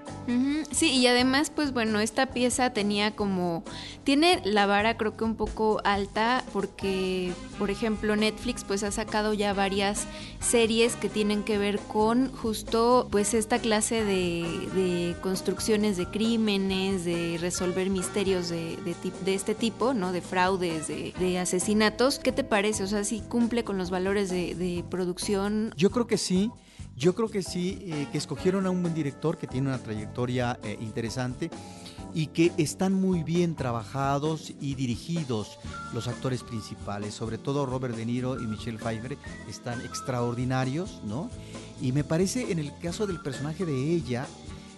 Sí, 0.71 0.91
y 0.91 1.07
además, 1.07 1.51
pues 1.53 1.71
bueno, 1.71 1.99
esta 1.99 2.27
pieza 2.27 2.71
tenía 2.71 3.11
como, 3.11 3.63
tiene 4.03 4.41
la 4.43 4.65
vara 4.65 4.97
creo 4.97 5.15
que 5.15 5.23
un 5.23 5.35
poco 5.35 5.81
alta 5.83 6.43
porque, 6.51 7.31
por 7.59 7.69
ejemplo, 7.69 8.15
Netflix 8.15 8.63
pues 8.63 8.83
ha 8.83 8.91
sacado 8.91 9.33
ya 9.33 9.53
varias 9.53 10.07
series 10.39 10.95
que 10.95 11.09
tienen 11.09 11.43
que 11.43 11.57
ver 11.57 11.79
con 11.79 12.31
justo 12.31 13.07
pues 13.11 13.33
esta 13.33 13.59
clase 13.59 14.03
de, 14.03 15.15
construcciones 15.21 15.97
de 15.97 16.07
crímenes, 16.07 17.05
de 17.05 17.37
resolver 17.39 17.89
misterios 17.89 18.49
de, 18.49 18.77
de, 19.23 19.35
este 19.35 19.55
tipo, 19.55 19.93
¿no? 19.93 20.11
De 20.11 20.21
fraudes, 20.21 20.87
de, 20.87 21.39
asesinatos. 21.39 22.19
¿Qué 22.19 22.31
te 22.31 22.43
parece? 22.43 22.83
O 22.83 22.87
sea, 22.87 23.03
si 23.03 23.21
cumple 23.21 23.63
con 23.63 23.77
los 23.77 23.89
valores 23.89 24.29
de 24.29 24.83
producción. 24.89 25.73
Yo 25.77 25.91
creo 25.91 26.07
que 26.07 26.17
sí. 26.17 26.51
Yo 26.97 27.13
creo 27.13 27.29
que 27.29 27.43
sí, 27.43 27.79
eh, 27.87 28.07
que 28.11 28.17
escogieron 28.17 28.65
a 28.65 28.69
un 28.69 28.81
buen 28.81 28.93
director 28.93 29.37
que 29.37 29.47
tiene 29.47 29.67
una 29.67 29.79
trayectoria 29.79 30.57
eh, 30.63 30.77
interesante 30.79 31.49
y 32.13 32.27
que 32.27 32.53
están 32.57 32.93
muy 32.93 33.23
bien 33.23 33.55
trabajados 33.55 34.53
y 34.61 34.75
dirigidos 34.75 35.59
los 35.93 36.07
actores 36.07 36.43
principales, 36.43 37.13
sobre 37.13 37.37
todo 37.37 37.65
Robert 37.65 37.97
De 37.97 38.05
Niro 38.05 38.41
y 38.41 38.47
Michelle 38.47 38.77
Pfeiffer, 38.77 39.17
están 39.49 39.81
extraordinarios, 39.81 41.01
¿no? 41.03 41.29
Y 41.81 41.91
me 41.91 42.05
parece 42.05 42.53
en 42.53 42.59
el 42.59 42.71
caso 42.79 43.05
del 43.05 43.21
personaje 43.21 43.65
de 43.65 43.91
ella, 43.91 44.25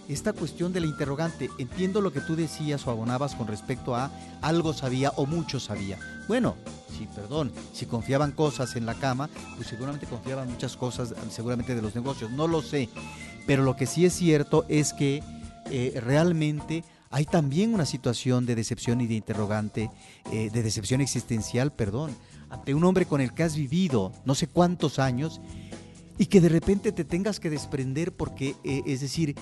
esta 0.08 0.32
cuestión 0.32 0.72
de 0.72 0.80
la 0.80 0.86
interrogante, 0.86 1.50
entiendo 1.58 2.00
lo 2.00 2.12
que 2.12 2.20
tú 2.20 2.34
decías 2.34 2.86
o 2.86 2.90
abonabas 2.90 3.34
con 3.34 3.46
respecto 3.46 3.94
a 3.94 4.10
algo 4.40 4.72
sabía 4.72 5.10
o 5.16 5.26
mucho 5.26 5.60
sabía. 5.60 5.98
Bueno, 6.26 6.56
sí, 6.96 7.06
perdón, 7.14 7.52
si 7.72 7.86
confiaban 7.86 8.32
cosas 8.32 8.74
en 8.76 8.86
la 8.86 8.94
cama, 8.94 9.28
pues 9.56 9.68
seguramente 9.68 10.06
confiaban 10.06 10.50
muchas 10.50 10.76
cosas, 10.76 11.14
seguramente 11.30 11.74
de 11.74 11.82
los 11.82 11.94
negocios, 11.94 12.30
no 12.30 12.48
lo 12.48 12.62
sé. 12.62 12.88
Pero 13.46 13.62
lo 13.62 13.76
que 13.76 13.86
sí 13.86 14.06
es 14.06 14.14
cierto 14.14 14.64
es 14.68 14.92
que 14.92 15.22
eh, 15.70 16.00
realmente 16.02 16.84
hay 17.10 17.24
también 17.24 17.74
una 17.74 17.86
situación 17.86 18.46
de 18.46 18.54
decepción 18.54 19.00
y 19.00 19.06
de 19.06 19.14
interrogante, 19.14 19.90
eh, 20.32 20.50
de 20.50 20.62
decepción 20.62 21.00
existencial, 21.00 21.72
perdón, 21.72 22.14
ante 22.50 22.74
un 22.74 22.84
hombre 22.84 23.06
con 23.06 23.20
el 23.20 23.32
que 23.32 23.42
has 23.42 23.56
vivido 23.56 24.12
no 24.24 24.34
sé 24.34 24.46
cuántos 24.46 24.98
años 24.98 25.40
y 26.18 26.26
que 26.26 26.40
de 26.40 26.48
repente 26.48 26.92
te 26.92 27.04
tengas 27.04 27.40
que 27.40 27.50
desprender 27.50 28.12
porque, 28.12 28.56
eh, 28.64 28.82
es 28.86 29.00
decir, 29.00 29.36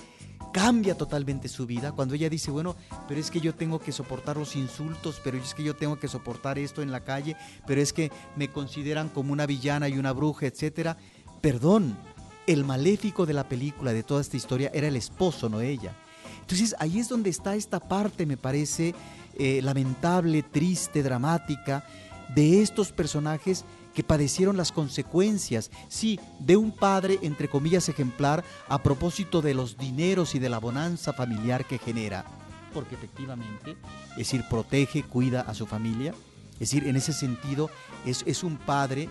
cambia 0.57 0.97
totalmente 0.97 1.49
su 1.49 1.67
vida 1.67 1.93
cuando 1.93 2.15
ella 2.15 2.31
dice, 2.31 2.51
bueno, 2.51 2.77
pero 3.07 3.21
es 3.21 3.31
que 3.31 3.43
yo 3.43 3.55
tengo 3.55 3.79
que 3.79 3.93
soportar 3.93 4.39
los 4.39 4.57
insultos, 4.57 5.21
pero 5.23 5.37
es 5.37 5.53
que 5.53 5.63
yo 5.63 5.77
tengo 5.77 5.99
que 5.99 6.09
soportar 6.09 6.59
esto 6.59 6.81
en 6.81 6.91
la 6.91 7.01
calle, 7.01 7.37
pero 7.67 7.79
es 7.79 7.93
que 7.93 8.11
me 8.37 8.49
consideran 8.49 9.11
como 9.11 9.35
una 9.35 9.45
villana 9.45 9.87
y 9.91 9.99
una 9.99 10.13
bruja, 10.13 10.47
etcétera. 10.47 10.97
Perdón, 11.43 11.95
el 12.47 12.65
maléfico 12.65 13.27
de 13.27 13.35
la 13.35 13.47
película, 13.47 13.93
de 13.93 14.03
toda 14.03 14.23
esta 14.23 14.39
historia, 14.39 14.71
era 14.73 14.89
el 14.89 14.97
esposo, 14.97 15.51
no 15.51 15.61
ella. 15.61 15.95
Entonces 16.41 16.75
ahí 16.79 17.01
es 17.01 17.11
donde 17.11 17.29
está 17.29 17.55
esta 17.55 17.79
parte, 17.79 18.25
me 18.25 18.39
parece, 18.39 18.95
eh, 19.39 19.61
lamentable, 19.63 20.43
triste, 20.43 21.03
dramática, 21.03 21.85
de 22.35 22.63
estos 22.63 22.93
personajes 22.93 23.67
que 23.97 24.05
padecieron 24.05 24.59
las 24.59 24.73
consecuencias, 24.73 25.71
sí, 25.89 26.21
de 26.39 26.59
un 26.59 26.71
padre, 26.71 27.19
entre 27.23 27.49
comillas, 27.49 27.89
ejemplar 27.89 28.45
a 28.69 28.83
propósito 28.83 29.41
de 29.41 29.55
los 29.55 29.79
dineros 29.79 30.35
y 30.35 30.39
de 30.39 30.51
la 30.51 30.59
bonanza 30.59 31.15
familiar 31.15 31.65
que 31.65 31.79
genera. 31.79 32.27
Porque 32.75 32.95
efectivamente, 32.95 33.75
es 34.11 34.17
decir, 34.19 34.45
protege, 34.51 35.03
cuida 35.03 35.41
a 35.41 35.55
su 35.55 35.67
familia. 35.67 36.13
Es 36.53 36.59
decir, 36.59 36.87
en 36.87 36.97
ese 36.97 37.15
sentido, 37.15 37.71
es, 38.05 38.23
es 38.27 38.45
un 38.45 38.59
padre 38.59 39.09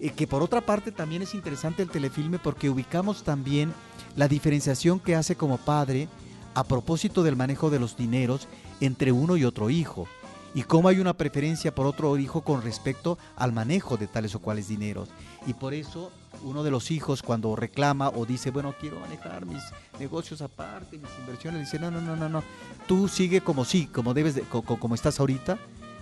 eh, 0.00 0.08
que 0.08 0.26
por 0.26 0.42
otra 0.42 0.62
parte 0.62 0.92
también 0.92 1.20
es 1.20 1.34
interesante 1.34 1.82
el 1.82 1.90
telefilme 1.90 2.38
porque 2.38 2.70
ubicamos 2.70 3.24
también 3.24 3.74
la 4.16 4.28
diferenciación 4.28 4.98
que 4.98 5.14
hace 5.14 5.36
como 5.36 5.58
padre 5.58 6.08
a 6.54 6.64
propósito 6.64 7.22
del 7.22 7.36
manejo 7.36 7.68
de 7.68 7.80
los 7.80 7.98
dineros 7.98 8.48
entre 8.80 9.12
uno 9.12 9.36
y 9.36 9.44
otro 9.44 9.68
hijo 9.68 10.08
y 10.54 10.62
cómo 10.62 10.88
hay 10.88 10.98
una 10.98 11.14
preferencia 11.14 11.74
por 11.74 11.86
otro 11.86 12.16
hijo 12.18 12.42
con 12.42 12.62
respecto 12.62 13.18
al 13.36 13.52
manejo 13.52 13.96
de 13.96 14.06
tales 14.06 14.34
o 14.34 14.40
cuales 14.40 14.68
dineros. 14.68 15.08
Y 15.46 15.54
por 15.54 15.74
eso 15.74 16.12
uno 16.42 16.62
de 16.62 16.70
los 16.70 16.90
hijos 16.90 17.22
cuando 17.22 17.54
reclama 17.56 18.08
o 18.08 18.26
dice, 18.26 18.50
bueno, 18.50 18.74
quiero 18.80 18.98
manejar 19.00 19.46
mis 19.46 19.62
negocios 19.98 20.42
aparte, 20.42 20.98
mis 20.98 21.10
inversiones, 21.20 21.60
dice, 21.60 21.78
no, 21.78 21.90
no, 21.90 22.00
no, 22.00 22.16
no, 22.16 22.28
no, 22.28 22.42
tú 22.86 23.08
sigue 23.08 23.40
como 23.40 23.64
sí, 23.64 23.86
como 23.86 24.14
debes, 24.14 24.34
de, 24.34 24.42
como, 24.42 24.94
estás 24.94 25.20
ahorita, 25.20 25.58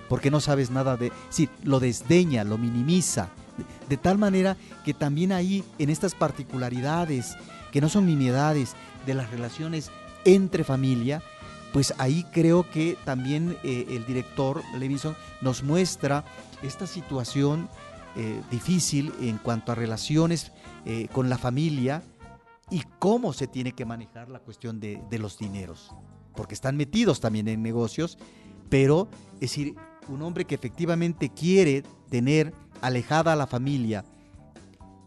porque 0.09 0.31
no 0.31 0.41
sabes 0.41 0.71
nada 0.71 0.97
de, 0.97 1.13
sí, 1.29 1.49
lo 1.63 1.81
desdeña, 1.81 2.45
lo 2.45 2.59
minimiza, 2.59 3.29
de, 3.89 3.97
tal 3.97 4.19
manera 4.19 4.57
que 4.85 4.95
también 4.95 5.33
ahí, 5.33 5.65
en 5.79 5.91
estas 5.91 6.15
particularidades, 6.15 7.37
que 7.73 7.81
no 7.81 7.89
son 7.89 8.07
nimiedades 8.07 8.75
de 9.07 9.15
las 9.15 9.31
relaciones 9.31 9.91
entre 10.25 10.65
familia, 10.65 11.23
pues 11.73 11.95
ahí 11.99 12.25
creo 12.33 12.69
que 12.71 12.97
también 13.05 13.57
eh, 13.63 13.87
el 13.91 14.05
director 14.07 14.63
Levinson 14.79 15.17
nos 15.41 15.63
muestra 15.63 16.25
esta 16.63 16.87
situación 16.87 17.69
eh, 18.17 18.43
difícil 18.51 19.13
en 19.21 19.39
cuanto 19.39 19.71
a 19.71 19.77
relaciones 19.77 20.53
eh, 20.85 21.09
con 21.13 21.31
la 21.31 21.39
familia 21.39 22.03
y 22.71 22.83
cómo 22.99 23.33
se 23.33 23.47
tiene 23.47 23.73
que 23.73 23.85
manejar 23.85 24.29
la 24.29 24.41
cuestión 24.41 24.81
de, 24.81 25.01
los 25.19 25.39
dineros, 25.39 25.95
porque 26.35 26.55
están 26.55 26.77
metidos 26.77 27.21
también 27.21 27.47
en 27.49 27.63
negocios, 27.63 28.19
pero 28.69 29.09
es 29.35 29.41
decir, 29.41 29.75
un 30.09 30.23
hombre 30.23 30.45
que 30.45 30.55
efectivamente 30.55 31.31
quiere 31.31 31.83
tener 32.09 32.53
alejada 32.81 33.33
a 33.33 33.37
la 33.37 33.47
familia 33.47 34.05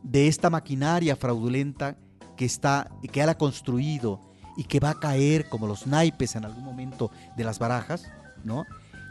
de 0.01 0.27
esta 0.27 0.49
maquinaria 0.49 1.15
fraudulenta 1.15 1.97
que 2.37 2.45
está 2.45 2.89
que 3.11 3.21
ha 3.21 3.37
construido 3.37 4.19
y 4.57 4.65
que 4.65 4.79
va 4.79 4.91
a 4.91 4.99
caer 4.99 5.49
como 5.49 5.67
los 5.67 5.87
naipes 5.87 6.35
en 6.35 6.45
algún 6.45 6.63
momento 6.63 7.11
de 7.35 7.43
las 7.43 7.59
barajas, 7.59 8.09
¿no? 8.43 8.65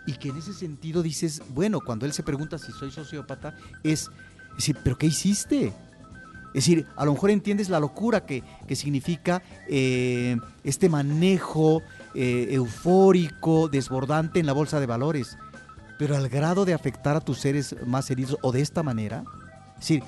Y 0.07 0.15
que 0.15 0.29
en 0.29 0.37
ese 0.37 0.53
sentido 0.53 1.03
dices, 1.03 1.43
bueno, 1.51 1.81
cuando 1.81 2.07
él 2.07 2.13
se 2.13 2.23
pregunta 2.23 2.59
si 2.59 2.73
soy 2.73 2.91
sociópata, 2.91 3.57
es 3.83 4.11
decir, 4.57 4.77
¿pero 4.83 4.99
qué 4.99 5.07
hiciste? 5.07 5.73
Es 6.49 6.67
decir, 6.67 6.87
a 6.97 7.05
lo 7.05 7.13
mejor 7.13 7.31
entiendes 7.31 7.71
la 7.71 7.81
locura 7.81 8.27
que, 8.27 8.43
significa 8.75 9.43
eh, 9.69 10.37
este 10.65 10.89
manejo 10.89 11.83
eh, 12.15 12.49
eufórico, 12.51 13.69
desbordante 13.69 14.41
en 14.41 14.47
la 14.47 14.53
bolsa 14.53 14.79
de 14.79 14.87
valores, 14.87 15.39
pero 15.99 16.17
al 16.17 16.29
grado 16.29 16.65
de 16.65 16.75
afectar 16.75 17.17
a 17.17 17.21
tus 17.21 17.39
seres 17.39 17.77
más 17.87 18.11
heridos 18.11 18.37
o 18.43 18.53
de 18.53 18.61
esta 18.61 18.83
manera, 18.83 19.25
es 19.75 19.81
decir, 19.81 20.03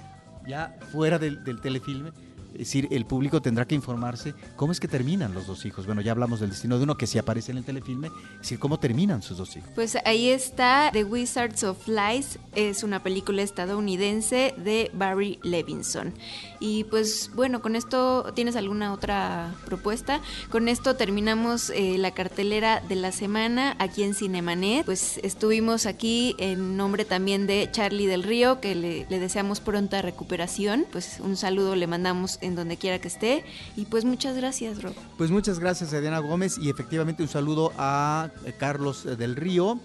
ya 0.46 0.76
fuera 0.92 1.18
del, 1.18 1.44
del 1.44 1.60
telefilme, 1.60 2.12
es 2.54 2.60
decir, 2.60 2.88
el 2.90 3.04
público 3.04 3.42
tendrá 3.42 3.66
que 3.66 3.74
informarse 3.74 4.34
cómo 4.56 4.72
es 4.72 4.80
que 4.80 4.88
terminan 4.88 5.34
los 5.34 5.46
dos 5.46 5.64
hijos. 5.66 5.86
Bueno, 5.86 6.00
ya 6.00 6.12
hablamos 6.12 6.40
del 6.40 6.50
destino 6.50 6.78
de 6.78 6.84
uno 6.84 6.96
que 6.96 7.06
sí 7.06 7.18
aparece 7.18 7.52
en 7.52 7.58
el 7.58 7.64
telefilme, 7.64 8.08
es 8.34 8.38
decir, 8.40 8.58
cómo 8.58 8.78
terminan 8.78 9.22
sus 9.22 9.38
dos 9.38 9.56
hijos. 9.56 9.70
Pues 9.74 9.96
ahí 10.04 10.28
está 10.28 10.90
The 10.92 11.04
Wizards 11.04 11.64
of 11.64 11.88
Lies, 11.88 12.38
es 12.54 12.84
una 12.84 13.02
película 13.02 13.42
estadounidense 13.42 14.54
de 14.56 14.90
Barry 14.94 15.38
Levinson. 15.42 16.14
Y 16.60 16.84
pues 16.84 17.30
bueno, 17.34 17.60
con 17.60 17.76
esto, 17.76 18.32
¿tienes 18.34 18.56
alguna 18.56 18.92
otra 18.92 19.52
propuesta? 19.66 20.20
Con 20.50 20.68
esto 20.68 20.96
terminamos 20.96 21.70
eh, 21.70 21.98
la 21.98 22.12
cartelera 22.12 22.80
de 22.80 22.94
la 22.94 23.12
semana 23.12 23.76
aquí 23.78 24.02
en 24.02 24.14
Cinemanet. 24.14 24.84
Pues 24.84 25.18
estuvimos 25.22 25.86
aquí 25.86 26.36
en 26.38 26.76
nombre 26.76 27.04
también 27.04 27.46
de 27.46 27.68
Charlie 27.70 28.06
del 28.06 28.22
Río, 28.22 28.60
que 28.60 28.74
le, 28.74 29.06
le 29.10 29.18
deseamos 29.18 29.60
pronta 29.60 30.00
recuperación. 30.02 30.86
Pues 30.92 31.18
un 31.20 31.36
saludo 31.36 31.74
le 31.74 31.86
mandamos 31.86 32.38
en 32.44 32.54
donde 32.54 32.76
quiera 32.76 32.98
que 33.00 33.08
esté. 33.08 33.44
Y 33.76 33.86
pues 33.86 34.04
muchas 34.04 34.36
gracias, 34.36 34.82
Rob. 34.82 34.94
Pues 35.16 35.30
muchas 35.30 35.58
gracias 35.58 35.92
a 35.92 36.00
Diana 36.00 36.18
Gómez 36.18 36.58
y 36.58 36.70
efectivamente 36.70 37.22
un 37.22 37.28
saludo 37.28 37.72
a 37.78 38.30
eh, 38.44 38.52
Carlos 38.56 39.06
eh, 39.06 39.16
del 39.16 39.36
Río 39.36 39.80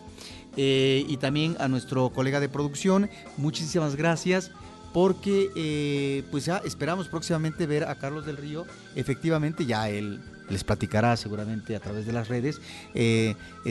eh, 0.57 1.05
y 1.07 1.18
también 1.18 1.55
a 1.60 1.68
nuestro 1.68 2.10
colega 2.10 2.39
de 2.39 2.49
producción. 2.49 3.10
Muchísimas 3.38 3.95
gracias 3.95 4.51
porque 4.93 6.26
pues 6.32 6.45
ya 6.45 6.57
esperamos 6.66 7.07
próximamente 7.10 7.68
ver 7.68 7.84
a 7.84 7.95
Carlos 7.95 8.26
del 8.26 8.38
Río. 8.38 8.66
Efectivamente 8.95 9.68
ya 9.68 9.88
él 9.88 10.20
les 10.49 10.64
platicará 10.64 11.16
seguramente 11.16 11.76
a 11.76 11.80
través 11.80 12.07
de 12.07 12.12
las 12.12 12.28
redes. 12.28 12.60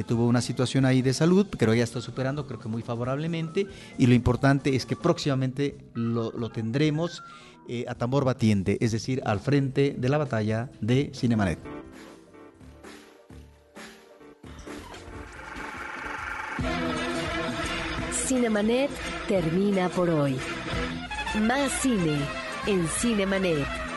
tuvo 0.06 0.28
una 0.28 0.40
situación 0.40 0.84
ahí 0.84 1.02
de 1.02 1.12
salud, 1.12 1.44
pero 1.58 1.74
ya 1.74 1.82
está 1.82 2.00
superando, 2.00 2.46
creo 2.46 2.60
que 2.60 2.68
muy 2.68 2.82
favorablemente. 2.82 3.66
Y 3.98 4.06
lo 4.06 4.14
importante 4.14 4.76
es 4.76 4.86
que 4.86 4.94
próximamente 4.94 5.76
lo 5.94 6.50
tendremos 6.50 7.24
a 7.86 7.94
tambor 7.94 8.24
batiente, 8.24 8.78
es 8.80 8.92
decir, 8.92 9.22
al 9.24 9.40
frente 9.40 9.94
de 9.96 10.08
la 10.08 10.18
batalla 10.18 10.70
de 10.80 11.10
Cinemanet. 11.14 11.58
Cinemanet 18.26 18.90
termina 19.26 19.88
por 19.88 20.10
hoy. 20.10 20.36
Más 21.42 21.70
cine 21.80 22.18
en 22.66 22.86
Cinemanet. 22.86 23.87